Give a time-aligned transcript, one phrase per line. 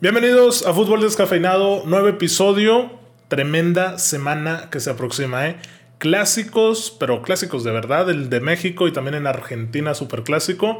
[0.00, 2.88] Bienvenidos a Fútbol Descafeinado, nuevo episodio,
[3.26, 5.56] tremenda semana que se aproxima, ¿eh?
[5.98, 10.78] Clásicos, pero clásicos de verdad, el de México y también en Argentina, super clásico.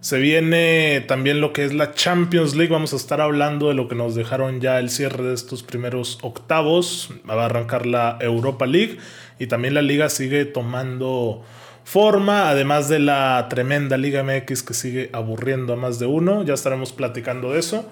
[0.00, 3.86] Se viene también lo que es la Champions League, vamos a estar hablando de lo
[3.86, 8.64] que nos dejaron ya el cierre de estos primeros octavos, va a arrancar la Europa
[8.64, 8.96] League
[9.38, 11.42] y también la liga sigue tomando
[11.84, 16.54] forma, además de la tremenda Liga MX que sigue aburriendo a más de uno, ya
[16.54, 17.90] estaremos platicando de eso.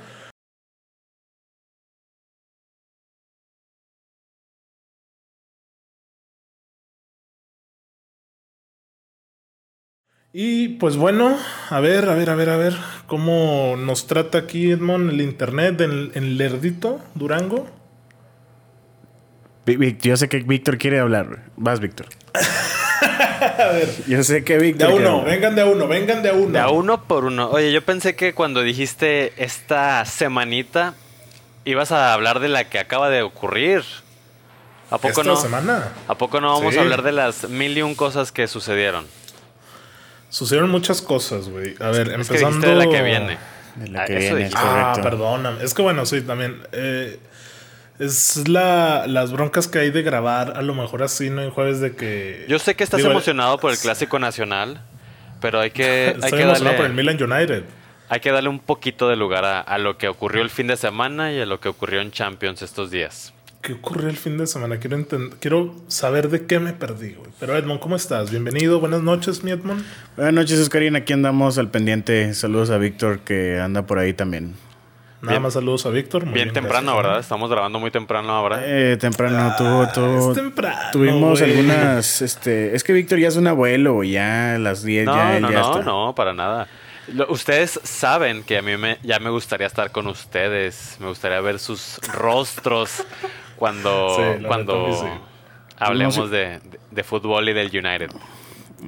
[10.34, 11.36] Y pues bueno,
[11.68, 12.74] a ver, a ver, a ver, a ver,
[13.06, 17.68] cómo nos trata aquí Edmond el internet en, en Lerdito, Durango.
[20.00, 21.44] Yo sé que Víctor quiere hablar.
[21.56, 22.06] Vas, Víctor.
[22.32, 23.90] a ver.
[24.08, 24.88] Yo sé que Víctor.
[24.88, 26.48] De a uno, vengan de a uno, vengan de a uno.
[26.52, 27.50] De a uno por uno.
[27.50, 30.94] Oye, yo pensé que cuando dijiste esta semanita
[31.66, 33.82] ibas a hablar de la que acaba de ocurrir.
[34.90, 35.36] ¿A poco ¿Esta no?
[35.36, 35.88] semana?
[36.08, 36.78] ¿A poco no vamos Sí.
[36.78, 39.06] a hablar de las mil y un cosas que sucedieron?
[40.32, 41.74] Sucedieron muchas cosas, güey.
[41.78, 42.48] A ver, Es que empezando.
[42.66, 43.38] dijiste de la que viene.
[43.76, 44.50] De la Ah, que eso viene.
[44.54, 45.02] Ah, correcto.
[45.10, 45.62] perdóname.
[45.62, 46.62] Es que bueno, sí, también.
[46.72, 47.18] eh,
[47.98, 51.42] es la, las broncas que hay de grabar, a lo mejor así, ¿no?
[51.42, 52.46] En jueves de que.
[52.48, 54.80] Yo sé que estás Digo, emocionado por el clásico nacional,
[55.40, 57.64] pero hay que, hay Estoy que, emocionado por el darle, Milan United.
[58.08, 60.76] hay que darle un poquito de lugar a, a lo que ocurrió el fin de
[60.78, 63.34] semana y a lo que ocurrió en Champions estos días.
[63.62, 64.78] ¿Qué ocurrió el fin de semana?
[64.78, 65.06] Quiero,
[65.38, 67.30] quiero saber de qué me perdí, güey.
[67.38, 68.28] Pero Edmond, ¿cómo estás?
[68.32, 69.84] Bienvenido, buenas noches, mi Edmond.
[70.16, 70.96] Buenas noches, Oscarín.
[70.96, 72.34] Aquí andamos al pendiente.
[72.34, 74.56] Saludos a Víctor que anda por ahí también.
[75.20, 75.42] Nada Bien.
[75.42, 76.24] más saludos a Víctor.
[76.32, 77.20] Bien temprano, gracias, ¿verdad?
[77.20, 78.62] Estamos grabando muy temprano ahora.
[78.64, 82.20] Eh, temprano tuvo, Ah, tuvo- es temprano, tuvimos algunas.
[82.20, 85.52] Este, es que Víctor ya es un abuelo, ya a las 10 No, ya, no,
[85.52, 85.84] ya no, está.
[85.84, 86.66] no, para nada.
[87.14, 90.96] Lo- ustedes saben que a mí me, ya me gustaría estar con ustedes.
[90.98, 93.04] Me gustaría ver sus rostros
[93.62, 94.72] cuando, Sí, cuando
[95.78, 96.58] hablemos de-
[96.90, 98.10] de fútbol y del United.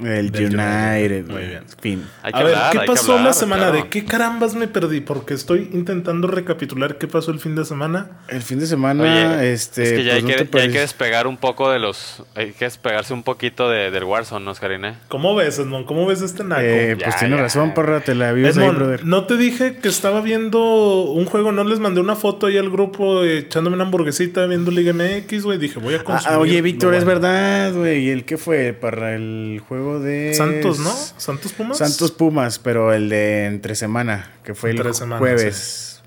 [0.02, 1.26] El Del United.
[1.28, 1.62] Muy bien.
[1.80, 2.04] Fin.
[2.22, 3.62] Hay que A ver, ¿qué pasó hablar, la semana?
[3.64, 3.76] claro.
[3.84, 5.00] ¿De qué carambas me perdí?
[5.00, 8.08] Porque estoy intentando recapitular qué pasó el fin de semana.
[8.28, 9.82] El fin de semana, Oye, este.
[9.82, 11.70] es que ya, pues, hay, no que, te ya hay que puedes- despegar un poco
[11.70, 12.22] de los...
[12.34, 14.94] Hay que despegarse un poquito de, del Warzone, ¿no, Oscarine?
[15.08, 15.86] ¿Cómo ves, Edmond?
[15.86, 16.62] ¿Cómo ves este naco?
[16.62, 17.42] Eh, pues Ya, tiene ya.
[17.42, 19.04] razón, parra, te la vives ahí, Edmond, brother.
[19.04, 22.70] no te dije que estaba viendo un juego, no les mandé una foto ahí al
[22.70, 25.58] grupo eh, echándome una hamburguesita viendo Liga MX, güey.
[25.58, 26.34] Dije, voy a Ah, consumir.
[26.36, 27.20] ah, oye, Víctor, es bueno.
[27.20, 28.06] verdad, güey.
[28.06, 28.72] ¿Y el qué fue?
[28.72, 30.34] Para el juego de.
[30.34, 30.90] Santos, ¿no?
[31.16, 31.78] Santos Pumas.
[31.78, 36.02] Santos Pumas, pero el de entre semana, que fue Entre el semana, jueves.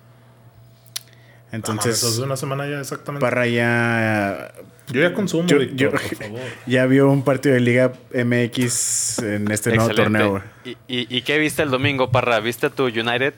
[1.51, 2.17] Entonces.
[2.17, 3.21] De una semana ya exactamente.
[3.25, 4.51] Parra ya,
[4.89, 6.39] Yo ya consumo, Yo- por favor.
[6.67, 9.95] ya vio un partido de Liga MX en este nuevo Excelente.
[10.19, 10.29] torneo.
[10.31, 10.77] güey.
[10.87, 12.39] ¿Y, y, y qué viste el domingo, Parra?
[12.41, 13.33] ¿Viste tu United?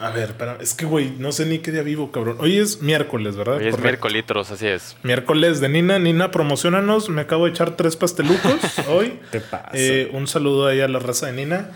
[0.00, 2.36] A ver, espera, es que, güey, no sé ni qué día vivo, cabrón.
[2.40, 3.56] Hoy es miércoles, ¿verdad?
[3.56, 4.96] Hoy es miércoles, así es.
[5.02, 5.98] Miércoles de Nina.
[5.98, 7.08] Nina, promocionanos.
[7.08, 9.18] Me acabo de echar tres pastelucos hoy.
[9.32, 9.70] Te pasa.
[9.72, 11.72] Eh, un saludo ahí a la raza de Nina.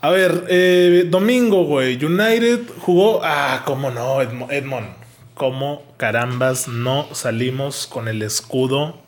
[0.00, 2.02] A ver, eh, domingo, güey.
[2.04, 3.20] United jugó.
[3.24, 4.90] Ah, cómo no, Edmo- Edmond.
[5.34, 9.00] Cómo carambas no salimos con el escudo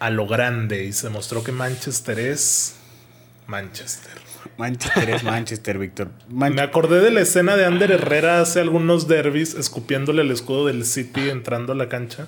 [0.00, 0.82] a lo grande.
[0.84, 2.74] Y se mostró que Manchester es
[3.46, 4.25] Manchester.
[4.58, 6.08] Manchester es Manchester, Víctor.
[6.28, 10.84] Me acordé de la escena de Ander Herrera hace algunos derbis escupiéndole el escudo del
[10.84, 12.26] City entrando a la cancha.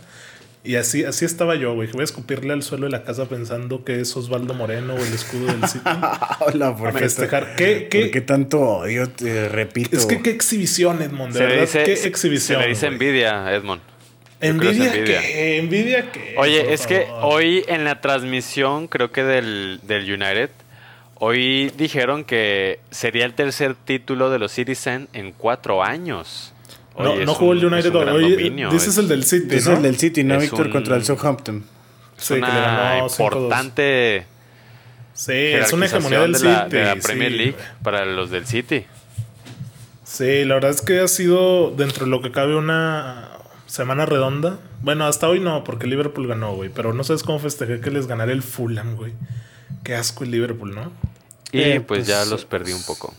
[0.64, 1.88] Y así, así estaba yo, güey.
[1.92, 5.14] Voy a escupirle al suelo de la casa pensando que es Osvaldo Moreno o el
[5.14, 5.84] escudo del City.
[6.40, 7.56] Hola, ¿por a qué festejar.
[7.56, 9.08] ¿Qué, qué- ¿Por qué tanto odio?
[9.08, 9.96] Te repito.
[9.96, 11.32] Es que qué exhibición, Edmond.
[11.32, 12.58] De Se verdad, dice, qué se- exhibición.
[12.60, 12.92] se le dice güey.
[12.94, 13.80] envidia, Edmond.
[14.40, 15.20] ¿Envidia, envidia.
[15.20, 15.58] qué?
[15.58, 16.32] ¿Envidia qué?
[16.34, 20.50] por Oye, es que hoy en la transmisión, creo que del, del United,
[21.18, 26.52] hoy dijeron que sería el tercer título de los Citizen en cuatro años.
[26.98, 28.02] No, Oye, no es jugó el United es un hoy.
[28.04, 29.76] gran Oye, dominio, Dices es- el del City, Es ¿no?
[29.76, 30.70] el del City, ¿no, Es Víctor?
[30.70, 31.64] Contra el Southampton.
[32.18, 33.20] Es Sí, que le una ganó 5-2.
[33.36, 34.26] importante
[35.14, 36.76] Sí, es una hegemonía del de la, City.
[36.76, 38.84] de la sí, Premier League para los del City.
[40.04, 43.28] Sí, la verdad es que ha sido dentro de lo que cabe una
[43.66, 44.58] semana redonda.
[44.80, 46.70] Bueno, hasta hoy no, porque Liverpool ganó, güey.
[46.70, 49.12] Pero no sabes cómo festejé que les ganara el Fulham, güey.
[49.84, 50.92] Qué asco el Liverpool, ¿no?
[51.52, 53.14] Y Eh, pues, pues, ya los perdí un poco.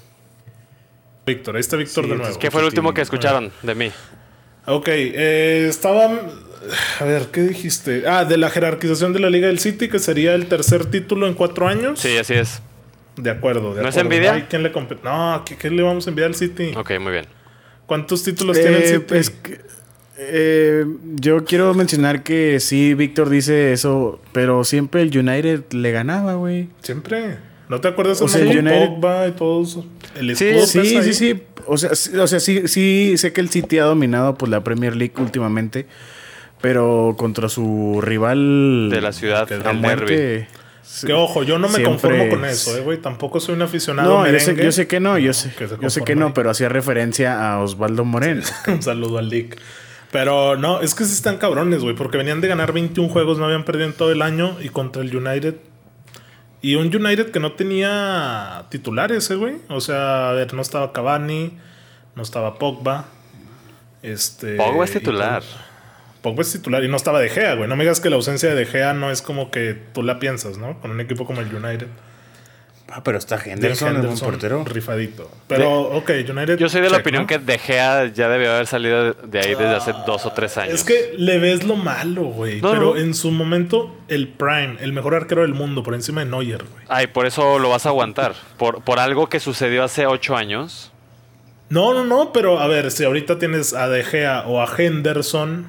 [1.25, 2.39] Víctor, ahí está Víctor Sí, de es nuevo.
[2.39, 3.91] ¿Qué fue el último que escucharon de mí?
[4.65, 6.09] Ok, eh, estaba.
[6.99, 8.03] A ver, ¿qué dijiste?
[8.07, 11.33] Ah, de la jerarquización de la Liga del City, que sería el tercer título en
[11.33, 11.99] cuatro años.
[11.99, 12.61] Sí, así es.
[13.15, 14.11] De acuerdo, de ¿No es acuerdo.
[14.15, 14.33] envidia?
[14.33, 14.71] hay quien le.
[15.03, 16.71] No, ¿qué, qué le vamos a enviar al City?
[16.75, 17.25] Ok, muy bien.
[17.85, 19.05] ¿Cuántos títulos tiene el Eh, City?
[19.07, 19.61] pues, que-
[20.19, 20.85] eh,
[21.15, 26.67] yo quiero mencionar que sí, Víctor dice eso, pero siempre el United le ganaba, güey.
[26.81, 27.37] Siempre.
[27.69, 29.79] ¿No te acuerdas O de sea, el United- Pogba y todos?
[30.15, 31.43] El Sí, Sí, sí, sí.
[31.67, 34.63] O sea, sí, o sea, sí, sí sé que el City ha dominado pues, la
[34.63, 35.85] Premier League últimamente,
[36.61, 39.77] pero contra su rival De la ciudad, que el derby.
[39.79, 40.47] muerte.
[41.05, 42.97] Que ojo, yo no me Siempre conformo con es- eso, eh, güey.
[42.97, 44.63] Tampoco soy un aficionado No, yo sé, merengue.
[44.65, 48.03] yo sé que no, yo sé, yo sé que no, pero hacía referencia a Osvaldo
[48.05, 48.41] Moreno.
[48.67, 49.55] Un saludo al Lick.
[50.11, 53.45] Pero no, es que sí están cabrones, güey, porque venían de ganar 21 juegos, no
[53.45, 55.55] habían perdido en todo el año y contra el United.
[56.61, 59.57] Y un United que no tenía titulares, eh, güey.
[59.69, 61.57] O sea, a ver, no estaba Cavani,
[62.15, 63.05] no estaba Pogba.
[64.01, 65.41] Este, Pogba es titular.
[65.43, 67.69] Pog- Pogba es titular y no estaba De Gea, güey.
[67.69, 70.19] No me digas que la ausencia de De Gea no es como que tú la
[70.19, 70.79] piensas, ¿no?
[70.81, 71.87] Con un equipo como el United.
[72.91, 74.63] Ah, pero está Henderson, Henderson, portero.
[74.65, 75.29] rifadito.
[75.47, 76.57] Pero, ok, United.
[76.57, 77.27] Yo soy de la opinión ¿no?
[77.27, 80.73] que De Gea ya debió haber salido de ahí desde hace dos o tres años.
[80.73, 82.61] Es que le ves lo malo, güey.
[82.61, 82.97] No, pero no.
[82.97, 86.85] en su momento, el Prime, el mejor arquero del mundo, por encima de Neuer, güey.
[86.87, 88.33] Ay, por eso lo vas a aguantar.
[88.57, 90.91] Por, por algo que sucedió hace ocho años.
[91.69, 95.67] No, no, no, pero a ver, si ahorita tienes a De Gea o a Henderson,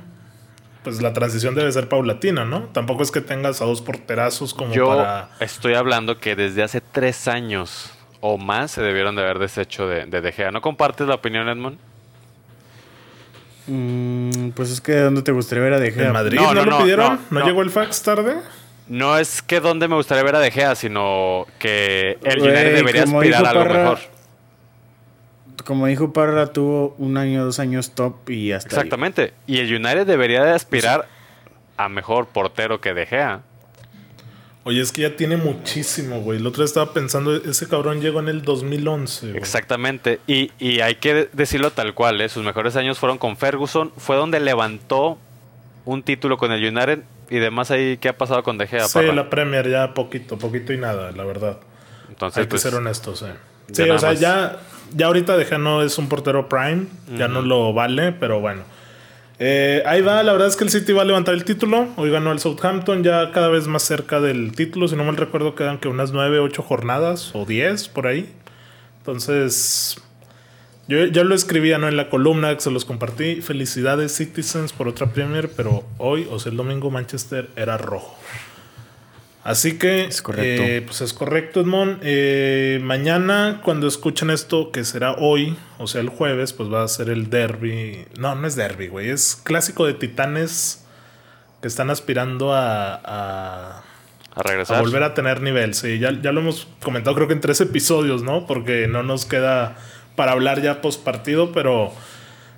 [0.83, 2.63] pues la transición debe ser paulatina, ¿no?
[2.73, 5.29] Tampoco es que tengas a dos porterazos como Yo para.
[5.41, 7.91] estoy hablando que desde hace tres años
[8.21, 10.51] o más se debieron de haber deshecho de, de De Gea.
[10.51, 11.79] ¿No compartes la opinión, Edmond?
[13.67, 16.07] Mm, pues es que ¿dónde te gustaría ver a De Gea?
[16.09, 17.07] ¿En Madrid No, no, no, lo no, pidieron?
[17.15, 17.47] no, ¿No, no.
[17.47, 18.37] llegó el fax tarde?
[18.89, 23.03] No es que donde me gustaría ver a De Gea, sino que el United debería
[23.05, 23.99] aspirar a algo Parra, mejor.
[25.65, 28.79] Como dijo Parra, tuvo un año, dos años top y hasta ahí.
[28.79, 29.35] Exactamente.
[29.47, 31.07] Y el United debería de aspirar
[31.77, 33.43] a mejor portero que De Gea.
[34.65, 36.39] Oye, es que ya tiene muchísimo, güey.
[36.39, 39.29] El otro día estaba pensando, ese cabrón llegó en el 2011.
[39.29, 39.39] güey.
[39.39, 40.21] Exactamente.
[40.27, 42.29] Y, y hay que decirlo tal cual, ¿eh?
[42.29, 43.91] sus mejores años fueron con Ferguson.
[43.97, 45.19] Fue donde levantó
[45.87, 47.03] un título con el United.
[47.31, 48.87] Y demás ahí, ¿qué ha pasado con De Gea?
[48.87, 49.13] Sí, Parra?
[49.15, 51.59] la Premier ya poquito, poquito y nada, la verdad.
[52.09, 53.33] Entonces, Hay que pues, ser honestos, eh.
[53.73, 54.59] Sí, o sea, ya,
[54.95, 58.63] ya ahorita De Gea no es un portero prime, ya no lo vale, pero bueno.
[59.43, 61.89] Eh, ahí va, la verdad es que el City va a levantar el título.
[61.97, 64.87] Hoy ganó el Southampton, ya cada vez más cerca del título.
[64.87, 68.31] Si no mal recuerdo, quedan que unas 9, 8 jornadas o 10 por ahí.
[68.99, 69.97] Entonces,
[70.89, 71.89] yo ya lo escribía ¿no?
[71.89, 73.41] en la columna que se los compartí.
[73.41, 78.19] Felicidades, Citizens, por otra Premier, pero hoy, o sea, el domingo, Manchester era rojo.
[79.43, 80.63] Así que, Es correcto.
[80.63, 82.01] eh, pues es correcto, Edmond.
[82.03, 86.89] Eh, mañana, cuando escuchen esto, que será hoy, o sea, el jueves, pues va a
[86.89, 88.05] ser el derby.
[88.19, 89.09] No, no es derby, güey.
[89.09, 90.85] Es clásico de titanes
[91.63, 93.83] que están aspirando a, a,
[94.35, 94.77] a regresar.
[94.77, 95.73] a volver a tener nivel.
[95.75, 98.47] Sí, ya, ya lo hemos comentado, creo que en tres episodios, ¿no?
[98.47, 99.77] Porque no nos queda
[100.17, 101.93] para hablar ya post partido, pero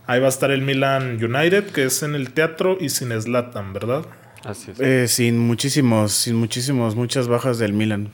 [0.08, 3.72] ahí va a estar el Milan United, que es en el teatro y sin Slatan,
[3.72, 4.04] ¿verdad?
[4.44, 4.80] Así es.
[4.80, 8.10] Eh, sin muchísimos, sin muchísimos, muchas bajas del Milan.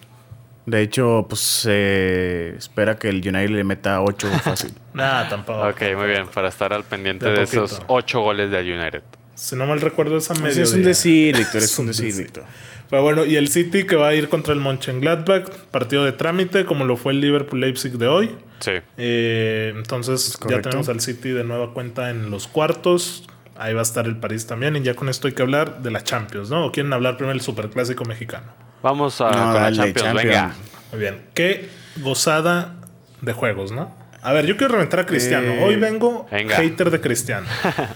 [0.67, 4.75] De hecho, pues se espera que el United le meta 8 fácil.
[4.93, 5.67] Nah, tampoco.
[5.69, 9.03] Ok, muy bien, para estar al pendiente De esos ocho goles del United.
[9.35, 10.65] Si no mal recuerdo, es a Pues medio.
[10.65, 12.15] es un decir, Víctor, es un decir.
[12.15, 12.45] Víctor.
[12.91, 16.65] Pero bueno, y el City que va a ir contra el Mönchengladbach, partido de trámite,
[16.65, 18.31] como lo fue el Liverpool-Leipzig de hoy.
[18.61, 18.73] Sí.
[18.97, 23.27] Eh, entonces ya tenemos al City de nueva cuenta en los cuartos.
[23.59, 24.77] Ahí va a estar el París también.
[24.77, 26.67] Y ya con esto hay que hablar de la Champions, ¿no?
[26.67, 28.47] ¿O quieren hablar primero del Superclásico mexicano?
[28.83, 30.25] Vamos a, No, con la Champions, Champions.
[30.25, 30.55] venga.
[30.93, 31.23] Muy bien.
[31.35, 32.75] Qué gozada
[33.21, 33.93] de juegos, ¿no?
[34.23, 35.53] A ver, yo quiero reventar a Cristiano.
[35.53, 36.57] Eh, Hoy vengo venga.
[36.57, 37.47] hater de Cristiano.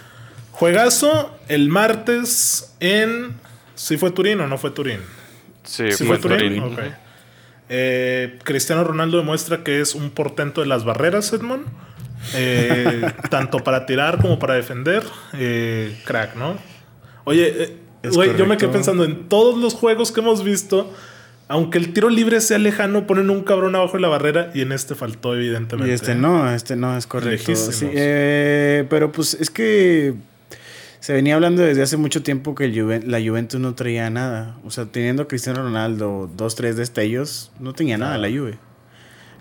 [0.53, 3.35] Juegazo el martes en...
[3.75, 5.01] ¿Sí fue Turín o no fue Turín?
[5.65, 6.61] Sí, ¿Sí fue fue Turín.
[6.61, 6.73] Turín?
[6.75, 6.81] Ok.
[7.69, 11.67] Eh, Cristiano Ronaldo demuestra que es un portento de las barreras, Edmond.
[12.35, 15.03] Eh, tanto para tirar como para defender.
[15.35, 16.57] Eh, crack, ¿no?
[17.25, 20.93] Oye, eh, güey, yo me quedé pensando en todos los juegos que hemos visto.
[21.49, 24.73] Aunque el tiro libre sea lejano, ponen un cabrón abajo de la barrera y en
[24.73, 25.91] este faltó, evidentemente.
[25.91, 27.55] Y este no, este no es correcto.
[27.55, 30.15] Sí, eh, pero pues es que
[31.01, 32.69] se venía hablando desde hace mucho tiempo que
[33.05, 34.57] la Juventus no traía nada.
[34.65, 38.59] O sea, teniendo a Cristiano Ronaldo, dos, tres destellos, no tenía nada la Juve.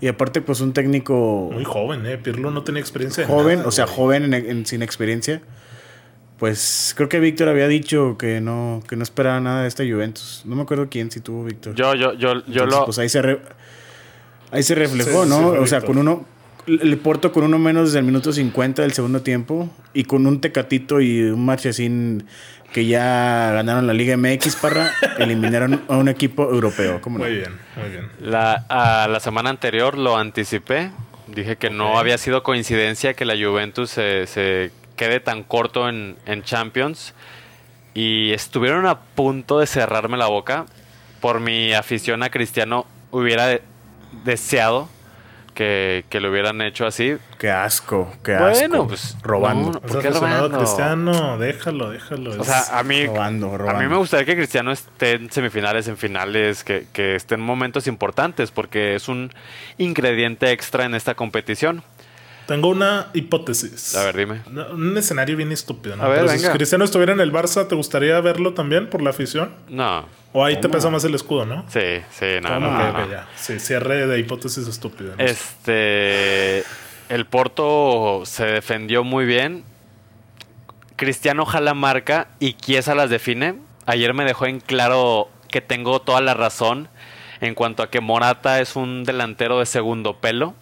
[0.01, 2.17] Y aparte, pues un técnico Muy joven, ¿eh?
[2.17, 3.25] Pirlo no tenía experiencia.
[3.27, 3.95] joven, nada, o sea, güey.
[3.95, 5.41] joven en- en- sin experiencia.
[6.39, 10.41] Pues creo que Víctor había dicho que no, que no esperaba nada de esta Juventus.
[10.45, 11.75] No me acuerdo quién, si tuvo Víctor.
[11.75, 12.85] Yo, yo, yo, yo Entonces, lo.
[12.85, 13.41] Pues ahí se, re-
[14.49, 15.51] ahí se reflejó, Sí, ¿no?
[15.51, 16.25] sí, o sea, con uno.
[16.67, 19.69] El Porto con uno menos desde el minuto 50 del segundo tiempo.
[19.93, 22.25] Y con un Tecatito y un Marchesín
[22.73, 27.01] que ya ganaron la Liga MX, Parra, eliminaron a un equipo europeo.
[27.01, 27.25] ¿Cómo no?
[27.25, 28.07] Muy bien, muy bien.
[28.21, 30.91] La, a la semana anterior lo anticipé.
[31.27, 36.15] Dije que no había sido coincidencia que la Juventus se, se quede tan corto en,
[36.25, 37.13] en Champions.
[37.93, 40.65] Y estuvieron a punto de cerrarme la boca.
[41.19, 43.61] Por mi afición a Cristiano, hubiera de-
[44.23, 44.87] deseado
[45.53, 47.17] que, que lo hubieran hecho así.
[47.37, 48.49] Qué asco, qué asco.
[48.67, 49.71] Bueno, pues, Robando.
[49.71, 50.57] no, ¿Estás ¿Por qué a robando?
[50.57, 51.37] Cristiano?
[51.37, 52.41] Déjalo, déjalo.
[52.41, 53.81] O sea, a mí, Robando, a robando.
[53.81, 57.87] mí me gustaría que Cristiano esté en semifinales, en finales, que, que esté en momentos
[57.87, 59.31] importantes, porque es un
[59.77, 61.83] ingrediente extra en esta competición.
[62.47, 63.95] Tengo una hipótesis.
[63.95, 64.41] A ver, dime.
[64.73, 66.03] Un escenario bien estúpido, ¿no?
[66.03, 66.47] A ver, Pero si.
[66.49, 69.53] Cristiano estuviera en el Barça, ¿te gustaría verlo también por la afición?
[69.69, 71.65] No, ¿O ahí te pesa más el escudo, no?
[71.67, 72.59] sí, sí, no, ¿Cómo?
[72.71, 73.11] no, no, no.
[73.11, 73.27] ya.
[73.35, 75.15] Sí, cierre de hipótesis estúpida.
[75.17, 75.23] ¿no?
[75.23, 76.63] Este,
[77.09, 79.63] el Porto se defendió muy bien.
[80.95, 83.55] Cristiano jala marca y Chiesa las define.
[83.85, 86.87] Ayer me dejó en claro que tengo toda la razón
[87.41, 90.53] en cuanto a que Morata es un delantero de segundo pelo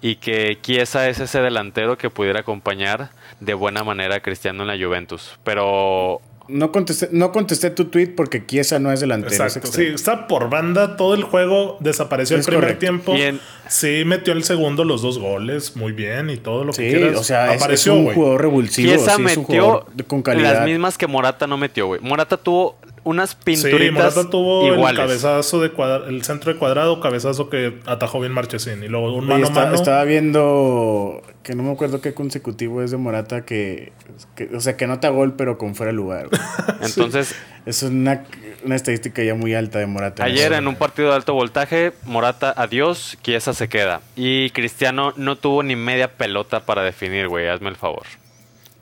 [0.00, 3.10] y que Chiesa es ese delantero que pudiera acompañar
[3.40, 5.38] de buena manera a Cristiano en la Juventus.
[5.42, 9.32] Pero No contesté, no contesté tu tweet porque Chiesa no es delantero.
[9.34, 12.80] es Exacto, sí, está por banda todo el juego, desapareció Es el primer correcto.
[12.80, 13.14] tiempo.
[13.14, 16.96] En- Sí, metió el segundo los dos goles, muy bien y todo lo que Sí,
[16.96, 17.18] quieras.
[17.18, 18.92] o sea, es, es apareció, un jugador revulsivo.
[18.92, 20.54] Chiesa sí, es un metió jugador de- con calidad.
[20.54, 22.00] las mismas que Morata no metió, güey.
[22.00, 25.00] Morata tuvo unas Sí, pinturitas Morata tuvo iguales.
[25.00, 28.82] el cabezazo de cuadra- el centro de cuadrado, cabezazo que atajó bien Marchesín.
[28.82, 29.74] Y luego un mano a está- mano.
[29.76, 33.92] Estaba viendo que no me acuerdo qué consecutivo es de Morata que,
[34.34, 36.28] que- o sea, que anota gol pero con fuera de lugar.
[36.82, 37.34] Entonces,
[37.64, 38.24] es una,
[38.64, 40.24] una estadística ya muy alta de Morata.
[40.24, 44.00] Ayer en un partido de alto voltaje, Morata adiós, Chiesa se queda.
[44.16, 48.02] Y Cristiano no tuvo ni media pelota para definir, güey, hazme el favor.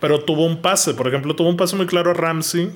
[0.00, 2.70] Pero tuvo un pase, por ejemplo, tuvo un pase muy claro a Ramsey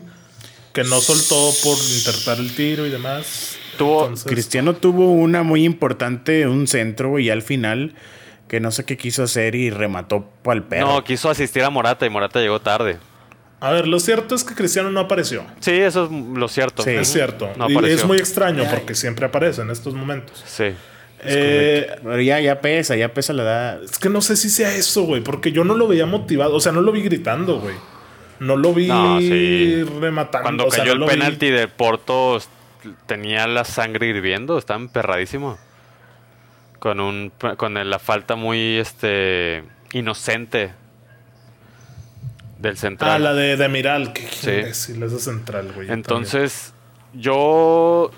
[0.83, 3.57] que no soltó por intentar el tiro y demás.
[3.77, 7.95] Tuvo- Entonces, Cristiano tuvo una muy importante, un centro, güey, y al final
[8.49, 10.87] que no sé qué quiso hacer y remató pa'l perro.
[10.95, 12.97] No, quiso asistir a Morata y Morata llegó tarde.
[13.61, 15.45] A ver, lo cierto es que Cristiano no apareció.
[15.61, 16.83] Sí, eso es lo cierto.
[16.83, 16.91] Sí.
[16.91, 17.51] Es cierto.
[17.57, 20.43] No y es muy extraño porque siempre aparece en estos momentos.
[20.47, 20.73] Sí.
[21.25, 23.83] Eh, Pero ya, ya pesa, ya pesa la edad.
[23.83, 26.55] es que no sé si sea eso, güey, porque yo no lo veía motivado.
[26.55, 27.75] O sea, no lo vi gritando, güey.
[28.41, 29.83] No lo vi No, sí.
[30.01, 30.43] rematando.
[30.43, 32.39] Cuando o sea, cayó no el vi- penalti de Porto,
[33.07, 35.59] tenía la sangre hirviendo, estaba emperradísimo.
[36.79, 40.71] Con un con la falta muy este inocente
[42.59, 43.11] del central.
[43.11, 44.13] Ah, la de, de Miral.
[44.13, 44.51] Qué Sí.
[44.51, 45.91] imbécil, esa central, güey.
[45.91, 46.73] Entonces,
[47.15, 48.11] yo.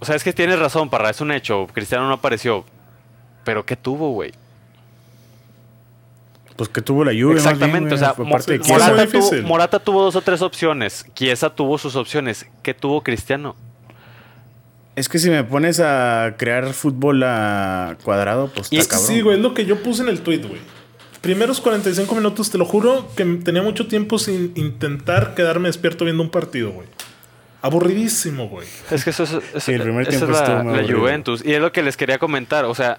[0.00, 1.66] O sea, es que tienes razón, Parra, es un hecho.
[1.72, 2.64] Cristiano no apareció.
[3.44, 4.32] Pero ¿qué tuvo, güey?
[6.58, 7.36] Pues que tuvo la lluvia.
[7.36, 9.42] Exactamente, o sea, fue parte de Morata, tuvo.
[9.46, 11.06] Morata tuvo dos o tres opciones.
[11.14, 12.46] Chiesa tuvo sus opciones.
[12.62, 13.54] ¿Qué tuvo Cristiano?
[14.96, 19.06] Es que si me pones a crear fútbol a cuadrado, pues Y está es que
[19.06, 19.16] cabrón.
[19.16, 20.60] sí, güey, es lo que yo puse en el tweet, güey.
[21.20, 26.24] Primeros 45 minutos, te lo juro, que tenía mucho tiempo sin intentar quedarme despierto viendo
[26.24, 26.88] un partido, güey.
[27.62, 28.66] Aburridísimo, güey.
[28.90, 30.82] Es que eso es, es- Sí, el primer esa es tiempo la.
[30.92, 31.44] Juventus.
[31.44, 32.64] Y es lo que les quería comentar.
[32.64, 32.98] O sea,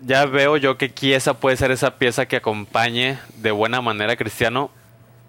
[0.00, 4.16] ya veo yo que Chiesa puede ser esa pieza que acompañe de buena manera a
[4.16, 4.70] Cristiano.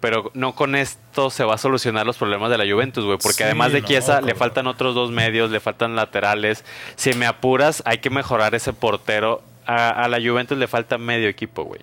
[0.00, 3.18] Pero no con esto se va a solucionar los problemas de la Juventus, güey.
[3.18, 4.38] Porque Sí, además de no, Chiesa, le cabrón.
[4.38, 6.64] faltan otros dos medios, le faltan laterales.
[6.96, 9.42] Si me apuras, hay que mejorar ese portero.
[9.66, 11.82] A, a la Juventus le falta medio equipo, güey.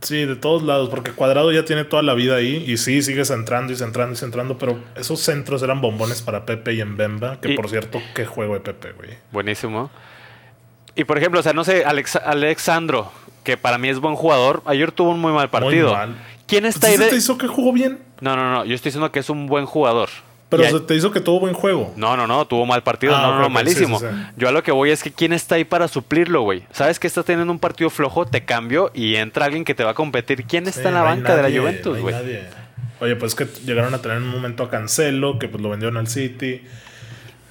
[0.00, 3.24] Sí, de todos lados, porque Cuadrado ya tiene toda la vida ahí y sí, sigue
[3.26, 7.52] centrando y centrando y centrando, pero esos centros eran bombones para Pepe y Mbemba, que
[7.52, 9.10] Y- por cierto, qué juego de Pepe, güey.
[9.30, 9.90] Buenísimo.
[10.94, 13.10] Y por ejemplo, o sea, no sé, Alex, Alexandro,
[13.44, 15.88] que para mí es buen jugador, ayer tuvo un muy mal partido.
[15.88, 16.16] Muy mal.
[16.46, 17.98] ¿Quién está ahí te hizo que jugó bien?
[18.20, 20.10] No, no, no, yo estoy diciendo que es un buen jugador.
[20.50, 21.94] Pero se te hizo que tuvo buen juego.
[21.96, 23.16] No, no, no, tuvo mal partido.
[23.16, 23.98] Ah, no, no, no, malísimo.
[23.98, 24.32] sí, sí, sí.
[24.36, 26.64] Yo a lo que voy es que quién está ahí para suplirlo, güey.
[26.72, 28.26] ¿Sabes que estás teniendo un partido flojo?
[28.26, 30.44] Te cambio y entra alguien que te va a competir.
[30.44, 32.14] ¿Quién está en la no banca de la no Juventus, güey?
[32.14, 32.42] nadie.
[33.00, 35.96] Oye, pues que llegaron a tener en un momento a Cancelo, que pues lo vendieron
[35.96, 36.62] al City.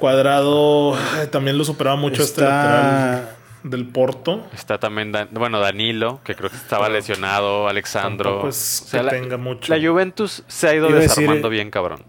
[0.01, 0.97] Cuadrado
[1.29, 3.29] también lo superaba mucho este Está- lateral
[3.63, 4.47] del Porto.
[4.53, 8.29] Está también, Dan- bueno, Danilo, que creo que estaba lesionado, Alexandro.
[8.31, 9.73] tampoco es O sea, que la, tenga mucho.
[9.75, 12.01] la Juventus se ha ido Iba a decir, desarmando bien, cabrón.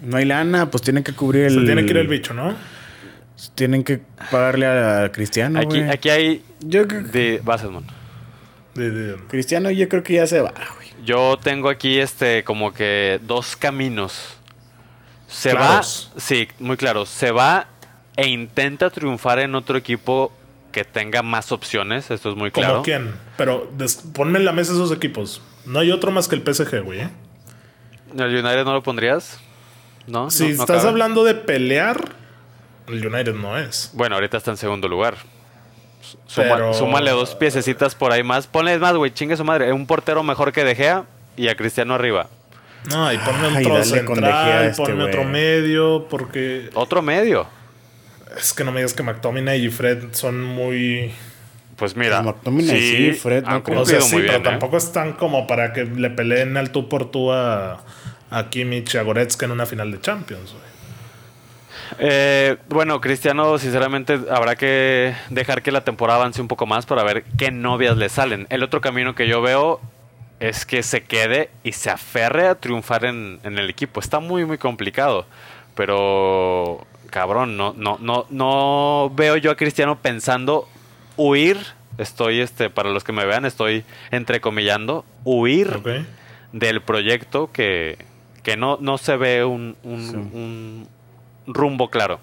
[0.00, 1.54] No hay lana, pues tienen que cubrir el.
[1.54, 2.54] Se tiene que ir el bicho, ¿no?
[3.54, 5.60] Tienen que pagarle a Cristiano.
[5.60, 7.84] Aquí, aquí hay Yo creo que de Basselman.
[8.74, 10.88] De- de- Cristiano, yo creo que ya se va, güey.
[11.04, 14.36] Yo tengo aquí este como que dos caminos.
[15.32, 16.10] Se Claros.
[16.14, 17.06] va, sí, muy claro.
[17.06, 17.66] Se va
[18.16, 20.32] e intenta triunfar en otro equipo
[20.70, 22.10] que tenga más opciones.
[22.10, 22.82] Esto es muy ¿Como claro.
[22.82, 23.14] quién?
[23.36, 23.70] Pero
[24.14, 25.40] ponme en la mesa esos equipos.
[25.64, 27.00] No hay otro más que el PSG, güey.
[27.00, 27.08] ¿eh?
[28.14, 29.38] ¿El United no lo pondrías?
[30.06, 30.30] No.
[30.30, 30.88] Si no- no estás cabe.
[30.90, 32.10] hablando de pelear,
[32.88, 33.90] el United no es.
[33.94, 35.16] Bueno, ahorita está en segundo lugar.
[36.26, 38.46] Suma- Pero- Súmale dos piececitas por ahí más.
[38.46, 39.72] Ponle más, güey, chingue su madre.
[39.72, 41.04] Un portero mejor que De Gea
[41.36, 42.28] y a Cristiano arriba.
[42.90, 47.46] No, y ponme Ay, otro central, este ponme otro medio, porque Otro medio.
[48.36, 51.12] Es que no me digas que McTominay y Fred son muy.
[51.76, 53.80] Pues mira, Pues McTominay sí, Fred han no.
[53.80, 54.50] O sea, sí, muy pero bien, ¿eh?
[54.50, 57.84] tampoco están como para que le peleen al tú por tú a,
[58.30, 60.72] a Kimmich y a Goretzka en una final de Champions, güey.
[61.98, 67.02] Eh, bueno, Cristiano, sinceramente, habrá que dejar que la temporada avance un poco más para
[67.02, 68.46] ver qué novias le salen.
[68.50, 69.80] El otro camino que yo veo
[70.42, 74.00] es que se quede y se aferre a triunfar en, en el equipo.
[74.00, 75.26] Está muy, muy complicado.
[75.74, 80.68] Pero, cabrón, no, no, no, no veo yo a Cristiano pensando
[81.16, 81.58] huir.
[81.98, 85.80] Estoy, este, para los que me vean, estoy entrecomillando, huir
[86.52, 87.98] del proyecto que,
[88.42, 90.16] que no, no se ve un, un- Sí.
[90.16, 90.88] un
[91.46, 92.18] rumbo claro.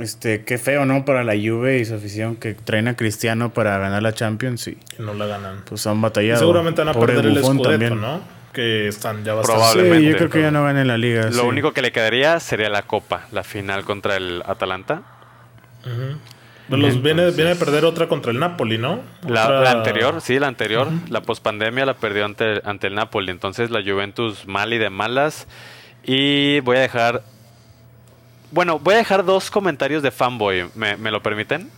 [0.00, 1.04] Este, qué feo, ¿no?
[1.04, 4.76] Para la Juve y su afición que traen a Cristiano para ganar la Champions y
[4.98, 5.62] no la ganan.
[5.68, 6.40] pues han batallado.
[6.40, 8.00] Seguramente van a Pobre perder el Scudetto, también.
[8.00, 8.20] ¿no?
[8.52, 9.62] Que están ya bastante.
[9.62, 10.10] Sí, Probablemente.
[10.10, 11.24] yo creo que ya no ganen la liga.
[11.26, 11.40] Lo sí.
[11.40, 15.02] único que le quedaría sería la Copa, la final contra el Atalanta.
[16.68, 19.00] Pues los viene, viene a perder otra contra el Napoli, ¿no?
[19.28, 23.30] La, Otra- la anterior, sí, la anterior, la pospandemia la perdió ante, ante el Napoli.
[23.30, 25.46] Entonces la Juventus mal y de malas.
[26.02, 27.22] Y voy a dejar...
[28.54, 30.70] Bueno, voy a dejar dos comentarios de fanboy.
[30.76, 31.68] ¿Me, me lo permiten?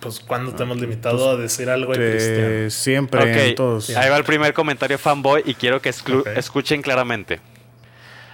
[0.00, 2.70] Pues cuando te hemos limitado a decir algo de Cristiano.
[2.70, 3.90] siempre Ok, en todos.
[3.96, 7.40] ahí va el primer comentario fanboy y quiero que escuchen claramente.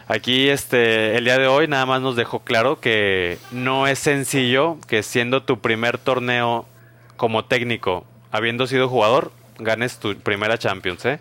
[0.08, 4.76] Aquí este el día de hoy nada más nos dejó claro que no es sencillo
[4.88, 6.66] que siendo tu primer torneo
[7.16, 9.30] como técnico, habiendo sido jugador,
[9.60, 11.20] ganes tu primera Champions, ¿eh?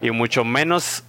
[0.00, 1.04] Y mucho menos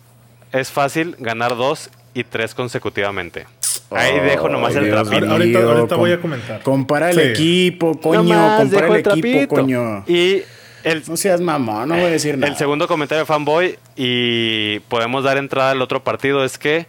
[0.51, 3.47] es fácil ganar dos y tres consecutivamente.
[3.91, 5.31] Ahí dejo nomás el Dios trapito.
[5.31, 6.61] Ahorita- voy a com- comentar.
[6.61, 7.21] Compara el Sí.
[7.21, 8.21] equipo, coño.
[8.23, 9.55] Nomás compara dejo el equipo, trapito.
[9.55, 10.03] coño.
[10.07, 10.43] Y
[10.83, 12.51] el, No seas mamón, no voy a decir nada.
[12.51, 16.85] El segundo comentario de fanboy y podemos dar entrada al otro partido es que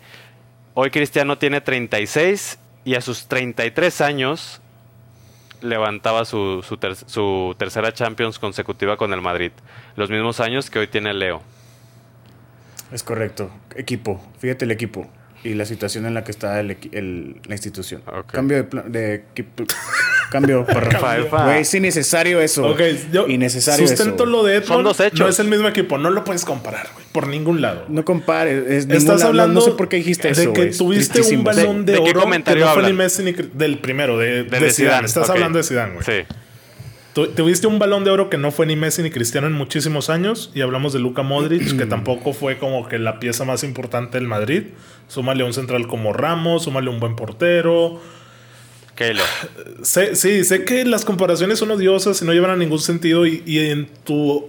[0.74, 4.60] hoy Cristiano tiene 36 y a sus 33 años
[5.62, 9.52] levantaba su, su, ter- su tercera Champions consecutiva con el Madrid.
[9.96, 11.42] Los mismos años que hoy tiene Leo.
[12.92, 13.50] Es correcto.
[13.76, 14.20] Equipo.
[14.38, 15.06] Fíjate el equipo.
[15.42, 18.02] Y la situación en la que está el, equi- el- la institución.
[18.30, 19.64] Cambio de, pla- de equipo.
[20.30, 20.66] Cambio.
[21.44, 22.66] Güey, es innecesario eso.
[22.68, 22.80] Ok,
[23.12, 24.26] yo innecesario sustento eso.
[24.26, 24.68] lo de Edmond.
[24.68, 25.18] Son dos hechos.
[25.20, 27.86] No es el mismo equipo, no lo puedes comparar, güey, por ningún lado.
[27.88, 28.64] No compares.
[28.66, 30.52] Es Estás ninguna- hablando No, sé por qué dijiste de eso.
[30.52, 32.98] que tuviste un balón de, ¿De- de qué oro comentario que no fue ni hablan?
[32.98, 34.72] Messi ni del primero de, de, de Zidane.
[34.72, 36.04] Zidane, Estás hablando de Zidane, güey.
[36.04, 36.26] Sí.
[37.26, 40.10] Tu- Tuviste un balón de oro que no fue ni Messi ni Cristiano en muchísimos
[40.10, 44.18] años y hablamos de Luka Modric que tampoco fue como que la pieza más importante
[44.18, 44.64] del Madrid.
[45.08, 48.00] Súmale un central como Ramos, súmale un buen portero.
[48.94, 49.24] Keylor.
[49.82, 53.42] Sé, sí, sé que las comparaciones son odiosas y no llevan a ningún sentido y,
[53.46, 54.48] y en tu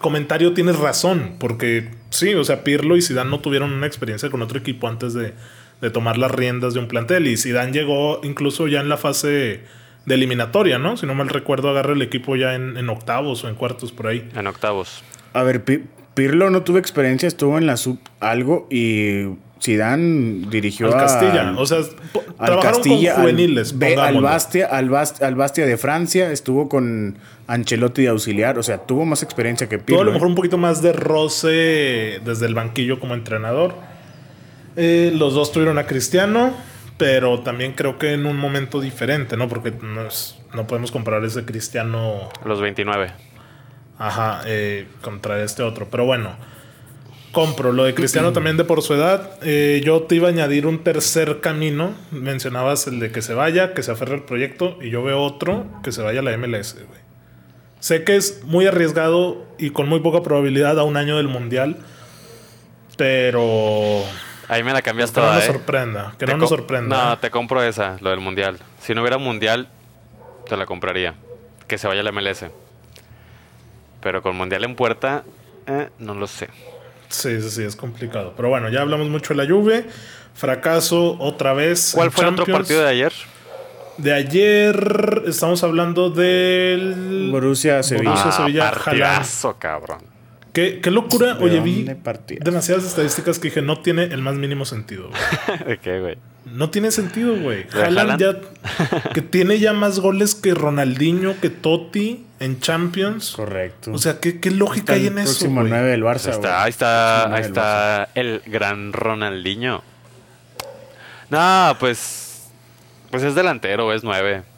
[0.00, 4.42] comentario tienes razón, porque sí, o sea, Pirlo y Zidane no tuvieron una experiencia con
[4.42, 5.32] otro equipo antes de,
[5.80, 9.60] de tomar las riendas de un plantel y Zidane llegó incluso ya en la fase
[10.06, 10.96] de eliminatoria, ¿no?
[10.96, 14.08] Si no mal recuerdo, agarra el equipo ya en, en octavos o en cuartos por
[14.08, 14.28] ahí.
[14.36, 15.02] En octavos.
[15.32, 15.82] A ver, Pi-
[16.14, 19.24] Pirlo no tuvo experiencia, estuvo en la sub algo y
[19.62, 21.84] Zidane dirigió Al a- Castilla, o sea, al
[22.36, 24.20] trabajaron Castilla, con juveniles, al.
[24.20, 29.04] Bastia, al, Bast- al Bastia de Francia, estuvo con Ancelotti de auxiliar, o sea, tuvo
[29.06, 29.96] más experiencia que Pirlo.
[29.96, 30.14] Tuvo a lo ¿eh?
[30.14, 33.74] mejor un poquito más de roce desde el banquillo como entrenador.
[34.76, 36.52] Eh, los dos tuvieron a Cristiano,
[36.96, 39.48] pero también creo que en un momento diferente, ¿no?
[39.48, 43.10] Porque no, es- no podemos comparar ese Cristiano A los 29.
[43.98, 45.88] ajá, eh, contra este otro.
[45.90, 46.36] Pero bueno,
[47.32, 49.38] compro lo de Cristiano también de por su edad.
[49.42, 51.94] Eh, yo te iba a añadir un tercer camino.
[52.12, 55.66] Mencionabas el de que se vaya, que se aferre al proyecto, y yo veo otro
[55.82, 57.00] que se vaya a la MLS, güey.
[57.80, 61.76] Sé que es muy arriesgado y con muy poca probabilidad a un año del mundial,
[62.96, 64.02] pero
[64.48, 65.46] Ahí me la cambias que no nos ¿eh?
[65.46, 67.04] sorprenda, que Te no nos sorprenda.
[67.10, 68.58] No, te compro esa, lo del mundial.
[68.80, 69.68] Si no hubiera mundial,
[70.48, 71.14] te la compraría.
[71.66, 72.44] Que se vaya la MLS.
[74.00, 75.24] Pero con mundial en puerta,
[75.66, 76.48] eh, no lo sé.
[77.08, 78.34] Sí, sí, sí, es complicado.
[78.36, 79.86] Pero bueno, ya hablamos mucho de la Juve.
[80.34, 81.92] Fracaso otra vez.
[81.94, 83.12] ¿Cuál fue el otro partido de ayer?
[83.96, 88.10] De ayer estamos hablando del Borussia Sevilla.
[88.10, 90.13] Borussia Sevilla, partidazo, cabrón.
[90.54, 91.36] Qué, locura.
[91.40, 91.84] Oye, vi
[92.40, 95.10] demasiadas estadísticas que dije, no tiene el más mínimo sentido.
[95.10, 95.78] Güey.
[95.82, 96.16] ¿Qué, güey?
[96.44, 97.66] No tiene sentido, güey.
[97.72, 98.36] Haaland ya.
[99.14, 103.32] que tiene ya más goles que Ronaldinho, que Totti en Champions.
[103.32, 103.90] Correcto.
[103.92, 105.40] O sea, ¿qué, qué lógica hay en el eso?
[105.40, 106.36] Próximo 9 del Barça.
[106.36, 109.82] Pues ahí está, ahí está, ahí está el gran Ronaldinho.
[111.30, 112.48] No, pues.
[113.10, 114.53] Pues es delantero, es 9.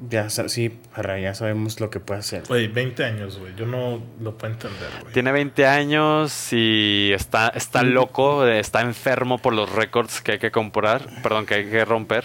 [0.00, 2.44] Ya, sí, Parra, ya sabemos lo que puede hacer.
[2.46, 3.54] Güey, 20 años, güey.
[3.56, 5.12] Yo no lo puedo entender, güey.
[5.12, 10.52] Tiene 20 años y está, está loco, está enfermo por los récords que hay que
[10.52, 12.24] comprar, perdón, que hay que romper.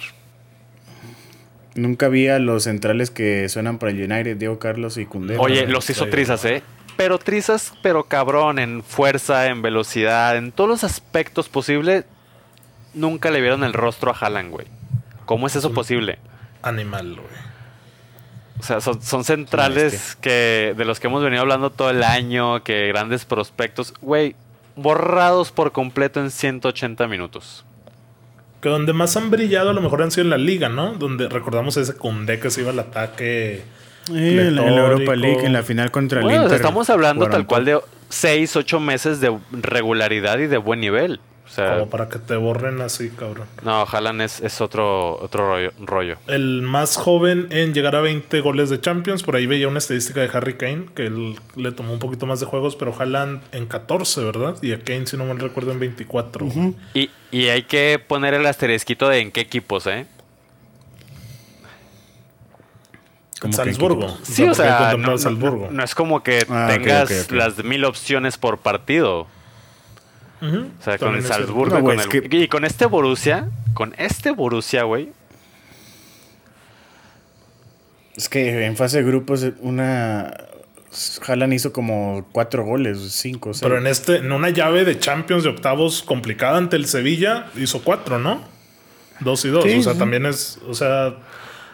[1.74, 5.38] Nunca vi a los centrales que suenan para el United, Diego Carlos y Cundé.
[5.40, 6.62] Oye, no, los hizo trizas, ¿eh?
[6.96, 12.06] Pero trizas, pero cabrón, en fuerza, en velocidad, en todos los aspectos posibles,
[12.94, 14.68] nunca le vieron el rostro a Haaland, güey.
[15.26, 16.20] ¿Cómo es eso posible?
[16.62, 17.53] Animal, güey.
[18.64, 22.64] O sea, son, son centrales que de los que hemos venido hablando todo el año,
[22.64, 24.38] que grandes prospectos, güey,
[24.78, 27.66] borrados por completo en 180 minutos.
[28.62, 30.94] Que donde más han brillado a lo mejor han sido en la liga, ¿no?
[30.94, 33.66] Donde recordamos ese Cundé que se iba al ataque.
[34.14, 35.14] Eh, en la, Europa.
[35.14, 36.62] League, en la final contra el Bueno, sea, Inter.
[36.62, 41.20] estamos hablando tal cual de 6, 8 meses de regularidad y de buen nivel.
[41.46, 43.48] O sea, Como para que te borren así, cabrón.
[43.64, 46.16] no, Haaland es, es otro, otro rollo, rollo.
[46.28, 49.22] El más joven en llegar a 20 goles de Champions.
[49.24, 52.40] Por ahí veía una estadística de Harry Kane, que él le tomó un poquito más
[52.40, 54.56] de juegos, pero Haaland en 14, ¿verdad?
[54.64, 56.46] Y a Kane, si no me recuerdo, en 24.
[56.48, 56.74] güey.
[56.94, 60.08] Y, y hay que poner el asterisquito de en qué equipos, ¿eh?
[63.40, 64.18] Como Salzburgo.
[64.24, 65.68] Sí, o sea, no, no- Salzburgo.
[65.70, 69.28] no es como que Ah, tengas las mil opciones por partido.
[70.44, 71.24] O sea, con el.
[71.24, 75.10] Salzburgo No, y, con es el- que- y con este Borussia, con este Borussia, güey.
[78.16, 80.34] Es que en fase de grupos, una.
[81.26, 83.64] Haaland hizo como cuatro goles, cinco, seis.
[83.64, 87.82] Pero en este, en una llave de Champions de octavos complicada ante el Sevilla, hizo
[87.84, 88.42] cuatro, ¿no?
[89.20, 89.64] Dos y dos.
[89.64, 90.00] Sí, o sea, sí.
[90.00, 90.60] también es.
[90.68, 91.16] O sea,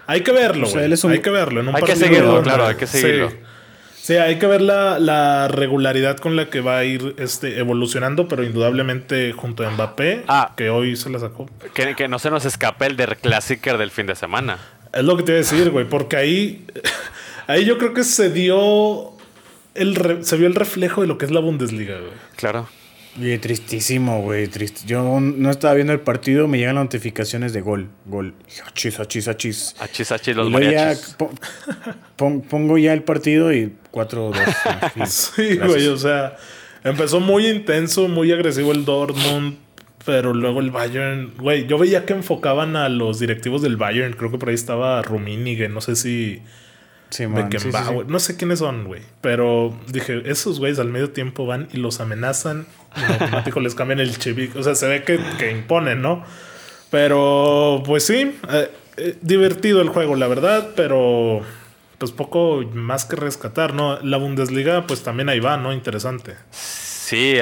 [0.07, 0.85] hay que verlo, O sea, güey.
[0.85, 1.59] él es un- Hay que verlo.
[1.59, 3.31] En un Hay que seguirlo, claro, hay que seguirlo.
[3.31, 3.35] Sí.
[4.01, 8.27] Sí, hay que ver la, la regularidad con la que va a ir este, evolucionando,
[8.27, 10.53] pero indudablemente junto a Mbappé, Ah.
[10.55, 11.47] que hoy se la sacó.
[11.73, 14.57] Que, que no se nos escape el der Klassiker del fin de semana.
[14.93, 16.65] Es lo que te iba a decir, güey, porque ahí,
[17.47, 19.11] ahí yo creo que se dio
[19.75, 22.13] el re- se vio el reflejo de lo que es la Bundesliga, güey.
[22.35, 22.67] Claro.
[23.21, 24.47] Y tristísimo, güey.
[24.47, 28.33] trist- Yo no estaba viendo el partido, me llegan notificaciones de gol, gol.
[28.67, 29.75] Achis, achis, achis.
[29.79, 31.15] Achis, achis, los ya mariachis.
[31.17, 31.31] po-
[32.15, 34.33] pon- pongo ya el partido y 4-2.
[35.07, 36.37] Sí, güey, o sea,
[36.83, 39.57] empezó muy intenso, muy agresivo el Dortmund,
[40.05, 44.31] pero luego el Bayern, güey, yo veía que enfocaban a los directivos del Bayern, creo
[44.31, 46.41] que por ahí estaba Rummenigge, no sé si
[47.09, 47.49] Sí, man.
[47.49, 51.77] Beckenbauer, no sé quiénes son, güey, pero dije, esos güeyes al medio tiempo van y
[51.77, 55.51] los amenazan y en automático les cambian el chivik, o sea, se ve que, que
[55.51, 56.23] imponen, ¿no?
[56.91, 61.41] Pero, pues sí, eh, eh, divertido el juego, la verdad, pero
[61.97, 63.99] pues poco más que rescatar, ¿no?
[64.01, 65.73] La Bundesliga, pues también ahí va, ¿no?
[65.73, 66.35] Interesante.
[66.51, 66.88] Sí,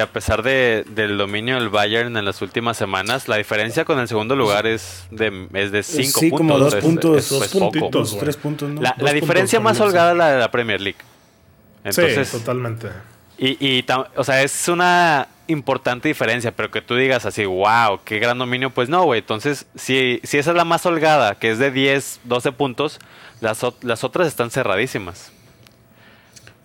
[0.02, 4.08] a pesar de, del dominio del Bayern en las últimas semanas, la diferencia con el
[4.08, 6.38] segundo lugar es de, es de cinco sí, puntos.
[6.38, 7.18] como dos es- puntos.
[7.18, 7.72] es- Dos es poco.
[7.72, 8.18] puntitos.
[8.18, 8.82] Tres puntos, ¿no?
[8.82, 10.98] La, diferencia más holgada es la de la Premier League.
[11.84, 12.88] Entonces, sí, totalmente.
[13.38, 18.02] y, y tam- o sea, es una importante diferencia, pero que tú digas así, wow,
[18.04, 19.20] qué gran dominio, pues no, güey.
[19.22, 23.00] Entonces, si, si esa es la más holgada, que es de 10, 12 puntos,
[23.40, 25.32] las, las otras están cerradísimas.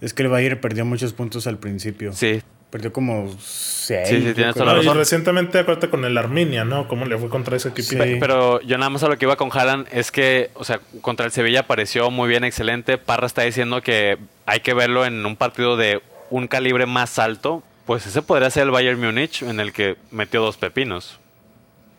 [0.01, 2.13] Es que el Bayern perdió muchos puntos al principio.
[2.13, 4.09] Sí, Perdió como seis.
[4.09, 4.97] Sí, sí, yo tienes toda la y razón.
[4.97, 6.89] recientemente, acuérdate con el Arminia, ¿no?
[6.89, 7.91] ¿Cómo le fue contra ese equipo?
[7.91, 7.97] Sí.
[7.97, 10.81] Pe- Pero yo nada más a lo que iba con Haaland es que, o sea,
[11.03, 12.97] contra el Sevilla pareció muy bien, excelente.
[12.97, 17.63] Parra está diciendo que hay que verlo en un partido de un calibre más alto.
[17.85, 21.19] Pues ese podría ser el Bayern Múnich en el que metió dos pepinos.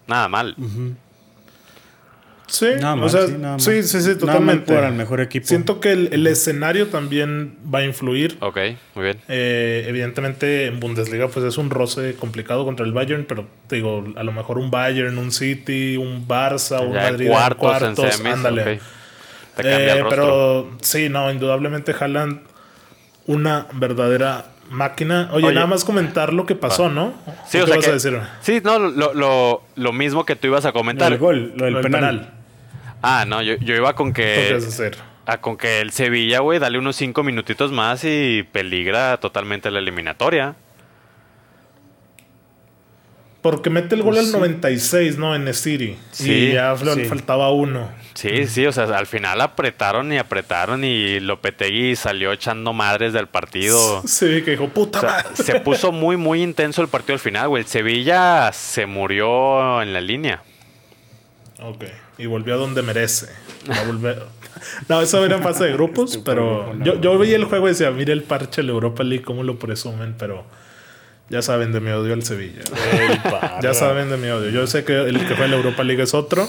[0.08, 0.56] Nada mal.
[2.48, 3.60] Sí, Nada o mal, sea, sí, nada mal.
[3.62, 4.74] sí, sí, sí, totalmente.
[4.74, 5.48] por el mejor equipo.
[5.48, 8.38] Siento que el, el escenario también va a influir.
[8.42, 8.58] Ok,
[8.96, 9.18] muy bien.
[9.28, 14.04] Eh, evidentemente en Bundesliga pues es un roce complicado contra el Bayern, pero te digo,
[14.16, 18.06] a lo mejor un Bayern, un City, un Barça, un Ya Madrid en cuartos, cuartos,
[18.06, 18.80] en semis, ándale.
[19.56, 22.42] Te cambia Eh, pero sí, no, indudablemente Haaland
[23.28, 25.30] una verdadera máquina.
[25.32, 25.56] Oye, Oye.
[25.56, 27.14] nada más comentar lo que pasó, ¿no?
[27.48, 28.20] Sí, ¿Qué o sea vas que- a decir?
[28.42, 31.10] Sí, no, lo, lo, lo mismo que tú ibas a comentar.
[31.10, 32.32] del gol, lo del Lo del penal.
[33.02, 34.54] Ah, no, yo, yo iba con ¿Qué que...
[34.54, 34.98] a hacer?
[35.26, 39.80] Ah, con que el Sevilla, güey, dale unos cinco minutitos más y peligra totalmente la
[39.80, 40.56] eliminatoria.
[43.44, 44.38] Porque mete el gol Pues al sí.
[44.38, 45.36] 96, ¿no?
[45.36, 45.96] En City.
[46.12, 47.06] Sí, y ya le sí.
[47.06, 47.90] faltaba uno.
[48.16, 53.28] Sí, sí, o sea, al final apretaron y apretaron y Lopetegui salió echando madres del
[53.28, 54.02] partido.
[54.08, 55.36] Sí, que dijo, puta O sea, madre.
[55.36, 57.64] se puso muy, muy intenso el partido al final, güey.
[57.64, 60.42] El Sevilla se murió en la línea.
[61.62, 61.84] Ok.
[62.18, 63.28] Y volvió a donde merece.
[63.70, 64.24] Va a volver-
[64.88, 67.92] No, eso era en fase de grupos, pero yo, yo veía el juego y decía,
[67.92, 70.46] mira el parche de la Europa League, cómo lo presumen, pero
[71.30, 72.62] ya saben de mi odio al Sevilla.
[73.62, 74.50] ya saben de mi odio.
[74.50, 76.48] Yo sé que el que fue a la Europa League es otro.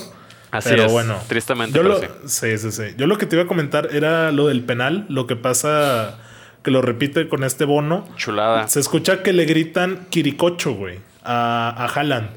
[0.50, 1.18] Así pero es, bueno.
[1.26, 2.84] tristemente, Yo lo, sí, sí, sí.
[2.96, 5.04] Yo lo que te iba a comentar era lo del penal.
[5.08, 6.18] Lo que pasa
[6.62, 8.08] que lo repite con este bono.
[8.16, 8.68] Chulada.
[8.68, 12.28] Se escucha que le gritan Quiricocho, güey, a, a Haaland.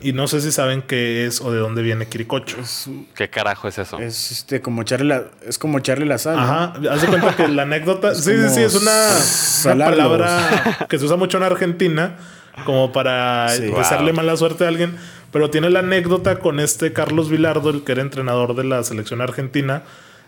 [0.00, 2.56] Y no sé si saben qué es o de dónde viene Quiricocho.
[3.16, 3.98] ¿Qué carajo es eso?
[3.98, 6.36] Es este como echarle la, es como echarle la sal.
[6.36, 6.42] ¿no?
[6.42, 8.14] Ajá, haz de cuenta que la anécdota.
[8.14, 12.16] sí, sí, sí, es una, palabra que se usa mucho en Argentina,
[12.64, 13.62] como para Sí.
[13.62, 14.16] desearle Wow.
[14.16, 14.96] mala suerte a alguien.
[15.32, 19.20] Pero tiene la anécdota con este Carlos Vilardo, el que era entrenador de la selección
[19.20, 19.82] argentina.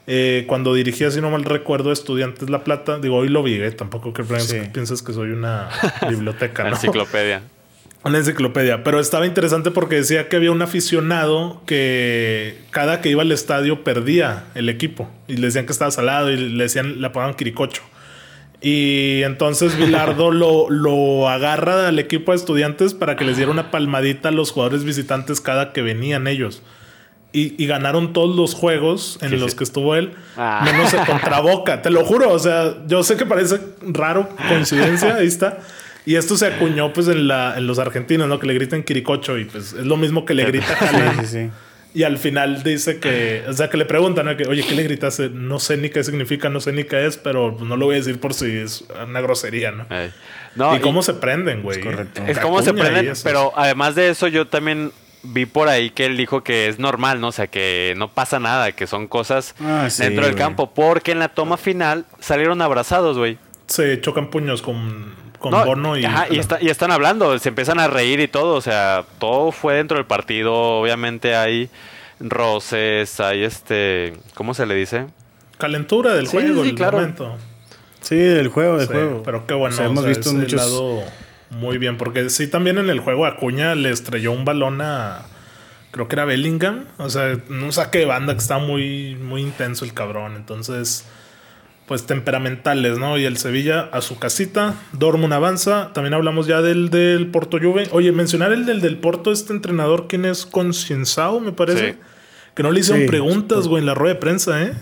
[0.06, 2.98] eh, cuando dirigía, si no mal recuerdo, Estudiantes La Plata.
[2.98, 4.70] Digo, hoy lo vi, eh, tampoco que pienses, Sí.
[4.72, 5.68] pienses que soy una
[6.08, 6.70] biblioteca, ¿no?
[6.70, 7.42] Enciclopedia.
[8.02, 13.20] Una enciclopedia, pero estaba interesante porque decía que había un aficionado que cada que iba
[13.22, 17.06] al estadio perdía el equipo y le decían que estaba salado y le decían, le
[17.06, 17.82] apodaban Quiricocho.
[18.62, 23.70] Y entonces Vilardo lo, lo agarra al equipo de estudiantes para que les diera una
[23.70, 26.62] palmadita a los jugadores visitantes cada que venían ellos.
[27.32, 29.58] Y, y ganaron todos los juegos en Sí, los sí.
[29.58, 30.62] que estuvo él, Ah.
[30.64, 31.80] menos contra Boca.
[31.82, 35.58] Te lo juro, o sea, yo sé que parece raro, coincidencia, ahí está.
[36.06, 38.38] Y esto se acuñó pues en, la, en los argentinos, ¿no?
[38.38, 41.20] Que le gritan Quiricocho y pues es lo mismo que le grita Haaland.
[41.20, 41.50] Sí, sí, sí.
[41.92, 44.36] Y al final dice que, o sea, que le preguntan, ¿no?
[44.36, 45.28] que, oye, ¿qué le gritaste?
[45.28, 47.98] No sé ni qué significa, no sé ni qué es, pero no lo voy a
[47.98, 49.86] decir por si es una grosería, ¿no?
[50.54, 51.80] No, y cómo se prenden, güey.
[51.80, 52.22] correcto.
[52.26, 56.16] Es como se prenden, pero además de eso yo también vi por ahí que él
[56.16, 57.28] dijo que es normal, ¿no?
[57.28, 61.12] O sea, que no pasa nada, que son cosas Ah, sí, dentro del campo, porque
[61.12, 63.36] en la toma final salieron abrazados, güey.
[63.66, 66.04] Se chocan puños con, con No, Bono y...
[66.04, 69.50] ajá, y, está- y están hablando, se empiezan a reír y todo, o sea, todo
[69.50, 71.68] fue dentro del partido, obviamente hay
[72.20, 75.06] roces, hay este, ¿cómo se le dice?
[75.58, 76.98] Calentura del Sí, juego, sí, el claro.
[76.98, 77.36] momento.
[78.00, 79.22] Sí, del juego, del Sí, juego.
[79.24, 79.74] Pero qué bueno.
[79.74, 80.52] O sea, hemos o sea, visto muchos.
[80.54, 81.02] lado
[81.50, 81.98] muy bien.
[81.98, 85.22] Porque sí, también en el juego Acuña le estrelló un balón a.
[85.90, 86.86] Creo que era Bellingham.
[86.96, 90.34] O sea, un saque de banda que está muy, muy intenso el cabrón.
[90.36, 91.04] Entonces,
[91.90, 93.18] pues temperamentales, ¿no?
[93.18, 94.76] Y el Sevilla a su casita.
[94.92, 95.90] Dortmund avanza.
[95.92, 97.88] También hablamos ya del, del Porto Juve.
[97.90, 100.46] Oye, mencionar el del, del Porto, este entrenador, ¿quién es?
[100.46, 101.94] Concienzao, me parece.
[101.94, 101.98] Sí.
[102.54, 104.72] Que no le hicieron Sí, preguntas, güey, en la rueda de prensa, ¿eh?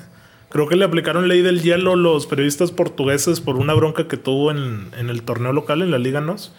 [0.50, 4.50] Creo que le aplicaron ley del hielo los periodistas portugueses por una bronca que tuvo
[4.50, 6.52] en, en el torneo local, en la Liga NOS.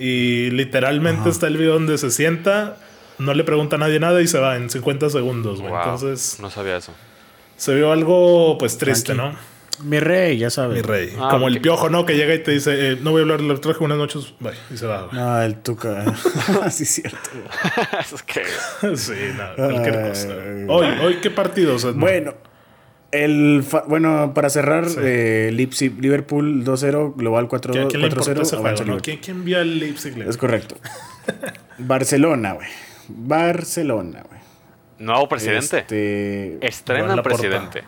[0.00, 2.78] Y literalmente está el video donde se sienta,
[3.20, 5.70] no le pregunta a nadie nada y se va en 50 segundos, güey.
[5.70, 6.92] Wow, Entonces no sabía eso.
[7.56, 9.36] se vio algo, pues, triste, Tranqui.
[9.36, 9.53] ¿no?
[9.82, 10.76] Mi rey, ya sabes.
[10.76, 11.14] Mi rey.
[11.18, 12.06] Ah, Como el piojo, ¿no?
[12.06, 14.52] Que llega y te dice, eh, no voy a hablar del traje, buenas noches, bye.
[14.72, 15.14] Y se va, güey.
[15.20, 16.04] No, el Tuca.
[16.70, 17.18] sí, es cierto.
[18.14, 20.28] Es que- sí, no, cualquier cosa.
[20.68, 21.94] Hoy, hoy, ¿qué partidos?
[21.96, 22.34] Bueno,
[23.10, 24.98] el fa- bueno, para cerrar, Sí.
[25.02, 27.86] eh, Leipzig, Liverpool 2-0, global 4-0.
[27.86, 28.86] ¿A quién le importa 4-0, ese juego, avanza no?
[28.92, 29.02] Liverpool.
[29.02, 30.18] ¿Quién, quién vio al Leipzig?
[30.26, 30.76] Es correcto.
[31.78, 32.68] Barcelona, güey.
[33.08, 34.40] Barcelona, güey.
[34.98, 35.78] Nuevo presidente.
[35.80, 37.82] Este, Estrenan presidente.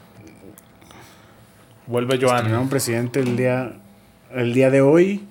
[1.87, 2.53] Vuelve Joan.
[2.55, 3.73] un presidente el día,
[4.35, 5.25] el día de hoy,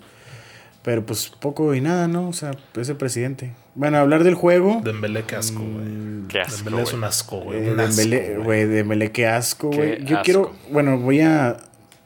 [0.83, 2.29] pero pues poco y nada, ¿no?
[2.29, 3.51] O sea, ese presidente.
[3.75, 4.81] Bueno, hablar del juego.
[4.83, 6.27] Dembélé, qué asco, güey.
[6.29, 6.97] Qué asco, Dembélé es güey.
[6.97, 7.59] un asco, güey.
[7.67, 8.43] Eh, un asco, Dembélé, güey.
[8.43, 10.03] güey, Dembélé, qué asco, güey.
[10.05, 10.23] Yo asco.
[10.23, 11.57] quiero, bueno, voy a,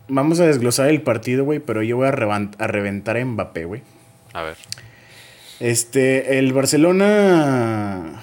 [0.07, 3.81] vamos a desglosar el partido, güey, pero yo voy a, a reventar a Mbappé, güey.
[4.33, 4.55] A ver.
[5.59, 8.21] Este, el Barcelona,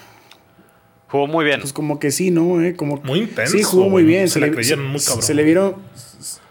[1.16, 1.60] Jugó muy bien.
[1.60, 2.60] pues como que sí, ¿no?
[2.62, 2.74] Eh?
[2.76, 4.28] Como, Muy intenso, Sí, jugó muy bien.
[4.28, 5.22] Se la creyeron muy cabrón.
[5.22, 5.76] Se le vieron,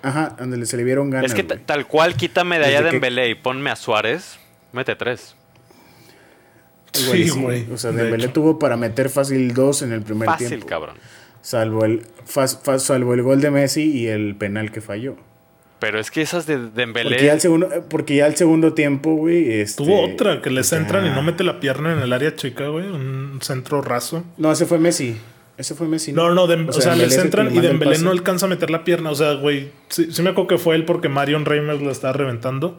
[0.02, 2.92] ajá, ándale, se le vieron ganas, es que tal cual quítame de allá de que-
[2.94, 4.38] Dembélé y ponme a Suárez,
[4.74, 5.36] mete tres.
[7.08, 7.72] Güey, Sí, sí, güey.
[7.72, 8.34] O sea, de Dembélé hecho.
[8.34, 10.68] tuvo para meter fácil dos en el primer Fácil, tiempo.
[10.68, 10.96] cabrón.
[11.42, 15.16] Salvo el, fas- fas- salvo el gol de Messi y el penal que falló.
[15.80, 17.10] Pero es que esas de Dembélé...
[17.10, 19.52] Porque ya el segundo, eh, porque ya el segundo tiempo, güey.
[19.60, 22.68] Este, Tuvo otra que le centran y no mete la pierna en el área chica,
[22.70, 22.88] güey.
[22.88, 24.24] Un centro raso.
[24.38, 25.18] No, ese fue Messi.
[25.58, 26.12] Ese fue Messi.
[26.14, 28.12] No, no, Dem- o sea, le Dembélé es el que centran le y Dembélé no
[28.12, 29.10] alcanza a meter la pierna.
[29.12, 32.14] O sea, güey, sí, sí me acuerdo que fue él porque Marion Reimers lo estaba
[32.14, 32.78] reventando.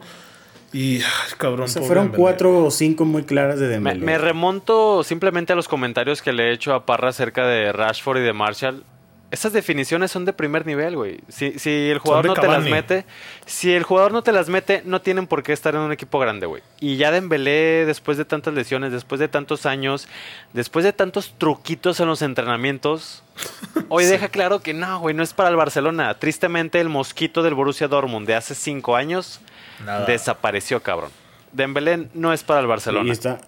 [0.73, 1.03] Y, ay,
[1.37, 1.61] cabrón.
[1.65, 2.21] O sea, fueron Dembélé.
[2.21, 3.99] cuatro o cinco muy claras de Me, Dembélé.
[4.05, 8.17] me remonto simplemente a los comentarios que le he hecho a Parra acerca de Rashford
[8.17, 8.83] y de Marshall.
[9.29, 11.19] Esas definiciones son de primer nivel, güey.
[11.27, 13.05] Si, si el jugador no te las mete,
[13.45, 16.17] si el jugador no te las mete, no tienen por qué estar en un equipo
[16.17, 16.63] grande, güey.
[16.79, 20.07] Y ya Dembélé, después de tantas lesiones, después de tantos años,
[20.53, 23.21] después de tantos truquitos en los entrenamientos,
[23.89, 26.13] hoy deja claro que no, güey, no es para el Barcelona.
[26.19, 29.41] Tristemente, el mosquito del Borussia Dortmund de hace cinco años
[29.85, 30.05] Nada.
[30.05, 31.11] desapareció, cabrón.
[31.51, 33.09] Dembélé no es para el Barcelona.
[33.09, 33.41] Y está.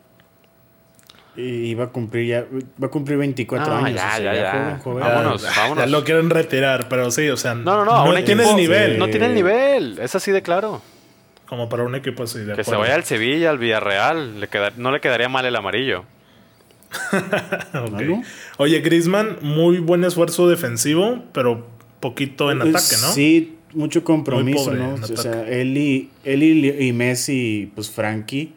[1.36, 2.46] Y va a cumplir ya.
[2.82, 3.96] Va a cumplir 24 No, años.
[4.02, 4.52] ya, o sea, ya, ya.
[4.52, 5.04] joven, joven.
[5.04, 5.84] Ya, Vámonos, vámonos.
[5.86, 7.54] Ya lo quieren retirar, pero sí, o sea.
[7.56, 9.00] No, no, no, un tiene equipo- el nivel.
[9.00, 10.82] No tiene el nivel, es así de claro.
[11.48, 14.74] Como para un equipo así, de Que se vaya al Sevilla, al Villarreal, le queda-
[14.78, 16.04] no le quedaría mal el amarillo.
[18.58, 21.68] Oye, Griezmann, muy buen esfuerzo defensivo, pero
[22.00, 23.12] poquito en Pues, ataque, ¿no?
[23.14, 24.96] Sí, mucho compromiso, Muy pobre ¿no?
[24.98, 28.54] en O sea, él y, él y, y Messi, pues Frankie,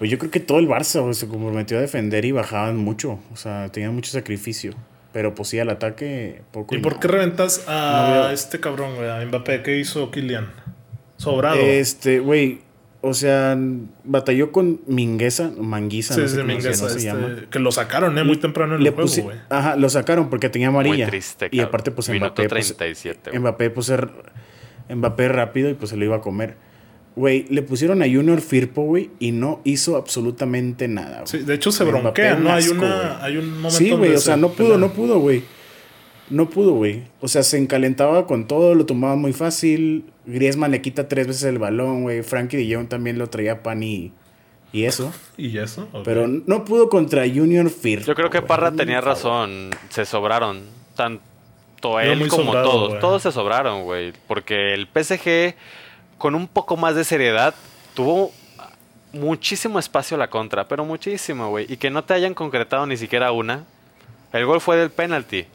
[0.00, 3.20] Pues yo creo que todo el Barça se comprometió a defender y bajaban mucho.
[3.32, 4.72] O sea, tenían mucho sacrificio.
[5.12, 6.74] Pero pues sí, al ataque poco.
[6.74, 9.10] ¿Y y por qué reventas a este cabrón, güey?
[9.10, 9.62] A Mbappé.
[9.62, 10.50] ¿Qué hizo Kylian?
[11.18, 11.58] Sobrado.
[11.60, 12.60] Este, güey,
[13.02, 13.58] o sea,
[14.04, 17.36] batalló con Mingueza, Manguiza, sí, no sé sí, se- Mingueza, no se este, llama.
[17.50, 18.24] Que lo sacaron, ¿eh?
[18.24, 19.36] Muy temprano en Le el juego, güey.
[19.50, 21.04] Ajá, lo sacaron porque tenía amarilla.
[21.04, 23.40] Muy triste, Y aparte, pues Minuto Mbappé, pues, 37, güey.
[23.40, 24.10] Mbappé, pues, er-
[24.88, 26.56] Mbappé rápido y pues se lo iba a comer.
[27.16, 31.16] Güey, le pusieron a Junior Firpo, güey, y no hizo absolutamente nada.
[31.22, 31.26] güey.
[31.26, 32.52] Sí, de hecho se bronquea, ¿no?
[32.52, 35.42] Hay, una, hay un momento Sí, güey, o sea, se no pudo, no pudo, güey.
[36.30, 37.02] No pudo, güey.
[37.20, 40.04] O sea, se encalentaba con todo, lo tomaba muy fácil.
[40.26, 42.22] Griezmann le quita tres veces el balón, güey.
[42.22, 44.12] Frankie de Jong también lo traía pan y,
[44.72, 45.12] y eso.
[45.36, 45.88] ¿Y eso?
[46.04, 48.06] Pero no pudo contra Junior Firpo.
[48.06, 48.48] Yo creo que güey.
[48.48, 49.70] Parra tenía razón.
[49.88, 50.60] Se sobraron.
[50.94, 53.00] Tanto él como todos.
[53.00, 54.12] Todos se sobraron, güey.
[54.28, 55.56] Porque el PSG,
[56.20, 57.54] con un poco más de seriedad,
[57.94, 58.30] tuvo
[59.12, 60.68] muchísimo espacio a la contra.
[60.68, 61.64] Pero muchísimo, güey.
[61.68, 63.64] Y que no te hayan concretado ni siquiera una.
[64.32, 65.46] El gol fue del penalti.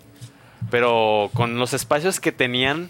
[0.71, 2.89] Pero con los espacios que tenían,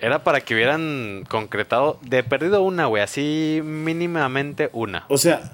[0.00, 3.02] era para que hubieran concretado de perdido una, güey.
[3.02, 5.04] Así mínimamente una.
[5.08, 5.52] O sea,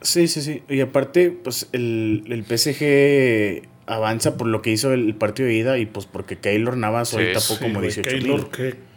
[0.00, 0.64] sí, sí, sí.
[0.68, 5.78] Y aparte, pues el, el PSG avanza por lo que hizo el partido de ida
[5.78, 8.48] y pues porque Keylor Navas hoy tapó Sí, como güey, 18 Keylor, mil.
[8.48, 8.88] que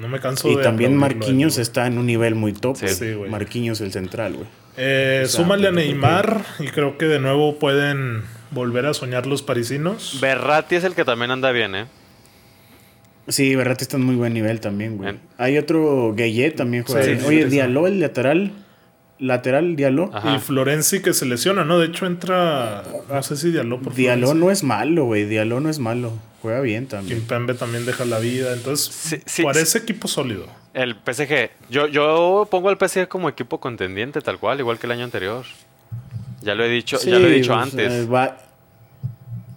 [0.00, 2.76] no me canso Y de también aplaudirlo, Marquinhos está en un nivel muy top.
[2.76, 2.84] Sí.
[2.86, 2.94] güey.
[2.96, 3.30] Sí, güey.
[3.30, 4.46] Marquinhos el central, güey.
[4.76, 9.26] Eh, O sea, súmale a Neymar y creo que de nuevo pueden volver a soñar
[9.26, 10.18] los parisinos.
[10.20, 11.86] Berratti es el que también anda bien, ¿eh?
[13.28, 15.12] Sí, Berratti está en muy buen nivel también, güey.
[15.12, 15.22] Bien.
[15.38, 17.20] Hay otro Gueye también juega Sí, bien.
[17.20, 17.50] sí, Oye, sí, sí.
[17.50, 18.52] Diallo, el lateral.
[19.18, 20.10] Lateral, Diallo.
[20.12, 20.34] Ajá.
[20.36, 21.78] Y Florenzi que se lesiona, ¿no?
[21.78, 24.44] De hecho entra, no sé si Diallo por Diallo Florenzi.
[24.44, 25.24] no es malo, güey.
[25.26, 26.12] Diallo no es malo.
[26.42, 27.18] Juega bien también.
[27.20, 28.52] Kimpembe también deja la vida.
[28.52, 30.46] Entonces, Sí, sí, parece equipo sólido.
[30.74, 31.50] El PSG.
[31.70, 35.44] Yo, yo pongo al PSG como equipo contendiente, tal cual, igual que el año anterior.
[36.42, 37.92] Ya lo he dicho, ya lo he dicho pues, antes.
[37.92, 38.36] eh, va-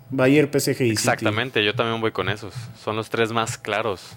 [0.10, 0.90] Bayern, PSG y City.
[0.92, 2.54] Exactamente, yo también voy con esos.
[2.82, 4.16] Son los tres más claros.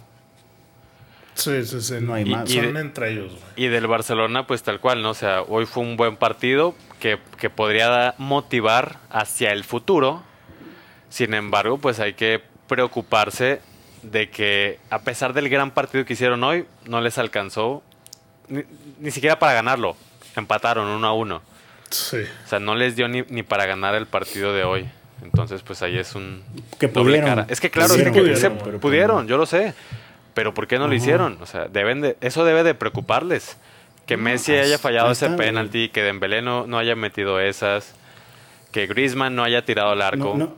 [1.41, 1.95] Sí, sí, sí.
[2.01, 2.51] No hay Y- más.
[2.51, 3.33] Son de- entre ellos.
[3.57, 5.11] Y del Barcelona, pues tal cual, ¿no?
[5.11, 10.23] O sea, hoy fue un buen partido que, que podría motivar hacia el futuro.
[11.09, 13.61] Sin embargo, pues hay que preocuparse
[14.03, 17.83] de que a pesar del gran partido que hicieron hoy, no les alcanzó
[18.49, 18.63] ni,
[18.99, 19.97] ni siquiera para ganarlo.
[20.37, 21.43] Empataron uno a uno.
[21.91, 22.19] Sí.
[22.45, 24.89] O sea, no les dio ni, ni para ganar el partido de hoy.
[25.23, 26.43] Entonces, pues ahí es un
[26.79, 27.29] Que doble pudieron.
[27.29, 27.47] cara.
[27.51, 29.75] Es que claro, es que pudieron, se- pero pues pudieron, yo lo sé.
[30.35, 31.39] Pero ¿por qué no lo hicieron?
[31.41, 33.57] O sea, deben de, eso debe de preocuparles.
[34.07, 37.95] Que Messi haya fallado ese penalti, que Dembélé no, no haya metido esas,
[38.73, 40.35] que Griezmann no haya tirado al arco.
[40.37, 40.55] No, no,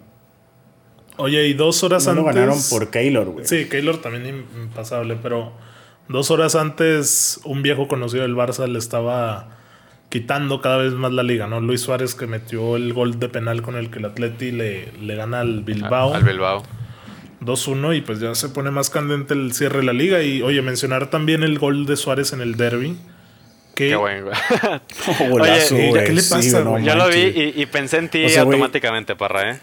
[1.19, 2.35] Oye, y dos horas no lo antes.
[2.35, 3.47] ganaron por Keylor, güey.
[3.47, 5.53] Sí, Keylor también im- impasable, pero
[6.09, 9.49] dos horas antes un viejo conocido del Barça le estaba
[10.09, 11.61] quitando cada vez más la liga, ¿no?
[11.61, 15.15] Luis Suárez que metió el gol de penal con el que el Atleti le, le
[15.15, 16.15] gana al Bilbao.
[16.15, 16.63] A- Al Bilbao.
[17.45, 20.23] 2-1 y pues ya se pone más candente el cierre de la liga.
[20.23, 22.97] Y oye, mencionar también el gol de Suárez en el derby.
[23.75, 24.37] Que, Qué bueno, güey.
[25.21, 26.05] Oh, golazo, Oye, güey.
[26.05, 26.85] ¿qué le Sí, pasa, no güey?
[26.85, 29.61] Yo lo vi y, y pensé en ti O sea, güey- automáticamente, Parra, ¿eh?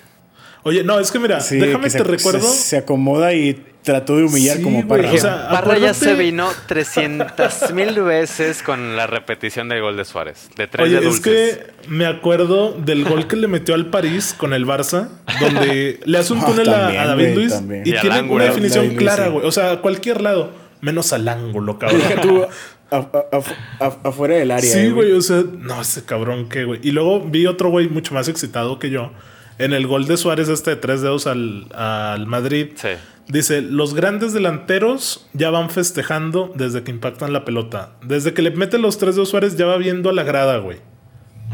[0.63, 2.41] Oye, no, es que mira, Sí, déjame que te se, recuerdo.
[2.41, 5.11] Se, se acomoda y trató de humillar Sí, como Parra.
[5.11, 10.05] o sea, Parra ya se vino 300 mil veces con la repetición del gol de
[10.05, 10.49] Suárez.
[10.55, 14.35] De tres Oye, de es que me acuerdo del gol que le metió al París
[14.37, 17.81] con el Barça, donde le hace un Ah, túnel a- también, a, David Luis también.
[17.85, 18.35] y, tiene ángulo.
[18.35, 19.45] una definición David clara, güey.
[19.45, 22.01] O sea, a cualquier lado, menos al ángulo, cabrón.
[22.21, 22.43] Tú
[22.91, 24.71] a- a- a- a- afuera del área.
[24.71, 26.79] Sí, eh, güey, o sea, no, ese cabrón qué, güey.
[26.83, 29.11] Y luego vi otro güey mucho más excitado que yo
[29.57, 32.67] en el gol de Suárez este de tres dedos al, al Madrid.
[32.75, 32.87] Sí.
[33.29, 37.91] Dice, los grandes delanteros ya van festejando desde que impactan la pelota.
[38.03, 40.79] Desde que le mete los tres dedos Suárez ya va viendo a la grada, güey.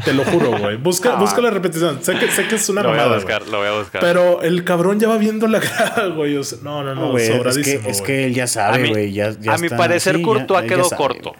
[0.04, 0.76] Te lo juro, güey.
[0.76, 1.20] Busca, Ah.
[1.20, 2.02] busca la repetición.
[2.02, 4.00] Sé que, sé que es una Lo voy a buscar, lo voy a buscar.
[4.00, 6.36] Pero el cabrón ya va viendo la grada, güey.
[6.36, 8.88] O sea, no, no, no, No, güey, es, que, sobradísimo, es que él ya sabe,
[8.88, 9.12] güey.
[9.12, 11.34] Ya, ya a mi parecer, sí, Courtois ya quedó corto.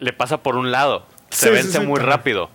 [0.00, 1.06] Le pasa por un lado.
[1.30, 2.06] Se Sí, sí, vence sí, muy también.
[2.06, 2.50] rápido.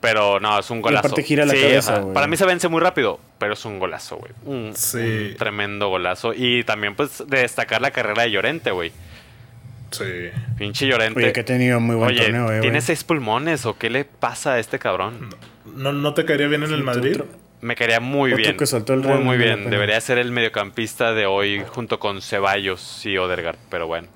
[0.00, 1.08] Pero no, es un golazo.
[1.08, 2.14] aparte gira la Sí, cabeza, o sea, güey.
[2.14, 4.32] Para mí se vence muy rápido, pero es un golazo, güey.
[4.46, 4.96] Un, Sí.
[4.98, 6.32] un tremendo golazo.
[6.34, 8.92] Y también, pues, de destacar la carrera de Llorente, güey.
[9.90, 10.04] Sí.
[10.56, 11.18] Pinche Llorente.
[11.20, 14.04] Oye, que ha tenido muy buen Oye, torneo, eh, ¿tiene seis pulmones o qué le
[14.04, 15.28] pasa a este cabrón?
[15.74, 17.12] ¿No, ¿No te caería bien en el Madrid?
[17.16, 17.26] otro-
[17.60, 18.56] Me quedaría muy bien.
[18.56, 19.68] que soltó el muy, muy bien.
[19.68, 23.58] Debería ser el mediocampista de hoy junto con Ceballos y Odegaard.
[23.68, 24.08] Pero bueno,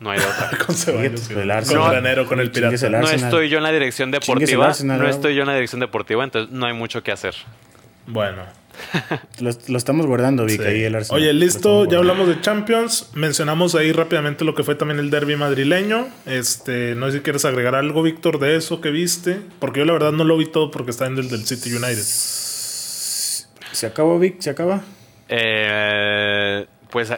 [0.00, 0.50] no hay de otra.
[0.66, 1.20] con Ceballos.
[1.20, 1.32] Sí.
[1.32, 1.90] el con Arsenal.
[1.90, 2.86] Granero, con el pirata.
[2.86, 4.66] el No estoy yo en la dirección deportiva.
[4.68, 7.34] Arsenal, no estoy yo en la dirección deportiva, entonces no hay mucho que hacer.
[8.06, 8.42] Bueno.
[9.40, 10.68] Lo, lo estamos guardando, Vic, Sí.
[10.68, 11.20] ahí el Arsenal.
[11.20, 13.10] Oye, listo, ya hablamos de Champions.
[13.14, 16.06] Mencionamos ahí rápidamente lo que fue también el derby madrileño.
[16.26, 19.40] Este, no sé si quieres agregar algo, Víctor, de eso que viste.
[19.58, 22.04] Porque yo la verdad no lo vi todo porque está en el del City United.
[23.72, 24.40] ¿Se acabó, Vic?
[24.40, 24.80] ¿Se acaba?
[25.28, 27.12] Eh, pues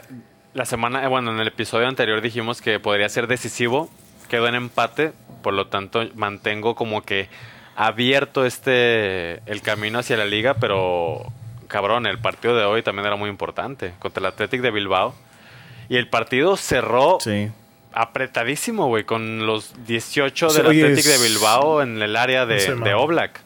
[0.53, 3.89] la semana, eh, bueno, en el episodio anterior dijimos que podría ser decisivo.
[4.29, 7.29] Quedó en empate, por lo tanto mantengo como que
[7.75, 11.21] abierto este el camino hacia la liga, pero
[11.67, 15.15] cabrón, el partido de hoy también era muy importante contra el Athletic de Bilbao.
[15.89, 17.49] Y el partido cerró Sí.
[17.93, 22.55] apretadísimo, güey, con los 18 Sí, del oye, Athletic de Bilbao en el área de,
[22.55, 22.93] No sé, de man.
[22.93, 23.41] Oblak.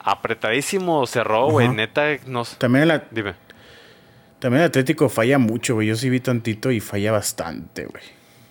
[0.00, 2.56] Apretadísimo cerró, güey, neta, no sé.
[2.56, 3.34] También Dime.
[4.44, 5.88] También el Atlético falla mucho, güey.
[5.88, 8.02] Yo sí vi tantito y falla bastante, güey.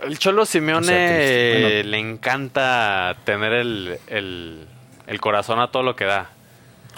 [0.04, 1.62] El Cholo Simeone O sea, triste.
[1.62, 1.90] Bueno.
[1.92, 4.66] le encanta tener el, el-
[5.06, 6.32] el corazón a todo lo que da.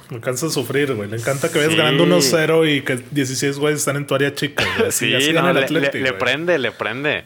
[0.09, 1.09] Le encanta sufrir, güey.
[1.09, 1.77] Le encanta que vayas Sí.
[1.77, 4.63] ganando 1-0 y que 16 güeyes están en tu área chica.
[4.77, 4.87] güey.
[4.87, 7.25] Así- Sí, así no, el le, prende, le prende.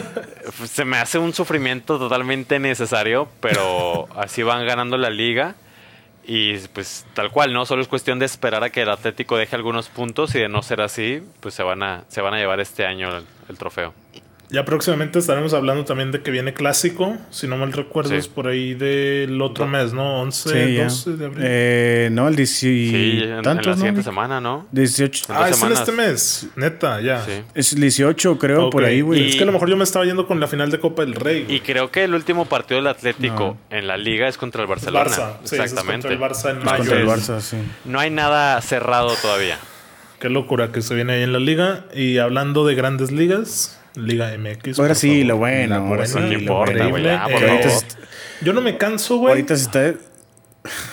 [0.70, 5.54] Se me hace un sufrimiento totalmente necesario, pero así van ganando la liga.
[6.26, 7.66] Y pues tal cual, ¿no?
[7.66, 10.62] Solo es cuestión de esperar a que el Atlético deje algunos puntos y de no
[10.62, 13.94] ser así, pues se van a, se van a llevar este año el, el trofeo.
[14.48, 17.16] Ya próximamente estaremos hablando también de que viene clásico.
[17.30, 18.16] Si no mal recuerdo, Sí.
[18.16, 20.20] es por ahí del otro mes, ¿no?
[20.20, 20.84] 11, Sí, ya.
[20.84, 21.44] 12 de abril.
[21.44, 22.60] Eh, no, el 18.
[22.60, 24.66] Sí, en, en la ¿Tantos, no, siguiente semana, ¿no?
[24.70, 25.24] 18.
[25.32, 26.46] en ah, es en este mes.
[26.54, 27.24] Neta, ya.
[27.24, 27.32] Sí.
[27.54, 29.30] Es 18, creo, por ahí, güey.
[29.30, 31.14] Es que a lo mejor yo me estaba yendo con la final de Copa del
[31.16, 31.42] Rey.
[31.44, 31.56] güey.
[31.56, 35.06] Y creo que el último partido del Atlético en la liga es contra el Barcelona.
[35.10, 35.32] Barça.
[35.42, 36.08] Sí, ese es Exactamente.
[36.08, 36.78] contra el Barça en Es mayo.
[36.78, 37.56] contra el Barça, sí.
[37.84, 39.58] No hay nada cerrado todavía.
[40.20, 41.84] Qué locura que se viene ahí en la liga.
[41.94, 44.78] Y hablando de grandes ligas, Liga MX.
[44.78, 45.26] Ahora sí, favor.
[45.26, 48.76] lo bueno, La ahora buena, sí, No lo importa, güey, Eh, se- Yo no me
[48.76, 49.30] canso, güey.
[49.32, 49.94] Ahorita se está.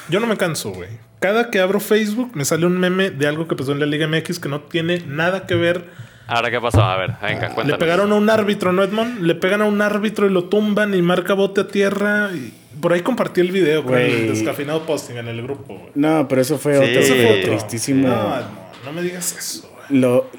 [0.10, 0.90] Yo no me canso, güey.
[1.20, 4.08] Cada que abro Facebook me sale un meme de algo que pasó en la Liga
[4.08, 5.86] MX que no tiene nada que ver.
[6.28, 6.82] Ahora, ¿qué pasó?
[6.82, 7.68] A ver, venga, cuéntanos.
[7.68, 9.22] Le pegaron a un árbitro, ¿no, Edmond?
[9.22, 12.30] Le pegan a un árbitro y lo tumban y marca bote a tierra.
[12.34, 14.28] Y por ahí compartí el video con el Güey.
[14.30, 15.92] descafeinado posting en el grupo, güey.
[15.96, 17.50] No, pero eso fue Sí, otro, güey, fue otro.
[17.52, 18.08] tristísimo.
[18.08, 18.46] No, Edmond,
[18.86, 20.00] no me digas eso, güey.
[20.02, 20.30] Lo,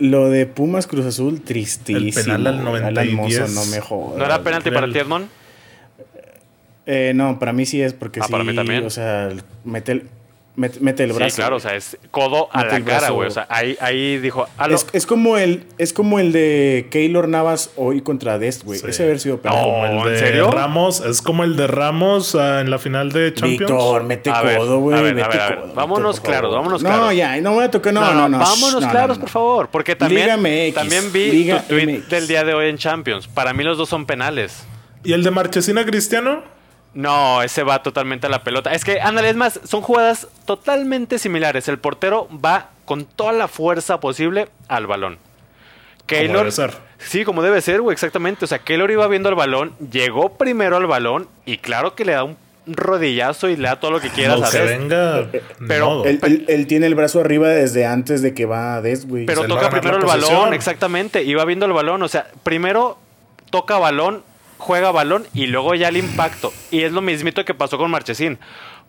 [0.00, 1.98] lo de Pumas Cruz Azul, tristísimo.
[1.98, 2.64] El penal al güey.
[2.82, 3.54] 90 y Alan Mozo, 10.
[3.54, 4.18] no me jodas.
[4.18, 5.28] ¿No era penalti para ti, Edmond?
[6.86, 8.32] Eh, no, para mí sí es porque Ah, sí.
[8.32, 8.84] para mí también.
[8.84, 9.28] O sea,
[9.64, 10.08] mete el,
[10.56, 11.30] mete, mete el brazo.
[11.30, 13.14] Sí, claro, o sea, es codo a Mete la cara, brazo.
[13.14, 13.28] güey.
[13.28, 17.70] O sea, ahí, ahí dijo, Es, es como el, es como el de Keylor Navas
[17.76, 18.78] hoy contra Dest, güey.
[18.78, 18.86] Sí.
[18.88, 19.62] Ese haber sido penal.
[19.66, 20.50] No, ¿en de serio?
[20.50, 23.60] Ramos, es como el de Ramos ah, en la final de Champions.
[23.70, 24.98] Víctor, mete A ver, codo, güey.
[24.98, 25.60] a ver, a ver, a ver.
[25.60, 27.14] codo, Vámonos claros, vámonos no, claros.
[27.14, 27.92] ya, no voy a tocar.
[27.94, 28.38] No, no, no.
[28.38, 29.32] vámonos shh, no, claros, no, por no.
[29.32, 29.68] favor.
[29.70, 32.08] Porque también, Liga MX, también vi Liga tu tweet MX.
[32.10, 33.26] del día de hoy en Champions.
[33.28, 34.64] Para mí los dos son penales.
[35.04, 36.42] ¿Y el de Marchesina Cristiano?
[36.92, 38.72] No, ese va totalmente a la pelota.
[38.72, 41.68] Es que, ándale, es más, son jugadas totalmente similares.
[41.68, 45.18] El portero va con toda la fuerza posible al balón.
[46.06, 46.72] Keylor, debe ser.
[46.98, 48.44] Sí, como debe ser, güey, exactamente.
[48.44, 52.12] O sea, Keylor iba viendo el balón, llegó primero al balón y claro que le
[52.12, 52.36] da un
[52.66, 55.26] rodillazo y le da todo lo que quiera, No, venga.
[55.68, 56.04] pero-.
[56.04, 59.26] Él, él- él tiene el brazo arriba desde antes de que va a Dest, güey.
[59.26, 61.22] Pero Se toca primero el balón, exactamente.
[61.22, 62.02] Iba viendo el balón.
[62.02, 62.98] O sea, primero
[63.50, 64.22] toca balón,
[64.60, 66.52] juega balón y luego ya el impacto.
[66.70, 68.38] Y es lo mismito que pasó con Marchesín.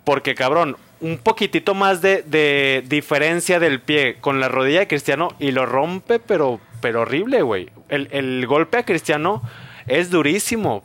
[0.03, 5.29] Porque, cabrón, un poquitito más de, de diferencia del pie con la rodilla de Cristiano
[5.39, 7.69] y lo rompe, pero, pero horrible, güey.
[7.89, 9.41] El, el golpe a Cristiano
[9.87, 10.83] es durísimo.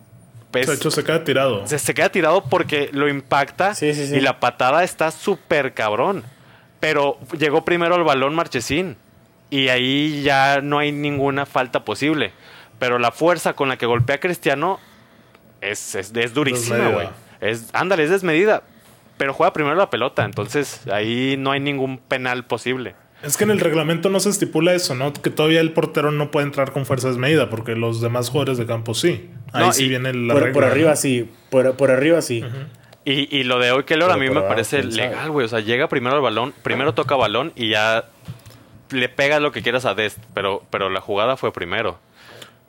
[0.53, 1.67] Es- de hecho, se queda tirado.
[1.67, 4.17] se, se queda tirado porque lo impacta Sí, sí, sí.
[4.17, 6.23] y la patada está súper cabrón.
[6.81, 8.97] Pero llegó primero el balón Marchesín
[9.51, 12.33] y ahí ya no hay ninguna falta posible.
[12.79, 14.79] Pero la fuerza con la que golpea a Cristiano
[15.61, 17.09] es, es, es durísima, güey.
[17.41, 18.63] Es, ándale, es desmedida.
[19.17, 22.95] Pero juega primero la pelota, entonces ahí no hay ningún penal posible.
[23.23, 25.15] Es que en el reglamento no se estipula eso, ¿no?
[25.15, 28.67] Que todavía el portero no puede entrar con fuerza desmedida, porque los demás jugadores de
[28.67, 29.31] campo sí.
[29.55, 30.53] Ahí No, sí y viene la por, regla.
[30.55, 30.71] por ¿no?
[30.71, 31.31] arriba sí.
[31.51, 32.45] Por, por arriba sí.
[33.07, 35.47] Y, y lo de hoy, Keylor, a mí me parece legal, güey.
[35.47, 38.05] O sea, llega primero al balón, primero toca balón y ya
[38.91, 40.19] le pega lo que quieras a Dest.
[40.35, 41.99] Pero, pero la jugada fue primero.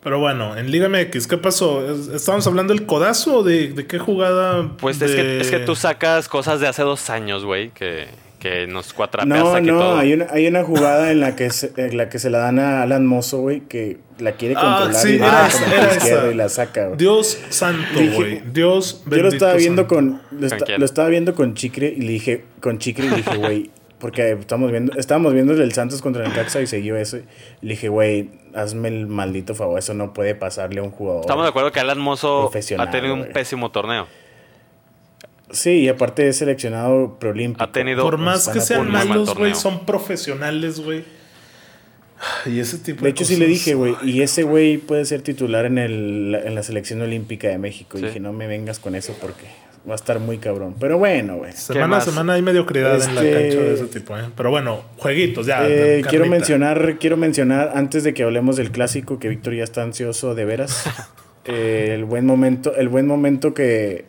[0.07, 1.85] Pero bueno, en Liga MX, ¿qué pasó?
[1.93, 4.71] ¿Es- ¿Estábamos hablando del codazo o de, de qué jugada?
[4.79, 8.05] Pues es, que, es que tú sacas cosas de hace dos años, güey, que,
[8.39, 9.97] que nos cuatrapeas No, aquí no, todo.
[9.97, 12.57] hay una, hay una jugada en la que se, en la que se la dan
[12.57, 15.41] a Alan Mozo, güey, que la quiere Ah, controlar sí, y era era
[15.87, 16.31] la izquierda esa.
[16.31, 16.97] y la saca, güey.
[16.97, 18.41] Dios santo, güey.
[18.53, 19.95] Dios Yo lo bendito estaba viendo santo.
[19.95, 20.21] con
[20.79, 24.31] lo estaba viendo con Chicre y le dije con Chicre y le dije, güey, porque
[24.33, 27.17] estamos viendo estábamos viendo el Santos contra el Caxa y siguió eso.
[27.61, 31.21] Le dije, güey, hazme el maldito favor, eso no puede pasarle a un jugador.
[31.21, 34.07] Estamos de acuerdo que Alan Mozo ha tenido un pésimo torneo.
[35.49, 37.63] Sí, y aparte es seleccionado preolímpico.
[37.63, 41.03] Ha tenido Por más que a sean malos, güey, son profesionales, güey.
[42.45, 45.21] Y ese tipo de De hecho, sí le dije, güey, y ese güey puede ser
[45.21, 47.97] titular en, el, en la selección olímpica de México.
[47.97, 49.45] Y dije, no me vengas con eso porque
[49.87, 50.75] va a estar muy cabrón.
[50.79, 51.53] Pero bueno, güey.
[51.53, 54.23] Semana a semana hay mediocridad en la Este- cancha de ese tipo, ¿eh?
[54.35, 55.67] Pero bueno, jueguitos, ya.
[55.67, 59.83] Eh, quiero mencionar, quiero mencionar, antes de que hablemos del clásico, que Víctor ya está
[59.83, 60.83] ansioso de veras.
[61.45, 64.05] eh, el buen momento, el buen momento que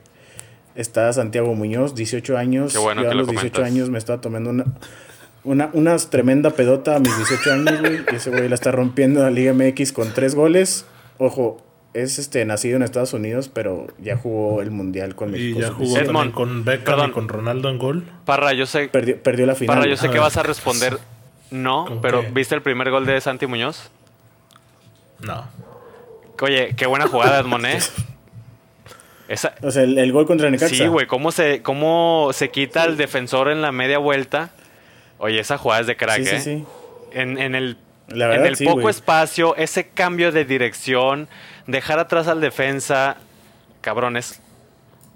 [0.74, 2.72] está Santiago Muñoz, 18 años.
[2.72, 3.72] Qué bueno Yo que a lo los 18 comentas.
[3.72, 4.64] años me estaba tomando una,
[5.44, 8.00] una, una tremenda pedota a mis 18 años, güey.
[8.12, 10.84] Y ese güey la está rompiendo en la Liga MX con tres goles.
[11.18, 11.60] Ojo,
[11.94, 15.60] es este nacido en Estados Unidos, pero ya jugó el Mundial con Y México.
[15.60, 15.76] ya sub-17.
[15.78, 17.10] jugó Edmond, con Beckham perdón.
[17.10, 18.04] y con Ronaldo en gol.
[18.24, 19.76] Parra, yo sé, Perdió, perdió la final.
[19.78, 20.20] Parra, yo sé que ver.
[20.22, 20.98] vas a responder
[21.50, 22.30] no, ¿Con pero qué?
[22.30, 23.90] ¿viste el primer gol de Santi Muñoz?
[25.20, 25.46] No.
[26.42, 27.78] Oye, qué buena jugada, Edmond, ¿eh?
[29.28, 30.74] Esa, O sea, el, el gol contra Necaxa.
[30.74, 34.50] sí, güey, cómo se, cómo se quita el defensor en la media vuelta.
[35.18, 36.40] Oye, esa jugada es de crack, Sí, sí, ¿eh?
[36.40, 36.64] sí.
[37.12, 37.76] En, en el,
[38.08, 41.28] La en el sí, poco espacio, ese cambio de dirección,
[41.68, 43.16] dejar atrás al defensa,
[43.80, 44.40] cabrones.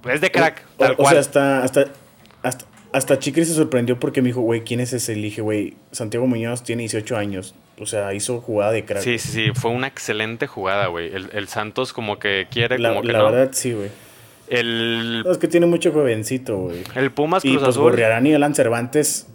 [0.08, 1.10] Es de crack, O- tal o, cual.
[1.10, 5.16] sea, hasta, hasta, hasta, se sorprendió porque me dijo, güey, ¿quién es ese?
[5.16, 7.54] Le dije, güey, Santiago Muñoz tiene 18 años.
[7.78, 9.02] O sea, hizo jugada de crack.
[9.02, 11.12] Sí, sí, sí, fue una excelente jugada, güey.
[11.12, 13.24] El, el Santos como que quiere, la, como que la no.
[13.32, 13.88] verdad, sí, güey.
[14.48, 16.82] El, No, es que tiene mucho jovencito, güey.
[16.94, 17.92] el Pumas Y Cruz pues Azul.
[17.98, 19.26] Y Alan Cervantes,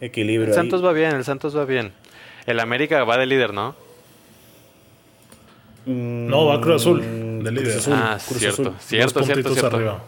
[0.00, 0.48] equilibrio.
[0.48, 0.86] El Santos ahí.
[0.86, 1.92] va bien, el Santos va bien.
[2.46, 3.76] El América va de líder, ¿no?
[5.86, 7.78] Mm, No, va Cruz Azul, de Cruz líder.
[7.78, 8.74] Azul, ah, Cruz cierto, Azul.
[8.80, 9.76] cierto, Dos cierto, cierto.
[9.76, 10.02] arriba.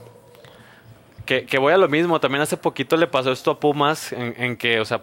[1.24, 4.34] Que, que voy a lo mismo, también hace poquito le pasó esto a Pumas, en,
[4.38, 5.02] en que, o sea,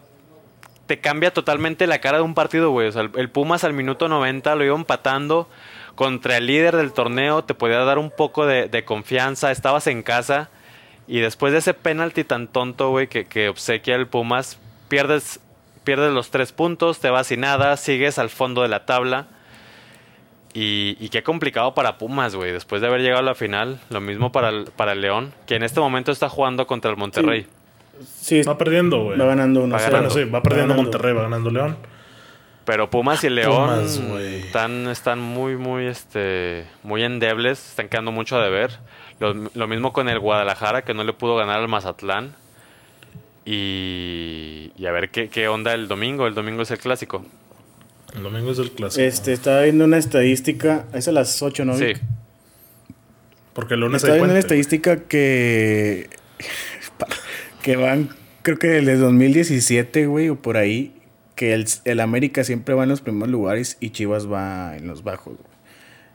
[0.88, 2.88] te cambia totalmente la cara de un partido, güey.
[2.88, 5.47] O sea, el, el Pumas al minuto 90 lo iba empatando
[5.95, 10.03] contra el líder del torneo, te podía dar un poco de, de confianza, estabas en
[10.03, 10.49] casa,
[11.07, 14.57] y después de ese penalti tan tonto, güey, que, que obsequia el Pumas,
[14.89, 15.39] pierdes,
[15.84, 19.28] pierdes los tres puntos, te vas sin nada, sigues al fondo de la tabla.
[20.58, 22.53] Y, y qué complicado para Pumas, güey.
[22.53, 25.56] Después de haber llegado a la final, lo mismo para el, para el León, que
[25.56, 27.45] en este momento está jugando contra el Monterrey.
[28.20, 29.20] Sí, Va perdiendo, güey.
[29.20, 29.74] va ganando uno.
[29.76, 30.16] Va Bueno, ganando.
[30.16, 31.76] sí, va perdiendo Monterrey, va ganando León.
[32.64, 38.38] Pero Pumas y León Pumas, están, están muy, muy, este, muy endebles, están quedando mucho
[38.38, 38.72] a deber.
[39.20, 42.34] Lo, lo mismo con el Guadalajara, que no le pudo ganar al Mazatlán.
[43.45, 46.28] Y, y a ver qué, qué onda el domingo.
[46.28, 47.24] El domingo es el clásico.
[48.16, 49.01] El domingo es el clásico.
[49.05, 51.78] Este, estaba viendo una estadística, es a las 8, ¿no?
[51.78, 51.93] Sí.
[53.53, 56.09] Porque el lunes Estaba hay viendo una estadística que.
[57.61, 58.09] que van,
[58.41, 60.91] creo que desde 2017, güey, o por ahí.
[61.36, 65.03] Que el, el América siempre va en los primeros lugares y Chivas va en los
[65.03, 65.55] bajos, güey.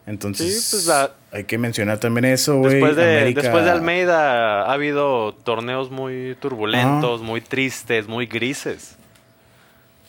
[0.07, 2.72] Entonces, Sí, pues la- hay que mencionar también eso, güey.
[2.76, 8.96] Después de, América- después de Almeida ha habido torneos muy turbulentos, muy tristes, muy grises.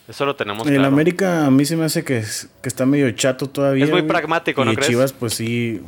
[0.08, 0.88] Eso lo tenemos El claro.
[0.88, 3.84] América a mí se me hace que, es- que está medio chato todavía.
[3.84, 4.08] Es muy güey.
[4.08, 4.88] pragmático, ¿no y crees?
[4.90, 5.80] Chivas, pues sí.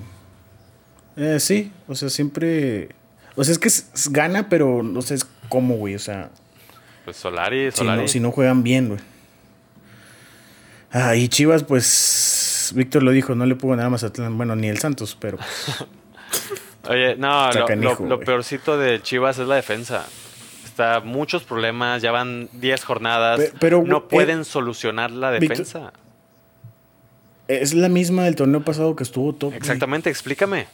[1.17, 2.89] Eh, sí, o sea, siempre.
[3.37, 5.17] O sea, es que es- es gana, pero no sé
[5.49, 5.95] cómo, güey.
[5.95, 6.31] O sea,
[7.05, 8.03] Pues Solari, si Solari.
[8.03, 9.01] no, si no juegan bien, güey.
[10.93, 12.73] Ah, y Chivas, pues.
[12.75, 14.37] Víctor lo dijo, no le pudo ganar a Mazatlán.
[14.37, 15.39] Bueno, ni el Santos, pero.
[16.89, 20.07] Oye, no, lo, canijo, lo- peorcito de Chivas es la defensa.
[20.75, 23.39] Está muchos problemas, ya van 10 jornadas.
[23.39, 25.93] Pe- pero, no güey, pueden eh, solucionar la defensa.
[27.47, 29.51] Es la misma del torneo pasado que estuvo top.
[29.51, 29.59] güey.
[29.59, 30.67] Exactamente, explícame.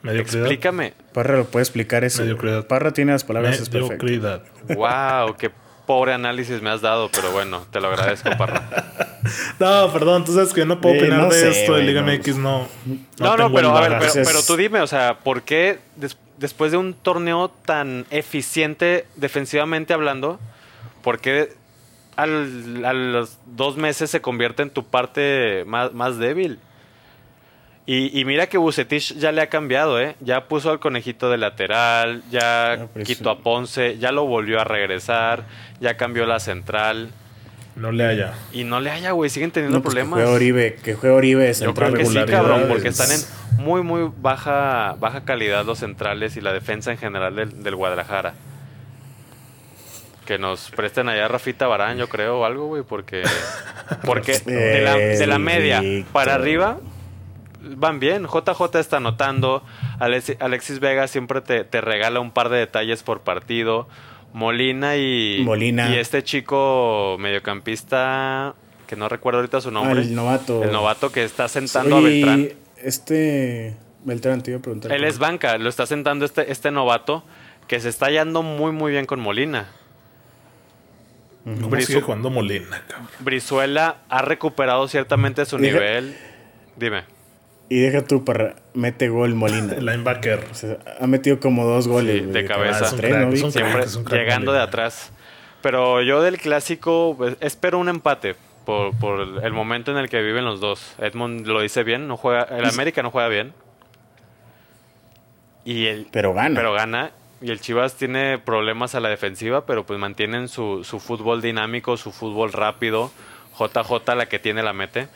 [0.00, 0.46] Mediocridad.
[0.46, 0.94] Explícame.
[1.12, 2.22] Parra lo puede explicar eso.
[2.22, 2.66] Mediocridad.
[2.66, 4.06] Parra tiene las palabras es perfecto.
[4.06, 4.42] Mediocridad.
[4.74, 5.50] wow, qué
[5.86, 8.68] pobre análisis me has dado, pero bueno, te lo agradezco, Parra.
[9.60, 11.82] No, perdón, tú sabes que yo no puedo Eh, opinar no de sé, esto de
[11.84, 12.10] Liga no.
[12.12, 12.66] MX, no.
[13.20, 16.70] No, no, pero a ver, pero, pero tú dime, o sea, ¿por qué des- después
[16.72, 20.38] de un torneo tan eficiente defensivamente hablando,
[21.02, 21.54] por qué
[22.16, 26.58] al- a los dos meses se convierte en tu parte más, más débil?
[27.84, 30.14] Y, y mira que Bucetich ya le ha cambiado, ¿eh?
[30.20, 35.44] Ya puso al conejito de lateral, ya quitó a Ponce, ya lo volvió a regresar,
[35.80, 37.10] ya cambió la central.
[37.76, 38.34] No le haya.
[38.52, 40.20] Y no le haya, güey, siguen teniendo No, pues que problemas.
[40.20, 41.92] juegue Oribe, que juegue Oribe de Yo central.
[41.94, 43.20] creo que sí, cabrón, porque están en
[43.64, 48.34] muy, muy baja, baja calidad los centrales y la defensa en general del, del Guadalajara.
[50.26, 53.22] Que nos presten allá a Rafita Barán, yo creo, o algo, güey, porque,
[54.04, 56.78] porque de la, de la media para arriba
[57.60, 58.26] van bien.
[58.26, 59.64] JJ está anotando,
[59.98, 63.88] Alexi- Alexis Vega siempre te, te regala un par de detalles por partido.
[64.32, 65.90] Molina y, Molina.
[65.90, 68.54] y este chico mediocampista,
[68.86, 70.00] que no recuerdo ahorita su Ah, nombre.
[70.02, 70.62] el novato.
[70.64, 72.48] El novato que está sentando a Beltrán.
[72.82, 73.76] Este.
[74.04, 74.90] Beltrán, te iba a preguntar.
[74.92, 77.22] Él es banca, lo está sentando este, este novato
[77.68, 79.68] que se está hallando muy muy bien con Molina.
[81.44, 83.08] ¿Cómo Brizu- sigue jugando Molina, cabrón?
[83.20, 86.16] Brizuela ha recuperado ciertamente su Deja- nivel.
[86.76, 87.04] Dime.
[87.68, 88.56] Y deja tú para.
[88.74, 89.74] Mete gol Molina.
[89.74, 90.46] El linebacker.
[90.50, 92.22] O sea, ha metido como dos goles.
[92.22, 92.86] Sí, de cabeza.
[92.86, 92.88] Ah.
[92.88, 95.12] Siempre crack llegando de atrás.
[95.62, 98.34] Pero yo del clásico pues, espero un empate
[98.66, 100.94] por, por el el momento en el que viven los dos.
[100.98, 103.54] Edmond lo dice bien, no juega, el América no juega bien.
[105.64, 106.54] Y el, Pero gana.
[106.58, 107.12] pero gana.
[107.40, 111.96] Y el Chivas tiene problemas a la defensiva, pero pues mantienen su, su fútbol dinámico,
[111.96, 113.10] su fútbol rápido.
[113.58, 115.08] JJ la que tiene la mete.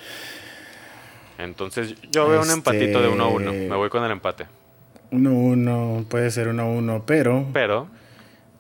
[1.39, 3.53] Entonces yo veo un Este- empatito de 1 a 1.
[3.53, 4.47] Me voy con el empate.
[5.11, 7.89] 1-1, puede ser 1-1, pero Pero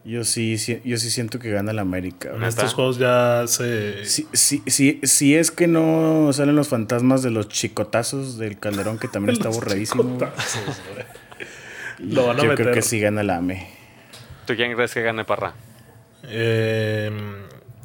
[0.04, 2.30] yo sí, sí- yo sí siento que gana la América.
[2.34, 4.04] En estos juegos ya se.
[4.04, 8.98] Si, si, si, si es que no salen los fantasmas de los chicotazos del Calderón,
[8.98, 9.48] que también está
[10.88, 11.06] güey.
[11.98, 12.64] Lo van a Yo meter.
[12.66, 13.66] creo que sí gana la AME.
[14.46, 15.54] ¿tú quién crees que gane Parra?
[16.24, 17.10] Eh,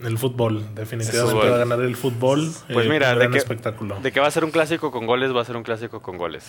[0.04, 1.52] el fútbol, definitivamente fútbol.
[1.52, 2.52] va a ganar el fútbol.
[2.72, 4.00] Pues Eh, mira, un de que, espectáculo.
[4.02, 6.18] de que va a ser un clásico con goles, va a ser un clásico con
[6.18, 6.46] goles.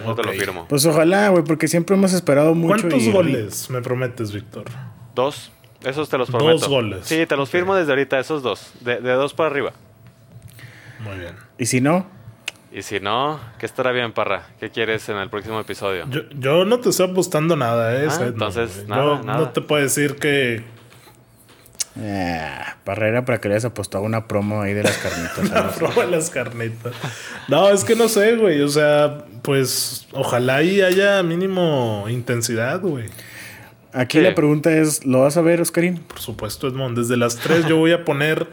[0.00, 0.66] Eso te lo firmo.
[0.68, 2.74] Pues ojalá, güey, porque siempre hemos esperado mucho.
[2.82, 4.64] ¿Cuántos y- goles me prometes, Víctor?
[5.14, 5.50] Dos.
[5.84, 6.68] Esos te los Dos prometo.
[6.68, 7.00] goles.
[7.06, 8.72] Sí, te los firmo desde ahorita, esos dos.
[8.80, 9.72] De, de dos para arriba.
[11.00, 11.34] Muy bien.
[11.58, 12.06] Y si no,
[12.72, 14.48] Y si no, ¿qué estará bien, Parra?
[14.60, 16.04] ¿Qué quieres en el próximo episodio?
[16.10, 18.08] Yo, yo no te estoy apostando nada, ¿eh?
[18.10, 18.88] Ah, entonces, güey.
[18.88, 19.38] nada, yo nada.
[19.38, 20.62] no te puedo decir que
[21.98, 25.48] ah, Barrera para que le hayas apostado una promo ahí de las carnitas.
[25.48, 25.76] ¿sabes?
[25.76, 26.92] Prueba las carnitas.
[27.48, 28.60] No, es que no sé, güey.
[28.62, 33.06] O sea, pues ojalá y haya mínimo intensidad, güey.
[33.92, 34.24] Aquí Sí.
[34.24, 35.98] la pregunta es, ¿lo vas a ver, Oscarín?
[35.98, 36.98] Por supuesto, Edmond.
[36.98, 38.46] Desde las 3 yo voy a poner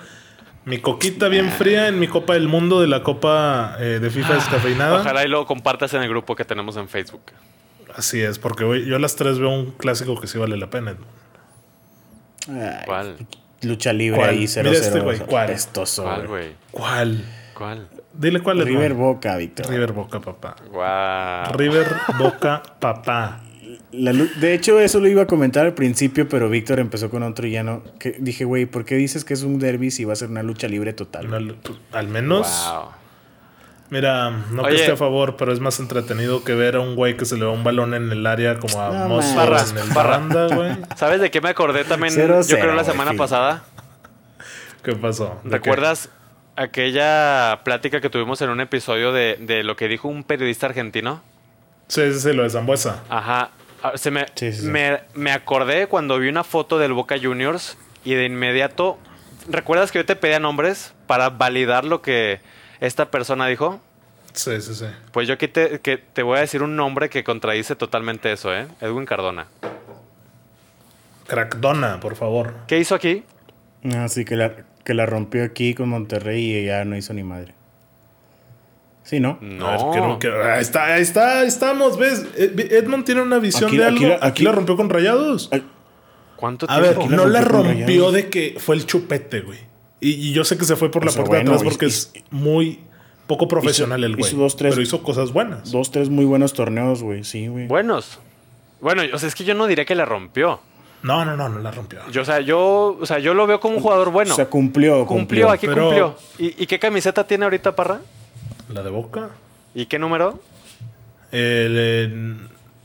[0.66, 4.36] mi coquita bien fría en mi Copa del Mundo de la Copa eh, de FIFA
[4.36, 5.02] descafeinada.
[5.02, 7.24] Ojalá y lo compartas en el grupo que tenemos en Facebook.
[7.94, 10.70] Así es, porque güey, yo a las 3 veo un clásico que sí vale la
[10.70, 11.23] pena, Edmond.
[12.50, 13.16] Ay, ¿Cuál?
[13.62, 14.30] Lucha libre ¿Cuál?
[14.32, 14.64] ahí, 0-0.
[14.64, 15.44] Mira este, güey, ¿cuál?
[15.46, 16.48] apestoso, ¿Cuál, güey.
[16.72, 17.24] ¿Cuál?
[17.54, 17.88] ¿Cuál?
[18.14, 18.66] Dile cuál es.
[18.66, 19.00] River Edmond.
[19.00, 19.70] Boca, Víctor.
[19.70, 20.56] River Boca, papá.
[20.70, 21.54] Guau.
[21.58, 21.88] River
[22.20, 23.42] Boca, papá.
[23.92, 27.48] La de hecho, eso lo iba a comentar al principio, pero Víctor empezó con otro
[27.48, 27.84] y ya no.
[28.00, 30.44] Que dije, güey, ¿por qué dices que es un derby si va a ser una
[30.44, 31.28] lucha libre total?
[31.28, 31.56] Una
[31.92, 33.03] al menos, Wow.
[33.94, 34.76] Mira, no Oye.
[34.76, 37.38] que esté a favor, pero es más entretenido que ver a un güey que se
[37.38, 40.72] le va un balón en el área como a No, en el baranda, güey.
[40.98, 42.12] ¿Sabes de qué me acordé también?
[42.14, 43.64] Cero, yo creo cero, la güey, semana pasada.
[44.84, 45.40] ¿Qué pasó?
[45.44, 46.10] ¿De ¿Recuerdas
[46.56, 51.22] aquella plática que tuvimos en un episodio de, de lo que dijo un periodista argentino?
[51.88, 53.04] Sí, sí, sí, lo de Zambuesa.
[53.10, 53.52] Ajá.
[53.84, 54.68] Ah, Se me, Sí, sí, sí.
[54.68, 58.98] me, me acordé cuando vi una foto del Boca Juniors y de inmediato.
[59.48, 62.40] ¿Recuerdas que yo te pedía nombres para validar lo que
[62.86, 63.80] esta persona dijo?
[64.34, 64.86] Sí, sí, sí.
[65.12, 68.54] Pues yo aquí te, que te voy a decir un nombre que contradice totalmente eso,
[68.54, 68.68] ¿eh?
[68.82, 69.48] Edwin Cardona.
[71.28, 72.54] Crackdona, por favor.
[72.68, 73.24] ¿Qué hizo aquí?
[73.96, 74.54] Ah, sí, que la,
[74.84, 77.54] que la rompió aquí con Monterrey y ya no hizo ni madre.
[79.04, 79.38] Sí, ¿no?
[79.42, 79.68] No.
[79.68, 79.72] A
[80.08, 82.26] ver, quiero- ahí está, ahí está, ahí estamos, ¿ves?
[82.38, 84.08] Ed- Edmond tiene una visión Aquí- de aquí algo.
[84.10, 85.50] la- Aquí, aquí- la rompió con rayados.
[85.52, 85.64] Ay,
[86.38, 87.16] ¿Cuánto A ver, tiempo?
[87.16, 89.60] no la rompió de que fue el chupete, güey.
[90.04, 91.72] Y, y yo sé que se fue por O la sea, puerta bueno, de atrás
[91.74, 92.80] porque es muy
[93.28, 94.30] poco profesional el güey.
[94.30, 95.72] hizo dos, tres- Pero hizo cosas buenas.
[95.72, 97.24] Dos, tres muy buenos torneos, güey.
[97.24, 97.68] Sí, güey.
[97.68, 98.20] Buenos.
[98.82, 100.60] Bueno, o sea, es que yo no diría que la rompió.
[101.04, 102.00] No, no, no, no la rompió.
[102.12, 104.34] Yo, o sea, yo, o sea, yo lo veo como un jugador bueno.
[104.34, 105.50] o sea, cumplió, cumplió, cumplió.
[105.52, 106.16] aquí pero- cumplió.
[106.40, 108.02] ¿Y, y qué camiseta tiene ahorita, Parra?
[108.70, 109.30] La de Boca.
[109.76, 110.40] ¿Y qué número?
[111.32, 112.36] El, eh,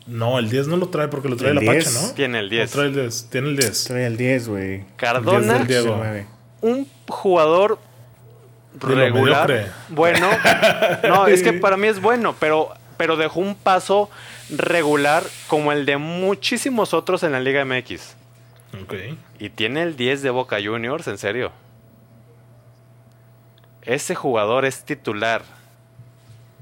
[0.07, 2.03] no, el 10 no lo trae porque lo trae El Apache, 10.
[2.03, 2.15] ¿no?
[2.15, 2.71] Tiene el 10.
[2.71, 3.29] No trae el 10.
[3.31, 3.85] Tiene el 10.
[3.85, 4.85] Trae el 10, güey.
[4.97, 6.05] Cardona, El 10 del Diego.
[6.63, 6.81] 19.
[6.81, 7.79] un jugador
[8.81, 9.73] regular.
[9.89, 10.31] Bueno.
[11.07, 14.11] No, es que para mí es bueno, pero, pero dejó un paso
[14.51, 18.17] regular como el de muchísimos otros en la Liga MX.
[18.83, 18.95] Ok.
[19.39, 21.53] Y tiene el 10 de Boca Juniors, en serio.
[23.83, 25.43] Ese jugador es titular.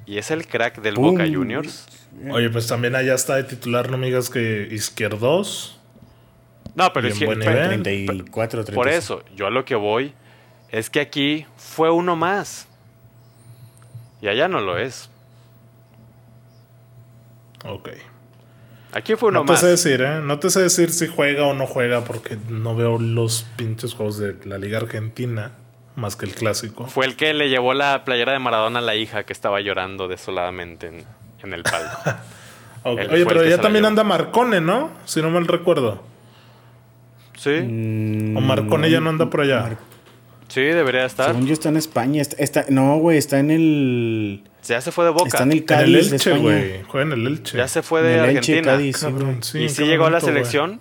[0.06, 0.94] Y es el crack del.
[0.94, 1.86] Boca Juniors.
[2.30, 5.75] Oye, pues también allá está de titular, no me digas que Izquierdos.
[6.74, 7.26] No, pero Y es que.
[7.26, 7.82] buen pe- nivel.
[7.82, 8.74] 34, 35.
[8.74, 10.12] Por eso, yo a lo que voy
[10.70, 12.66] es que aquí fue uno más.
[14.20, 15.10] Y allá no lo es.
[17.64, 17.90] Ok.
[18.92, 19.60] Aquí fue uno No te más.
[19.60, 20.20] sé decir, ¿eh?
[20.22, 24.18] No te sé decir si juega o no juega porque no veo los pinches juegos
[24.18, 25.52] de la Liga Argentina
[25.96, 26.86] más que el clásico.
[26.86, 30.08] Fue el que le llevó la playera de Maradona a la hija que estaba llorando
[30.08, 31.04] desoladamente en,
[31.42, 31.98] en el palco.
[32.88, 33.00] Ok.
[33.00, 33.88] Él Oye, pero ya también llevó.
[33.88, 34.90] anda Marcone, ¿no?
[35.06, 36.04] Si no mal recuerdo.
[37.36, 39.76] Sí, Mm, O Marcone ya no anda por allá.
[40.48, 41.26] Sí, debería estar.
[41.26, 42.22] Según yo está en España.
[42.22, 44.44] Está, está- no, güey, está en el...
[44.64, 45.26] Ya se fue de Boca.
[45.28, 46.42] Está en el En el Cádiz de Elche, España.
[46.42, 46.82] güey.
[46.88, 47.56] Juega en el Elche.
[47.58, 48.72] Ya se fue de En el Elche, Argentina.
[48.72, 50.80] Cádiz, sí, Cabrón, sí, ¿Y ¿en si llegó a la selección?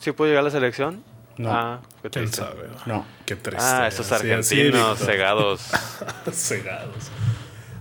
[0.00, 1.02] ¿Sí pudo llegar a la selección?
[1.38, 1.50] No.
[1.50, 2.64] Ah, qué ¿Quién sabe?
[2.86, 3.06] No.
[3.24, 3.62] Qué triste.
[3.64, 5.70] Ah, esos Sí, argentinos cegados.
[6.32, 7.10] Cegados.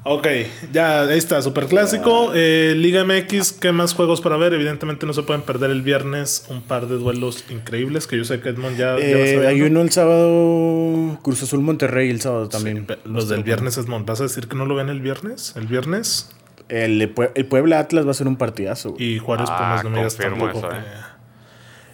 [0.03, 0.27] Ok,
[0.73, 2.31] ya ahí está, super clásico.
[2.33, 4.51] Eh, Liga MX, ¿qué más juegos para ver?
[4.53, 8.39] Evidentemente no se pueden perder el viernes un par de duelos increíbles que yo sé
[8.39, 9.47] que Edmond ya, ya va Eh, sabiendo.
[9.47, 12.87] hay uno el sábado, Cruz Azul Monterrey el sábado también.
[12.87, 15.53] Pe- Los del viernes, Edmond, ¿vas a decir que no lo ven el viernes?
[15.55, 16.31] ¿El viernes?
[16.67, 16.99] El,
[17.35, 18.93] el Puebla Atlas va a ser un partidazo.
[18.93, 19.03] güey.
[19.15, 20.67] Y Juárez Ah, Pumas, no me digas confirmo tampoco.
[20.67, 21.10] eso, que- eh.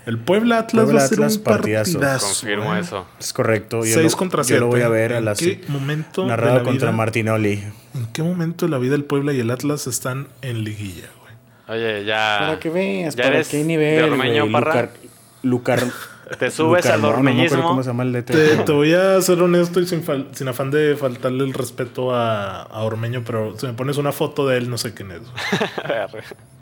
[0.07, 1.99] El Puebla Atlas Puebla va a ser Atlas, un partidazo.
[1.99, 2.25] partidazo.
[2.27, 2.79] Confirmo eh.
[2.79, 3.05] eso.
[3.19, 3.85] Es correcto.
[3.85, 4.59] Yo 6 lo, contra yo 7.
[4.61, 7.63] lo voy a ver a ¿En las qué momento de narrado la contra vida- Martinoli.
[7.93, 11.77] ¿En qué momento de la vida el Puebla y el Atlas están en liguilla, güey?
[11.79, 12.37] Oye, ya.
[12.39, 13.97] Para que veas, ¿Ya para qué nivel.
[14.05, 14.45] de Ormeño?
[14.47, 14.91] Lucar,
[15.43, 15.79] Lucar,
[16.39, 17.63] Te subes al Lucarmón, no me acuerdo ormeñismo.
[17.69, 18.25] ¿Cómo se llama el DT?
[18.25, 22.13] Te, te voy a ser honesto y sin, fal- sin afán de faltarle el respeto
[22.13, 25.21] a, a Ormeño, pero si me pones una foto de él, no sé quién es.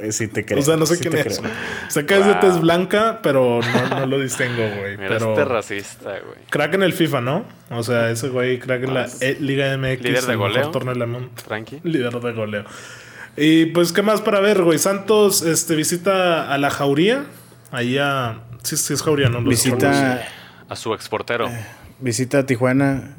[0.00, 0.60] Eh, Sí te creo.
[0.60, 1.38] o sea, no sé sí quién te es.
[1.40, 1.50] creo.
[1.88, 2.40] Sé que es de Wow.
[2.40, 4.96] tez blanca, pero no, no lo distingo, güey.
[4.96, 6.38] Mira, Pero este racista, güey.
[6.50, 7.44] crack en el FIFA, ¿no?
[7.70, 10.02] O sea, ese güey crack en la E- Liga MX.
[10.02, 10.70] Líder de goleo.
[10.70, 11.30] torneo.
[11.46, 11.80] Tranqui.
[11.84, 12.64] Líder de goleo.
[13.36, 14.78] Y pues, ¿qué más para ver, güey?
[14.78, 17.24] Santos este, visita a la Jauría.
[17.70, 18.40] Ahí a.
[18.62, 19.40] Sí, sí, es Jauría, ¿no?
[19.40, 20.22] Los Visita,
[20.68, 21.48] A su exportero.
[22.00, 23.14] visita a Tijuana.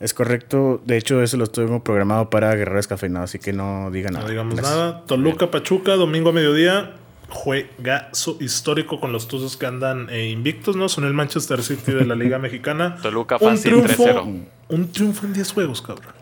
[0.00, 0.80] Es correcto.
[0.84, 4.24] De hecho, eso lo estuvo programado para Guerrero Descafeinado, así que no digan nada.
[4.24, 4.76] No digamos Gracias.
[4.76, 5.02] nada.
[5.06, 6.92] Toluca, Pachuca, domingo a mediodía.
[7.28, 10.88] Juegazo histórico con los Tuzos que andan eh, invictos, ¿no?
[10.88, 12.96] Son el Manchester City de la Liga Mexicana.
[13.02, 14.44] Toluca un fácil triunfo, 3-0.
[14.68, 16.12] un triunfo en 10 juegos, cabrón.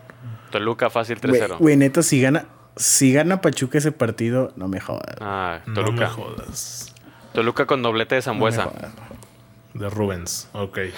[0.51, 1.57] Toluca fácil Güey, 3-0.
[1.57, 2.45] Güey, neta, si gana,
[2.75, 5.15] si gana Pachuca ese partido, no me jodas.
[5.19, 6.09] Ah, No me Toluca.
[6.09, 6.93] jodas.
[7.33, 8.69] Toluca con doblete de Zambuesa.
[9.73, 10.77] De Rubens, ok.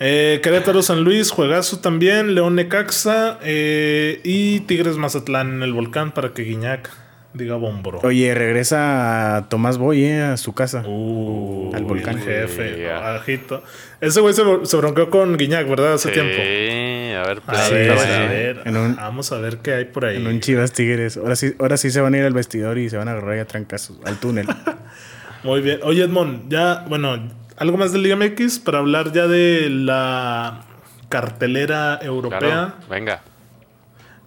[0.00, 2.34] Eh, Querétaro San Luis, juegazo también.
[2.34, 6.90] León Necaxa eh, y Tigres Mazatlán en el volcán para que Guiñac
[7.34, 8.00] diga bomboro.
[8.02, 10.82] Oye, regresa Tomás Boy eh, a su casa.
[10.86, 12.16] Uh, Al volcán.
[12.18, 13.00] el jefe, Ya.
[13.00, 13.62] bajito.
[14.00, 15.94] Ese güey se, se bronqueó con Guiñac, ¿verdad?
[15.94, 16.32] Hace Sí, tiempo.
[16.32, 18.10] a ver, A Sí, ver, sí.
[18.10, 18.62] a ver.
[18.66, 20.16] En un- Vamos a ver qué hay por ahí.
[20.16, 21.16] En un Chivas Tigres.
[21.16, 23.38] Ahora sí, ahora sí se van a ir al vestidor y se van a agarrar
[23.38, 24.46] a trancazos al túnel.
[25.44, 25.80] Muy bien.
[25.82, 27.18] Oye, Edmond, ya, bueno,
[27.58, 30.62] algo más de Liga MX para hablar ya de la
[31.08, 32.38] cartelera europea.
[32.38, 33.22] Claro, venga.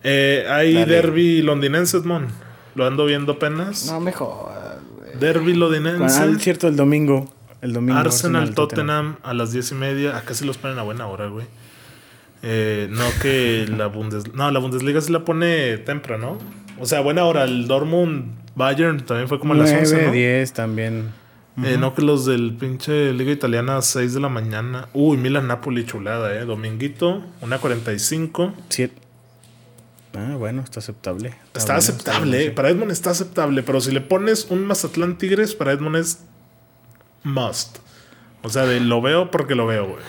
[0.04, 0.86] Eh, hay Dale.
[0.88, 2.30] derby londinense, Edmond.
[2.76, 3.92] Lo ando viendo apenas.
[4.02, 4.78] me jodas.
[5.20, 6.32] Derby Ah, londinense.
[6.32, 7.32] es cierto, el domingo.
[7.62, 8.00] El domingo.
[8.00, 10.18] Arsenal, Tottenham a las diez y media.
[10.18, 11.46] Acá sí los ponen a buena hora, güey.
[12.44, 14.36] Eh, no que la Bundesliga.
[14.36, 16.82] No, la Bundesliga sí la pone temprano, ¿no?
[16.82, 17.44] O sea, buena hora.
[17.44, 20.12] El Dortmund Bayern también fue como a las 9, 11, ¿no?
[20.12, 21.12] 10 también.
[21.58, 24.88] Eh, no que los del pinche Liga Italiana a 6 de la mañana.
[24.94, 26.46] Uy, Milan Napoli chulada, eh.
[26.46, 28.54] Dominguito, una 45.
[28.70, 28.96] Siete.
[30.14, 31.36] Ah, bueno, está aceptable.
[31.54, 32.52] Está bueno, aceptable, eh.
[32.52, 36.20] Para Edmond está aceptable, pero si le pones un Mazatlán Tigres, para Edmond es
[37.24, 37.78] must.
[38.44, 40.04] O sea, de lo veo porque lo veo, güey.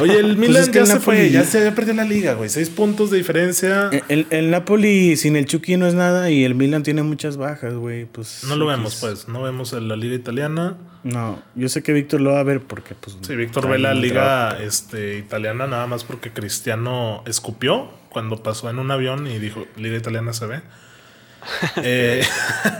[0.00, 2.48] Oye, el Milan es que ya el se fue, ya se perdió la liga, güey.
[2.48, 3.90] Seis puntos de diferencia.
[4.08, 7.74] El, el Napoli sin el Chucky no es nada y el Milan tiene muchas bajas,
[7.74, 8.04] güey.
[8.04, 9.26] Pues, no lo vemos, pues.
[9.26, 10.76] No vemos en la liga italiana.
[11.02, 13.16] No, yo sé que Víctor lo va a ver porque, pues.
[13.20, 14.62] Sí, Víctor ve la liga trabajo.
[14.62, 19.96] este, italiana nada más porque Cristiano escupió cuando pasó en un avión y dijo, liga
[19.96, 20.62] italiana se ve.
[21.82, 22.24] Eh,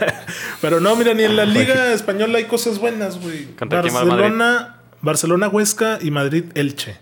[0.62, 3.44] pero no, mira, ni en la liga española hay cosas buenas, güey.
[3.56, 6.96] ¿Contra quién va el Barcelona, Barcelona, Huesca y Madrid, Elche.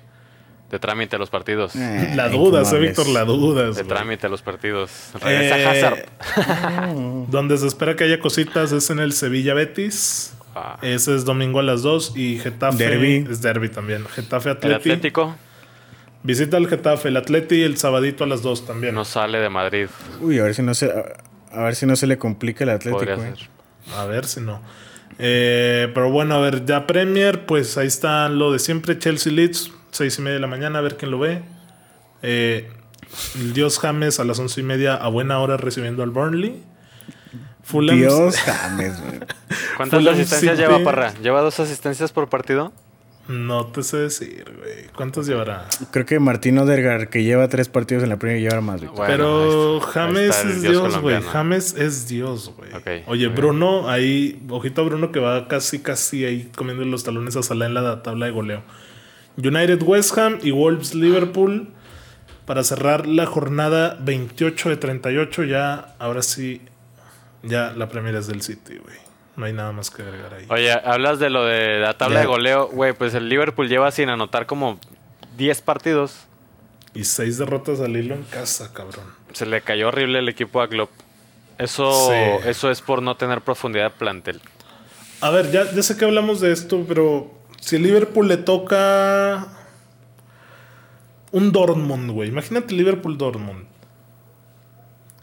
[0.71, 1.77] De trámite los partidos.
[1.77, 2.79] Eh, La dudas, eh.
[2.79, 3.77] Víctor, la dudas.
[3.77, 4.91] De trámite los partidos.
[5.21, 7.27] Regresa Eh, Hazard.
[7.31, 10.33] Donde se espera que haya cositas es en el Sevilla Betis.
[10.55, 10.79] Ah.
[10.83, 13.27] Ese es domingo a las 2 y Getafe Derbi.
[13.31, 14.07] es derby también.
[14.07, 14.75] Getafe El Atleti.
[14.91, 15.35] Atlético
[16.25, 18.95] Visita al Getafe, el Atleti el sabadito a las 2 también.
[18.95, 19.89] no sale de Madrid.
[20.21, 20.87] Uy, a ver si no se.
[20.87, 21.05] A,
[21.61, 23.05] a ver si no se le complica el Atlético.
[23.13, 23.35] Eh.
[23.97, 24.61] A ver si no.
[25.25, 28.99] Eh, pero bueno, a ver, ya Premier, pues ahí está lo de siempre.
[28.99, 31.43] Chelsea Leeds, seis y media de la mañana, a ver quién lo ve.
[32.23, 32.69] Eh,
[33.37, 36.65] el Dios James a las once y media a buena hora recibiendo al Burnley.
[37.63, 37.99] Fulham.
[37.99, 38.95] Dios James.
[39.77, 40.69] ¿Cuántas Fulham asistencias City.
[40.69, 41.15] lleva Parra?
[41.23, 42.73] ¿Lleva dos asistencias por partido?
[43.29, 44.87] No te sé decir, güey.
[44.97, 45.69] ¿Cuántos llevará?
[45.93, 48.81] Creo que Martín Odergar, que lleva tres partidos en la Premier, lleva más.
[48.81, 51.23] Bueno, Pero está- James es dios güey.
[51.23, 52.71] James es Dios, güey.
[53.07, 57.43] Oye, Bruno, ahí, ojito a Bruno que va casi, casi ahí comiendo los talones a
[57.45, 58.63] Salah en la tabla de goleo.
[59.37, 61.69] United West Ham y Wolves Liverpool
[62.45, 65.45] para cerrar la jornada 28 de 38.
[65.45, 66.61] Ya, ahora sí,
[67.45, 68.97] ya la Premier es del City, güey.
[69.37, 70.47] No hay nada más que agregar ahí.
[70.51, 72.69] Oye, hablas de lo de la tabla de goleo.
[72.69, 74.79] Güey, pues el Liverpool lleva sin anotar como
[75.39, 76.27] 10 partidos.
[76.95, 79.07] Y seis derrotas al hilo en casa, cabrón.
[79.33, 80.91] Se le cayó horrible el equipo a Klopp.
[81.57, 82.49] Eso, Sí.
[82.49, 84.41] eso es por no tener profundidad de plantel.
[85.23, 89.47] A ver, ya, ya sé que hablamos de esto, pero si el Liverpool le toca
[91.31, 92.29] un Dortmund, güey.
[92.29, 93.65] Imagínate Liverpool-Dortmund.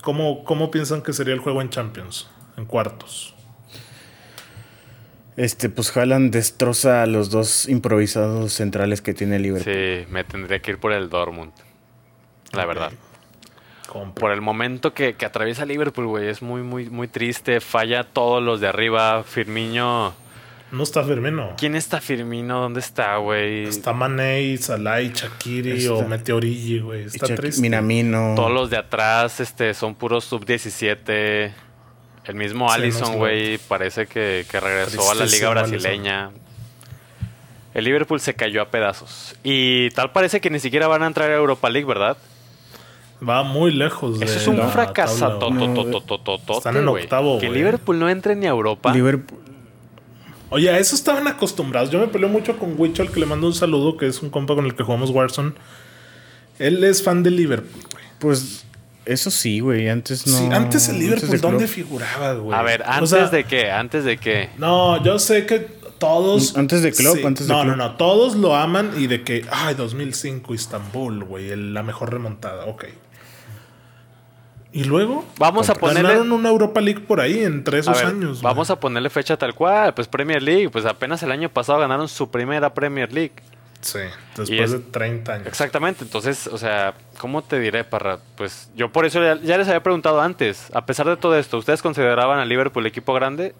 [0.01, 2.27] ¿Cómo, ¿Cómo piensan que sería el juego en Champions?
[2.57, 3.35] En cuartos.
[5.39, 9.73] Este, pues Haaland destroza a los dos improvisados centrales que tiene Liverpool.
[9.73, 11.53] Sí, me tendría que ir por el Dortmund.
[12.51, 12.91] La verdad.
[14.15, 16.27] Por el momento que, que atraviesa Liverpool, güey.
[16.27, 17.61] Es muy, muy, muy triste.
[17.61, 19.23] Falla todos los de arriba.
[19.23, 20.13] Firmino.
[20.73, 21.53] No está Firmino.
[21.57, 22.59] ¿Quién está Firmino?
[22.59, 23.63] ¿Dónde está, güey?
[23.63, 27.05] Está Mané, Salah Shakiri Está- o Meteorigi, güey.
[27.05, 27.61] Está triste.
[27.61, 28.33] Minamino.
[28.35, 31.53] Todos los de atrás este, son puros sub-17.
[32.29, 36.29] El mismo Sí, no Allison, güey, parece que, que regresó a la liga brasileña.
[37.73, 39.35] El Liverpool se cayó a pedazos.
[39.43, 42.17] Y tal parece que ni siquiera van a entrar a Europa League, ¿verdad?
[43.27, 45.13] Va muy lejos de Eso es un la fracaso.
[45.13, 45.59] Están
[46.49, 47.49] Están en octavo, Que.
[47.49, 48.93] Liverpool no entre ni a Europa.
[48.93, 49.39] Liverpool.
[50.51, 51.89] Oye, a eso estaban acostumbrados.
[51.89, 54.29] Yo me peleo mucho con Wicho, al que le mando un saludo, que es un
[54.29, 55.53] compa con el que jugamos Warzone.
[56.59, 58.03] Él es fan de Liverpool, güey.
[58.19, 58.67] Pues
[59.13, 59.89] eso sí, güey.
[59.89, 60.37] Antes no.
[60.37, 62.57] Sí, antes el Liverpool, de ¿dónde figuraba, güey?
[62.57, 64.49] a ver, O antes sea, de qué, antes de qué.
[64.57, 65.59] No, yo sé que
[65.99, 66.55] todos.
[66.57, 67.75] Antes de Klopp, antes de no, Klopp.
[67.77, 67.95] no, no.
[67.97, 69.45] Todos lo aman y de que.
[69.51, 71.55] Ay, 2005, Istambul, güey.
[71.55, 72.65] La mejor remontada.
[72.65, 72.85] Ok.
[74.71, 75.25] Y luego.
[75.39, 78.41] Vamos a ponerle- Ganaron una Europa League por ahí entre A esos ver, años.
[78.43, 79.93] vamos a ponerle fecha tal cual.
[79.95, 83.33] Pues Premier League, pues apenas el año pasado ganaron su primera Premier League.
[83.81, 83.99] Sí,
[84.35, 85.47] después es- de 30 años.
[85.47, 88.19] Exactamente, entonces, o sea, ¿cómo te diré, Parra?
[88.35, 91.57] Pues yo por eso ya, ya les había preguntado antes, a pesar de todo esto,
[91.57, 93.53] ¿ustedes consideraban a Liverpool equipo grande?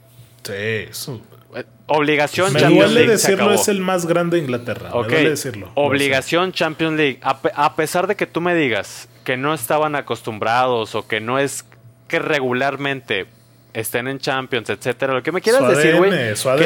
[0.44, 1.22] Sí, eso.
[1.56, 3.12] Eh, Obligación Me Champions duele League.
[3.12, 4.90] decirlo, es el más grande de Inglaterra.
[4.94, 5.72] Ok, Me duele decirlo.
[5.76, 7.20] Obligación Champions League.
[7.24, 11.22] A, pe- a pesar de que tú me digas que no estaban acostumbrados o que
[11.22, 11.66] no es
[12.08, 13.26] que regularmente
[13.74, 16.12] estén en Champions, etcétera, lo que me quieras decir, güey,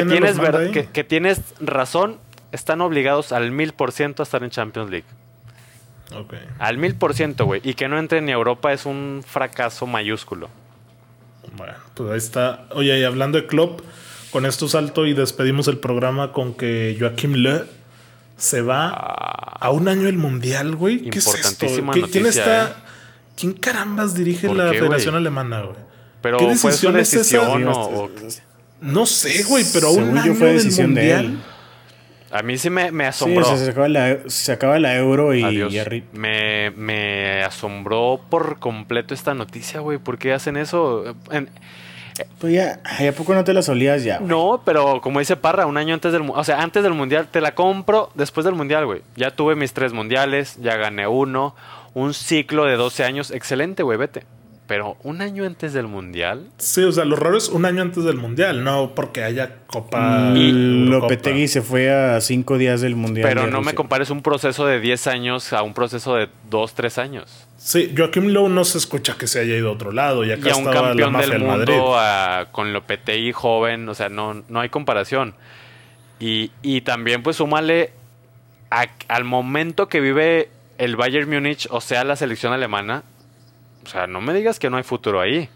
[0.08, 0.38] tienes,
[0.72, 2.18] que, que tienes razón,
[2.54, 5.06] están obligados al mil por ciento a estar en Champions League.
[6.16, 6.34] Ok.
[6.58, 7.60] Al mil por ciento, güey.
[7.64, 10.48] Y que no entre ni a Europa es un fracaso mayúsculo.
[11.56, 12.66] Bueno, pues ahí está.
[12.70, 13.80] Oye, y hablando de Klopp,
[14.30, 17.62] con esto salto y despedimos el programa con que Joaquim Le
[18.36, 21.02] se va a un año del Mundial, güey.
[21.10, 21.36] ¿Qué es esto?
[21.36, 22.68] Importantísima ¿Qué- ¿Quién está?
[22.68, 22.72] eh.
[23.36, 25.14] ¿Quién carambas dirige ¿Por la qué, Federación?
[25.16, 25.76] Alemana, güey?
[26.22, 27.40] Pero ¿Qué fue su decisión es esa?
[27.80, 28.10] o, o-
[28.80, 31.24] No sé, güey, pero a un año fue del decisión de Mundial.
[31.26, 31.38] él.
[32.36, 33.44] A mí sí me, me Sí, asombró.
[33.44, 35.72] sea, se acaba la, se acaba la euro y, Adiós.
[35.72, 39.98] y arri- Me, me asombró por completo esta noticia, güey.
[39.98, 41.04] ¿Por qué hacen eso?
[41.30, 41.48] En-
[42.40, 44.18] Pues ya, ¿a poco no te las olías ya?
[44.18, 44.28] güey?
[44.28, 46.22] no, pero como dice Parra, un año antes del...
[46.24, 49.02] mu- O sea, antes del mundial, te la compro después del mundial, güey.
[49.16, 51.54] Ya tuve mis tres mundiales, ya gané uno.
[51.94, 54.24] Un ciclo de 12 años, excelente, güey, vete.
[54.66, 56.48] Pero un año antes del mundial...
[56.56, 60.32] Sí, o sea, lo raro es un año antes del Mundial, no porque haya Copa.
[60.34, 61.00] Y Eurocopa.
[61.02, 63.28] Lopetegui se fue a cinco días del mundial.
[63.28, 66.72] Pero de no me compares un proceso de 10 años a un proceso de 2,
[66.74, 67.46] 3 años.
[67.58, 70.24] Sí, Joaquim Lowe no se escucha que se haya ido a otro lado.
[70.24, 71.74] Y acá y a un estaba la campeón mafia del Madrid.
[71.74, 75.34] mundo a- con Lopetegui joven, o sea, no, no hay comparación.
[76.20, 77.92] Y, y también pues súmale
[78.70, 80.48] a- al momento que vive
[80.78, 83.02] el Bayern Múnich, o sea, la selección alemana,
[83.84, 85.48] o sea, no me digas que no hay futuro ahí.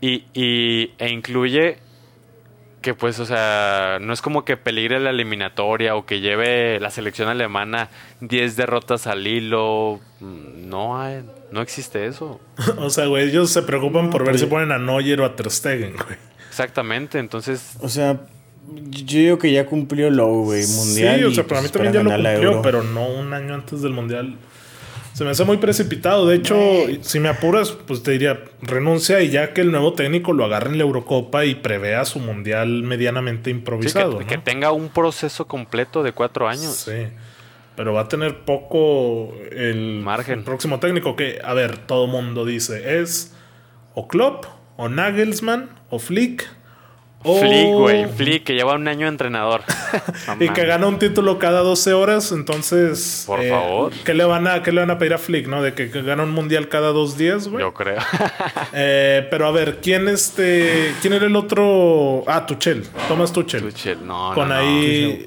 [0.00, 1.78] Y, y- e incluye
[2.80, 6.90] que pues, o sea, no es como que peligre la eliminatoria o que lleve la
[6.90, 7.90] selección alemana
[8.20, 10.00] 10 derrotas al hilo.
[10.18, 11.22] Mm, No hay,
[11.52, 12.40] no existe eso.
[12.78, 15.48] o sea, güey, ellos se preocupan por ver si ponen a Neuer o a Ter
[15.50, 16.18] Stegen, güey.
[16.48, 18.20] Exactamente, entonces O sea,
[18.90, 20.66] yo digo que ya cumplió Lowe, güey.
[20.66, 21.18] Mundial.
[21.20, 22.62] Sí, o y, sea, para pues, mí también ya lo cumplió, Euro.
[22.62, 24.36] pero no un año antes del Mundial.
[25.12, 26.26] Se me hace muy precipitado.
[26.26, 26.56] De hecho,
[27.02, 30.70] si me apuras, pues te diría, renuncia y ya que el nuevo técnico lo agarre
[30.70, 34.18] en la Eurocopa y prevea su Mundial medianamente sí, improvisado.
[34.18, 34.30] que, ¿no?
[34.30, 36.74] que tenga un proceso completo de cuatro años.
[36.74, 37.08] Sí.
[37.76, 40.40] Pero va a tener poco el, Margen.
[40.40, 43.34] el próximo técnico que, a ver, todo mundo dice, es
[43.94, 44.46] o Klopp,
[44.76, 46.48] o Nagelsmann, o Flick,
[47.22, 49.62] Flick, güey, Flick, que lleva un año entrenador.
[50.26, 53.24] No Y que gana un título cada 12 horas, entonces...
[53.26, 53.92] Por favor.
[54.04, 55.62] ¿qué le, van a, ¿Qué le van a pedir a Flick, no?
[55.62, 57.62] De que, que gana un mundial cada dos días, güey.
[57.62, 57.98] Yo creo.
[58.74, 60.94] Eh, pero a ver, ¿quién este...
[61.02, 62.24] ¿Quién era el otro?
[62.26, 62.84] Ah, Tuchel.
[63.08, 63.62] Thomas Tuchel.
[63.62, 64.60] Tuchel, no, Con no, no.
[64.60, 65.26] ahí...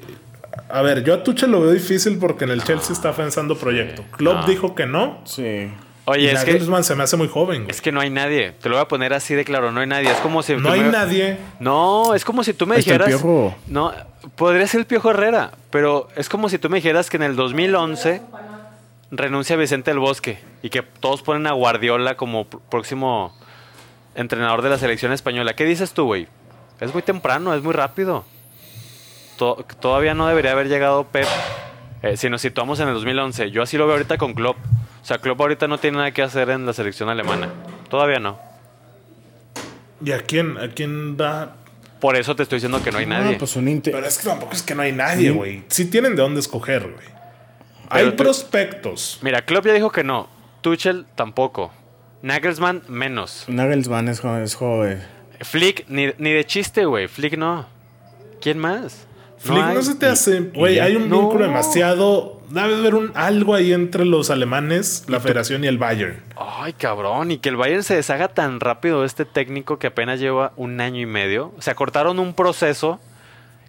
[0.68, 4.04] A ver, yo a Tuchel lo veo difícil porque en el Chelsea está avanzando proyecto.
[4.16, 4.46] Klopp no.
[4.46, 5.20] dijo que no.
[5.24, 5.68] Sí.
[6.08, 7.70] Oye, y es que, se me hace muy joven, güey.
[7.70, 8.52] es que no hay nadie.
[8.52, 10.10] Te lo voy a poner así de claro, no hay nadie.
[10.10, 11.36] Es como si No hay me- nadie.
[11.58, 13.20] No, es como si tú me está el dijeras.
[13.20, 13.54] Piojo.
[13.66, 13.92] No,
[14.36, 17.34] podría ser el Piojo Herrera, pero es como si tú me dijeras que en el
[17.34, 18.22] 2011
[19.10, 23.36] renuncia Vicente del Bosque y que todos ponen a Guardiola como pr- próximo
[24.14, 25.54] entrenador de la selección española.
[25.54, 26.28] ¿Qué dices tú, güey?
[26.80, 28.24] Es muy temprano, es muy rápido.
[29.38, 31.26] To- todavía no debería haber llegado Pep.
[32.02, 34.56] eh, si nos situamos en el 2011, yo así lo veo ahorita con Klopp.
[35.06, 37.48] O sea, Klopp ahorita no tiene nada que hacer en la selección alemana.
[37.88, 38.40] Todavía no.
[40.04, 40.58] ¿Y a quién?
[40.58, 41.54] ¿A quién da?
[42.00, 43.36] Por eso te estoy diciendo que no hay nadie.
[43.36, 43.92] Ah, pues un Inter.
[43.94, 45.62] Pero es que tampoco es que no hay nadie, güey.
[45.68, 47.06] Sí tienen de dónde escoger, güey.
[47.88, 49.20] Hay tú- prospectos.
[49.22, 50.28] Mira, Klopp ya dijo que no.
[50.60, 51.72] Tuchel tampoco.
[52.22, 53.44] Nagelsmann menos.
[53.46, 54.42] Nagelsmann es joven.
[54.42, 55.04] Es joven.
[55.42, 57.06] Flick, ni, ni de chiste, güey.
[57.06, 57.64] Flick no.
[58.40, 59.06] ¿Quién más?
[59.38, 59.82] Flick no, hay.
[59.84, 60.40] se te hace.
[60.40, 61.20] Güey, hay un No.
[61.20, 62.35] vínculo demasiado.
[62.50, 66.22] Debe haber un, algo ahí entre los alemanes, la federación y el Bayern.
[66.36, 67.30] Ay, cabrón.
[67.30, 70.80] Y que el Bayern se deshaga tan rápido de este técnico que apenas lleva un
[70.80, 71.52] año y medio.
[71.58, 73.00] O sea, cortaron un proceso,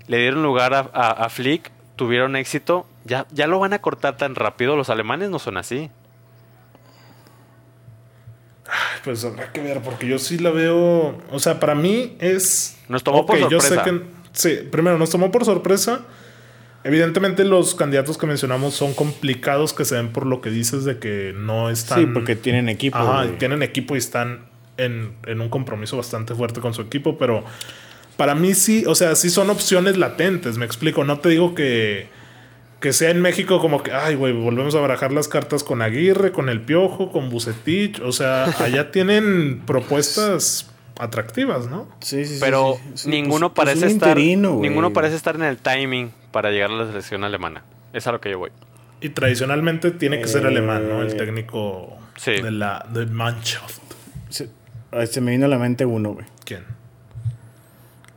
[0.07, 2.85] le dieron lugar a, a- a Flick, tuvieron éxito.
[3.05, 4.75] Ya, ya lo van a cortar tan rápido.
[4.75, 5.89] Los alemanes no son así.
[9.03, 11.17] Pues habrá que ver, porque yo sí la veo.
[11.31, 12.77] O sea, para mí es.
[12.89, 13.83] Nos tomó por Ok, yo sé sorpresa.
[13.99, 14.03] que.
[14.33, 16.01] Sí, primero nos tomó por sorpresa.
[16.87, 20.99] Evidentemente, los candidatos que mencionamos son complicados que se ven por lo que dices de
[20.99, 21.99] que no están.
[21.99, 22.97] Sí, porque tienen equipo.
[22.97, 24.45] Ajá, tienen equipo y están
[24.77, 27.43] en, en un compromiso bastante fuerte con su equipo, pero
[28.15, 31.03] para mí sí, o sea, sí son opciones latentes, me explico.
[31.03, 32.07] No te digo que,
[32.79, 36.31] que sea en México como que, ay, güey, volvemos a barajar las cartas con Aguirre,
[36.31, 37.99] con El Piojo, con Bucetich.
[37.99, 41.87] O sea, allá tienen propuestas atractivas, ¿no?
[42.01, 44.09] Sí, sí, sí, Pero sí, sí, ninguno pues- pues parece un estar.
[44.17, 47.63] interino, ninguno parece estar en el timing para llegar a la selección alemana.
[47.93, 48.51] Es a lo que yo voy.
[49.01, 51.01] Y tradicionalmente tiene que ser Eh, alemán, ¿no?
[51.01, 52.31] El técnico Sí.
[52.41, 53.79] de la de Mannschaft.
[54.29, 54.49] Se,
[55.05, 56.25] se me vino a la mente uno, güey.
[56.45, 56.63] ¿Quién?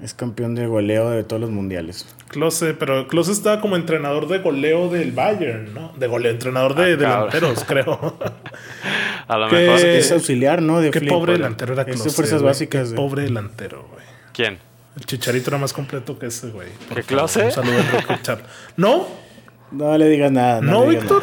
[0.02, 2.06] Es campeón de goleo de todos los mundiales.
[2.30, 5.92] Klose, pero Klose está como entrenador de goleo del Bayern, ¿no?
[5.98, 8.16] De goleo, entrenador de Ah, delanteros, creo.
[9.28, 9.56] A lo ¿Qué?
[9.56, 9.80] mejor.
[9.80, 10.80] Es auxiliar, ¿no?
[10.80, 12.10] De Qué pobre delantero era Klose.
[12.10, 12.90] fuerzas básicas.
[12.90, 14.04] Qué pobre delantero, güey.
[14.32, 14.58] ¿Quién?
[14.96, 16.68] El Chicharito era más completo que ese, güey.
[16.88, 17.44] Por ¿Que favor, Klose?
[17.46, 18.42] Un saludo
[18.76, 19.06] ¿No?
[19.72, 20.60] No le digas nada.
[20.60, 21.22] ¿No, digas Víctor?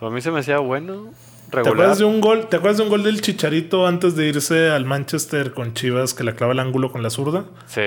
[0.00, 1.10] A mí se me hacía bueno.
[1.50, 1.74] ¿Te Regular.
[1.74, 2.46] acuerdas de un gol?
[2.48, 6.24] ¿Te acuerdas de un gol del Chicharito antes de irse al Manchester con Chivas que
[6.24, 7.44] le clava el ángulo con la zurda?
[7.66, 7.82] Sí.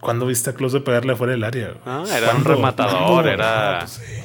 [0.00, 1.74] ¿Cuándo viste a Klose pegarle afuera del área?
[1.84, 4.22] Ah, era un rematador, era- Ah, pues sí.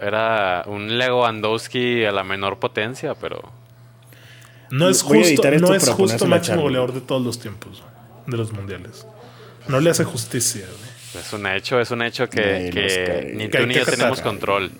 [0.00, 3.40] Era un Lewandowski a la menor potencia, pero.
[4.70, 7.82] No es Voy justo, no es justo máximo goleador de todos los tiempos
[8.26, 9.06] de los mundiales.
[9.66, 11.22] No le hace justicia, güey.
[11.24, 12.70] Es un hecho, es un hecho que,
[13.34, 14.70] ni tú ni que yo tenemos control.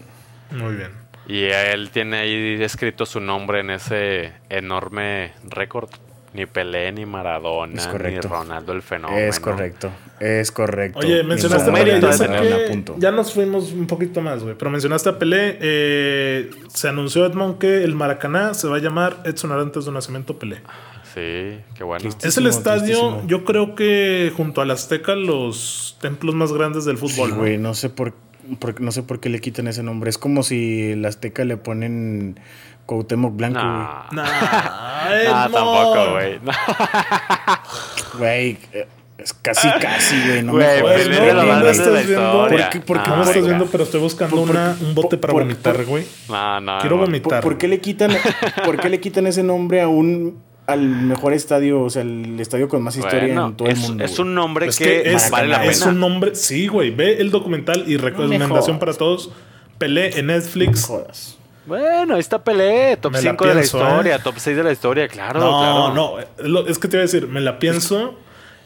[0.50, 0.90] Muy bien.
[1.26, 5.90] Y él tiene ahí escrito su nombre en ese enorme récord.
[6.38, 8.20] Ni Pelé, ni Maradona, Es ni.
[8.20, 9.20] Ronaldo el fenómeno.
[9.20, 9.90] Es correcto.
[10.20, 11.00] Es correcto.
[11.00, 12.00] Oye, mencionaste a Pelé.
[12.00, 14.54] Ya, sé que nos fuimos un poquito más, güey.
[14.56, 15.58] Pero mencionaste a Pelé.
[15.60, 20.38] eh, se anunció Edmond que el Maracaná se va a llamar Edson Arantes de Nacimiento
[20.38, 20.58] Pelé.
[21.12, 22.08] Sí, qué bueno.
[22.22, 23.22] Es el estadio, tristísimo.
[23.26, 27.32] yo creo que junto al Azteca, los templos más grandes del fútbol.
[27.34, 28.12] güey, no sé por,
[28.58, 30.10] por- no sé por qué le quitan ese nombre.
[30.10, 32.38] Es como si el Azteca le ponen
[32.86, 34.04] Cuauhtémoc Blanco, Nah.
[34.12, 34.24] Nah,
[35.10, 35.52] Nah, Edmond.
[35.54, 36.38] tampoco, güey.
[36.42, 36.52] No.
[38.18, 38.18] güey.
[38.18, 38.86] Güey, eh,
[39.18, 40.42] es casi, casi, güey.
[40.42, 42.32] No Güey, me Güey, jodas, Pelé no, no estás viendo.
[42.48, 43.46] ¿Por qué- por qué No me estás venga.
[43.48, 46.04] viendo, pero estoy buscando Por- por- una, un bote para por- vomitar, güey.
[46.28, 46.78] No, no.
[46.78, 47.02] Quiero no.
[47.02, 47.42] vomitar.
[47.42, 48.10] ¿Por, por qué le quitan,
[48.64, 52.68] ¿Por qué le quitan ese nombre a un al mejor estadio, o sea, el estadio
[52.68, 54.04] con más historia Bueno, en todo es, el mundo?
[54.04, 55.90] es un nombre Es que, que es, vale la es pena.
[55.92, 56.34] un nombre.
[56.34, 56.90] Sí, güey.
[56.90, 59.30] Ve el documental y recomendación para todos.
[59.78, 60.84] Pelé en Netflix.
[60.84, 61.38] jodas.
[61.66, 64.20] Bueno, ahí está Pelé, top Me la 5 de la historia, ¿eh?
[64.22, 65.94] top 6 de la historia, claro, No, claro.
[65.94, 66.48] no.
[66.48, 68.14] lo- Es que te iba a decir, me la pienso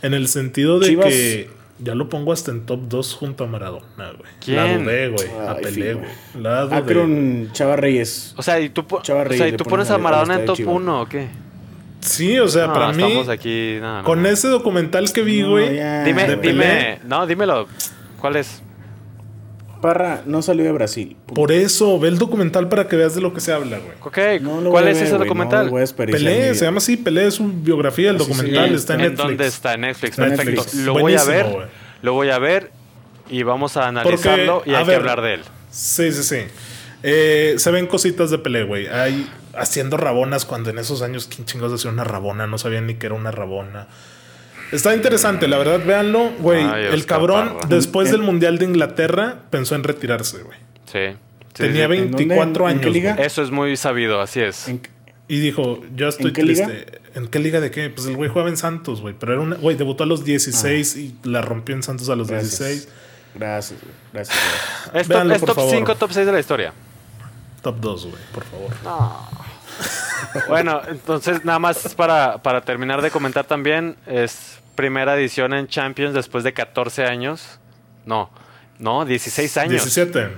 [0.02, 1.50] en el sentido de Chivas- que
[1.80, 4.30] ya lo pongo hasta en top 2 junto a Maradona, güey.
[4.44, 4.56] ¿Quién?
[4.56, 5.28] La dudé, güey.
[5.48, 6.42] A Pelé, sí, güey.
[6.42, 6.76] La dudé.
[6.76, 8.34] Akron Chava Reyes.
[8.36, 10.74] O sea, ¿y tú, Chava o sea, ¿y tú pones a Maradona en top Chivas.
[10.76, 11.26] 1 o qué?
[12.02, 13.02] Sí, o sea, No, para mí.
[13.02, 14.04] estamos aquí, no, no.
[14.04, 15.68] Con ese documental que vi, No, güey.
[15.70, 16.98] Dime, de dime, Pelé.
[17.04, 17.66] no, dímelo.
[18.20, 18.62] ¿Cuál es?
[19.80, 21.16] Parra no salió de Brasil.
[21.34, 23.92] Por eso, ve el documental para que veas de lo que se habla, güey.
[24.00, 25.66] Ok, No lo ¿cuál es ver, ese güey, documental?
[25.72, 29.00] no Pelé, se llama así, Pelé es su biografía, el Así se documental está en
[29.00, 29.26] ¿En Netflix.
[29.28, 29.74] dónde está?
[29.74, 30.10] En Netflix.
[30.10, 30.62] Está en Perfecto.
[30.62, 30.74] Netflix.
[30.84, 31.46] Lo voy a ver.
[32.02, 32.70] Lo voy a ver
[33.28, 35.40] y vamos a analizarlo y a hay que ver, hablar de él.
[35.70, 36.36] Sí, sí, sí.
[37.02, 38.86] Eh, se ven cositas de Pelé, güey.
[38.88, 42.46] Hay haciendo rabonas cuando en esos años, ¿quién chingados hacía una rabona?
[42.46, 43.88] No sabían ni que era una rabona.
[44.70, 46.62] Está interesante, la verdad, véanlo, güey.
[46.64, 47.68] Ay, el cabrón, Parra.
[47.68, 50.58] después del Mundial de Inglaterra, pensó en retirarse, güey.
[50.90, 51.16] Sí.
[51.54, 51.92] Sí, Tenía sí.
[51.94, 52.16] ¿En dónde?
[52.24, 52.94] 24 ¿En qué años.
[52.94, 53.14] liga?
[53.18, 54.68] Eso es muy sabido, así es.
[54.68, 54.80] En-
[55.28, 56.66] Y dijo, yo estoy ¿En qué triste.
[56.66, 56.84] liga?
[57.14, 57.90] ¿En qué liga de qué?
[57.90, 59.14] Pues el güey jugaba en Santos, güey.
[59.18, 59.56] Pero era una.
[59.56, 62.58] Güey, debutó a los 16 y la rompió en Santos a los Gracias.
[62.58, 62.88] 16.
[63.34, 63.94] Gracias, güey.
[64.14, 64.38] Gracias.
[64.94, 65.74] Es top, Véanlo, es por top favor.
[65.74, 66.72] 5, top 6 de la historia.
[67.62, 68.70] Top 2, güey, por favor.
[70.48, 76.14] Bueno, entonces nada más para, para terminar de comentar también, es primera edición en Champions
[76.14, 77.58] después de 14 años.
[78.04, 78.30] No,
[78.78, 79.70] no, 16 años.
[79.72, 80.28] 17.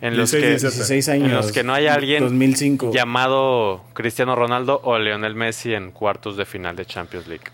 [0.00, 0.76] En los, 16, que, 17.
[0.76, 1.28] 16 años.
[1.28, 2.92] en los que no hay alguien 2005.
[2.92, 7.46] llamado Cristiano Ronaldo o Lionel Messi en cuartos de final de Champions League.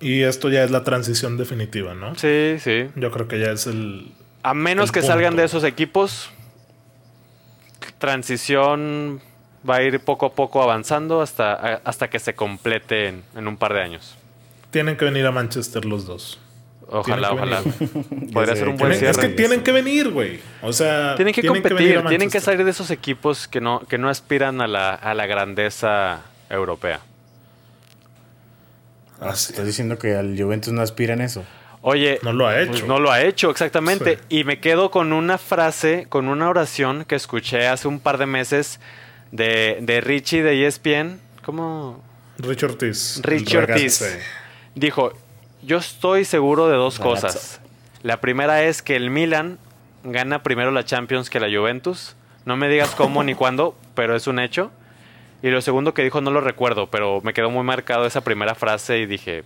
[0.00, 2.14] Y esto ya es la transición definitiva, ¿no?
[2.16, 2.86] Sí, sí.
[2.96, 4.12] Yo creo que ya es el.
[4.42, 6.30] A menos El que salgan de esos equipos,
[8.00, 9.20] transición
[9.68, 11.52] va a ir poco a poco avanzando hasta,
[11.84, 14.16] hasta que se complete en, en un par de años.
[14.72, 16.40] Tienen que venir a Manchester los dos.
[16.88, 17.74] Ojalá, Tienen que ojalá.
[18.10, 19.30] venir, Podría ser un buen Tienen- es cierre.
[19.30, 20.40] que tienen que venir, güey.
[20.62, 24.08] O sea, Tienen que competir, tienen que salir de esos equipos que no, que no
[24.08, 26.98] aspiran a la, a la grandeza europea.
[29.20, 29.52] Ah, sí.
[29.52, 31.44] Estás diciendo que al Juventus no aspira en eso.
[31.82, 32.86] Oye, No lo ha pues hecho.
[32.86, 34.16] no lo ha hecho, exactamente.
[34.28, 34.40] Sí.
[34.40, 38.26] Y me quedo con una frase, con una oración que escuché hace un par de
[38.26, 38.80] meses
[39.32, 41.18] de, de Richie de ESPN.
[41.44, 42.02] ¿Cómo?
[42.38, 43.20] Rich Ortiz.
[43.22, 44.18] Richie el Ortiz.
[44.74, 45.12] Dijo,
[45.62, 47.60] yo estoy seguro de dos cosas.
[48.02, 49.58] La primera es que el Milan
[50.04, 52.14] gana primero la Champions que la Juventus.
[52.44, 54.70] No me digas cómo ni cuándo, pero es un hecho.
[55.42, 58.54] Y lo segundo que dijo no lo recuerdo, pero me quedó muy marcado esa primera
[58.54, 59.44] frase y dije,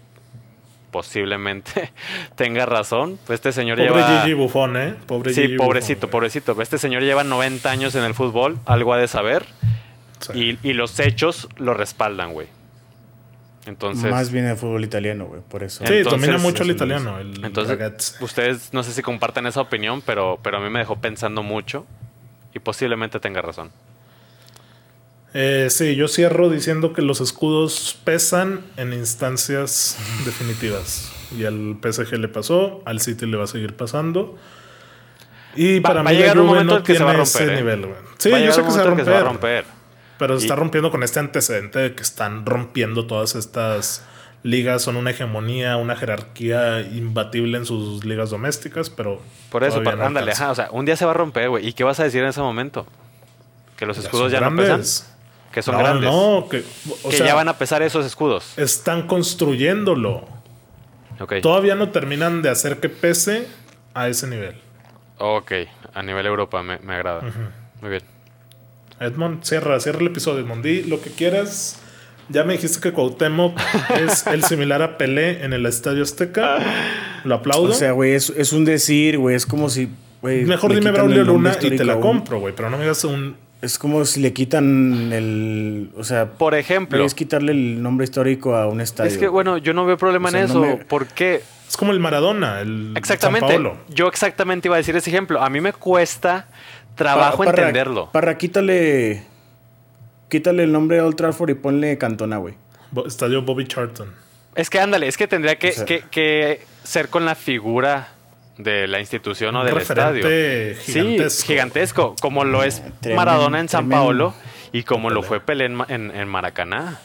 [0.94, 1.90] posiblemente
[2.36, 3.18] tenga razón.
[3.26, 4.22] Pues este señor Pobre lleva...
[4.22, 4.94] Gigi Buffon, ¿eh?
[5.08, 6.62] Pobre Sí, Gigi pobrecito, Buffon, pobrecito.
[6.62, 9.44] Este señor lleva 90 años en el fútbol, algo ha de saber.
[10.20, 10.58] Sí.
[10.62, 12.46] Y, y los hechos lo respaldan, güey.
[13.66, 14.08] Entonces...
[14.08, 15.40] Más bien el fútbol italiano, güey.
[15.40, 15.84] Por eso.
[15.84, 17.18] Sí, Entonces, domina mucho el italiano.
[17.18, 21.00] El Entonces, ustedes no sé si compartan esa opinión, pero, pero a mí me dejó
[21.00, 21.86] pensando mucho
[22.54, 23.72] y posiblemente tenga razón.
[25.36, 31.10] Eh, sí, yo cierro diciendo que los escudos pesan en instancias definitivas.
[31.36, 34.36] Y al PSG le pasó, al City le va a seguir pasando.
[35.56, 37.38] Y Va- para va mí llegar un momento no que se va a tiene ese
[37.40, 37.56] romper, ¿eh?
[37.60, 37.98] nivel, güey.
[38.18, 39.22] Sí, yo sé que se va a romper.
[39.24, 39.64] romper.
[40.18, 44.04] Pero se Y- está rompiendo con este antecedente de que están rompiendo todas estas
[44.44, 49.20] ligas, son una hegemonía, una jerarquía imbatible en sus ligas domésticas, pero
[49.50, 51.48] Por eso, todavía pa- no ándale, ajá, o sea, un día se va a romper,
[51.48, 51.66] güey.
[51.66, 52.86] ¿Y qué vas a decir en ese momento?
[53.76, 54.82] Que los Ya escudos ya, no pesan.
[55.54, 56.10] Que son no, grandes.
[56.10, 56.64] No, que,
[57.04, 58.58] o que sea, ya van a pesar esos escudos.
[58.58, 60.26] están construyéndolo.
[61.20, 61.34] Ok.
[61.40, 63.46] Todavía no terminan de hacer que pese
[63.94, 64.56] a ese nivel.
[65.18, 65.52] Ok,
[65.94, 67.22] a nivel Europa me, me agrada.
[67.80, 68.02] Muy bien.
[68.98, 70.64] Edmond, cierra, cierra el episodio, Edmond.
[70.64, 71.80] Di lo que quieras.
[72.28, 73.56] Ya me dijiste que Cuauhtémoc
[73.96, 76.58] es el similar a Pelé en el Estadio Azteca.
[77.22, 77.70] Lo aplaudo.
[77.70, 79.36] O sea, güey, es, es un decir, güey.
[79.36, 79.88] Es como si.
[80.20, 82.52] Mejor dime Braulio Luna y te la compro, güey.
[82.56, 83.36] Pero no me digas un.
[83.64, 85.90] Es como si le quitan el.
[85.96, 89.10] O sea, Por ejemplo, es quitarle el nombre histórico a un estadio.
[89.10, 90.76] es que, bueno, yo no veo problema O sea, en no eso.
[90.78, 91.42] me- ¿Por qué?
[91.68, 93.46] Es como el Maradona, el Exactamente.
[93.48, 93.78] San Paolo.
[93.88, 95.40] Yo exactamente iba a decir ese ejemplo.
[95.42, 96.46] A mí me cuesta
[96.94, 98.10] trabajo entenderlo.
[98.12, 99.24] Parra, quítale.
[100.28, 102.54] Quítale el nombre de Old Trafford y ponle Cantona, güey.
[102.90, 104.12] Bo- Estadio Bobby Charlton.
[104.54, 108.08] Es que ándale, es que tendría que, O sea- que- que ser con la figura
[108.58, 110.22] de la institución o del estadio.
[110.80, 111.30] gigantesco.
[111.42, 112.82] Sí, gigantesco, como lo es
[113.14, 114.04] Maradona en San tremendo.
[114.04, 114.34] Paolo
[114.72, 116.98] y como lo fue Pelé en, en- en Maracaná.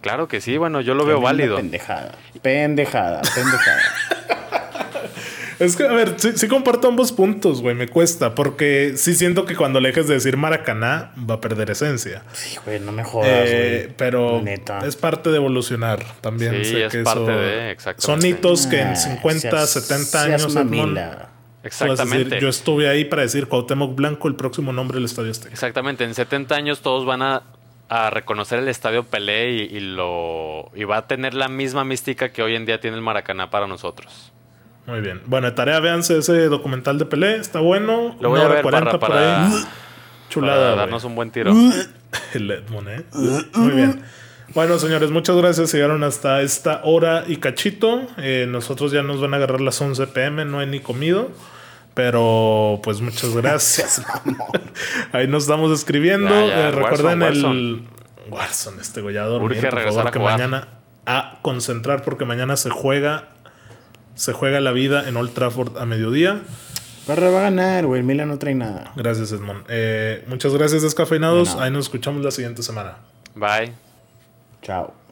[0.00, 1.56] Claro que sí, bueno, yo lo veo válido.
[1.56, 2.12] Pendejada.
[2.42, 3.82] Pendejada, pendejada.
[5.58, 7.74] Es que, a ver, sí, sí comparto ambos puntos, güey.
[7.74, 8.34] Me cuesta.
[8.34, 12.22] Porque sí siento que cuando le dejes de decir Maracaná, va a perder esencia.
[12.32, 13.94] sí, güey, no me jodas, Eh, güey.
[13.96, 14.80] pero Neta.
[14.86, 16.56] es parte de evolucionar también.
[16.64, 18.22] Sí, sé es que parte eso- de, exactamente.
[18.22, 20.98] Son hitos que Ah, en 50, seas- 70 seas años, Edmond,
[21.62, 22.24] Exactamente.
[22.24, 25.52] decir, yo estuve ahí para decir Cuauhtémoc Blanco, el próximo nombre del Estadio Azteca.
[25.52, 27.42] Exactamente, en 70 años todos van a,
[27.88, 32.28] a reconocer el estadio Pelé y, y lo y va a tener la misma mística
[32.30, 34.32] que hoy en día tiene el Maracaná para nosotros.
[34.86, 35.20] Muy bien.
[35.26, 37.36] Bueno, de tarea, véanse ese documental de Pelé.
[37.36, 38.16] Está bueno.
[38.20, 39.52] Lo voy Una a hora ver 40 para, por para, ahí.
[39.62, 39.68] para
[40.28, 40.66] Chulada.
[40.66, 40.76] güey.
[40.78, 41.52] darnos un buen tiro.
[42.34, 43.04] El Edmond, ¿eh?
[43.54, 44.02] Muy bien.
[44.54, 45.72] Bueno, señores, muchas gracias.
[45.74, 48.06] Llegaron hasta esta hora y cachito.
[48.18, 50.44] Eh, nosotros ya nos van a agarrar las 11 pm.
[50.44, 51.30] No he ni comido.
[51.94, 54.02] Pero, pues, muchas gracias.
[55.12, 56.28] Ahí nos estamos escribiendo.
[56.30, 57.82] Ya, ya, Eh, recuerden Warzone, el.
[58.30, 60.32] Warzone, este dormir, Urge por regresar favor, a que jugar.
[60.38, 60.68] mañana
[61.06, 63.28] a concentrar porque mañana se juega.
[64.16, 66.42] Se juega la vida en Old Trafford a mediodía.
[67.06, 68.00] Parra va a ganar, güey.
[68.00, 68.92] El Milan no trae nada.
[68.96, 69.64] Gracias, Edmond.
[69.68, 71.54] Eh, muchas gracias, descafeinados.
[71.54, 72.96] Ahí nos escuchamos la siguiente semana.
[73.36, 73.72] Bye.
[74.62, 75.05] Chao.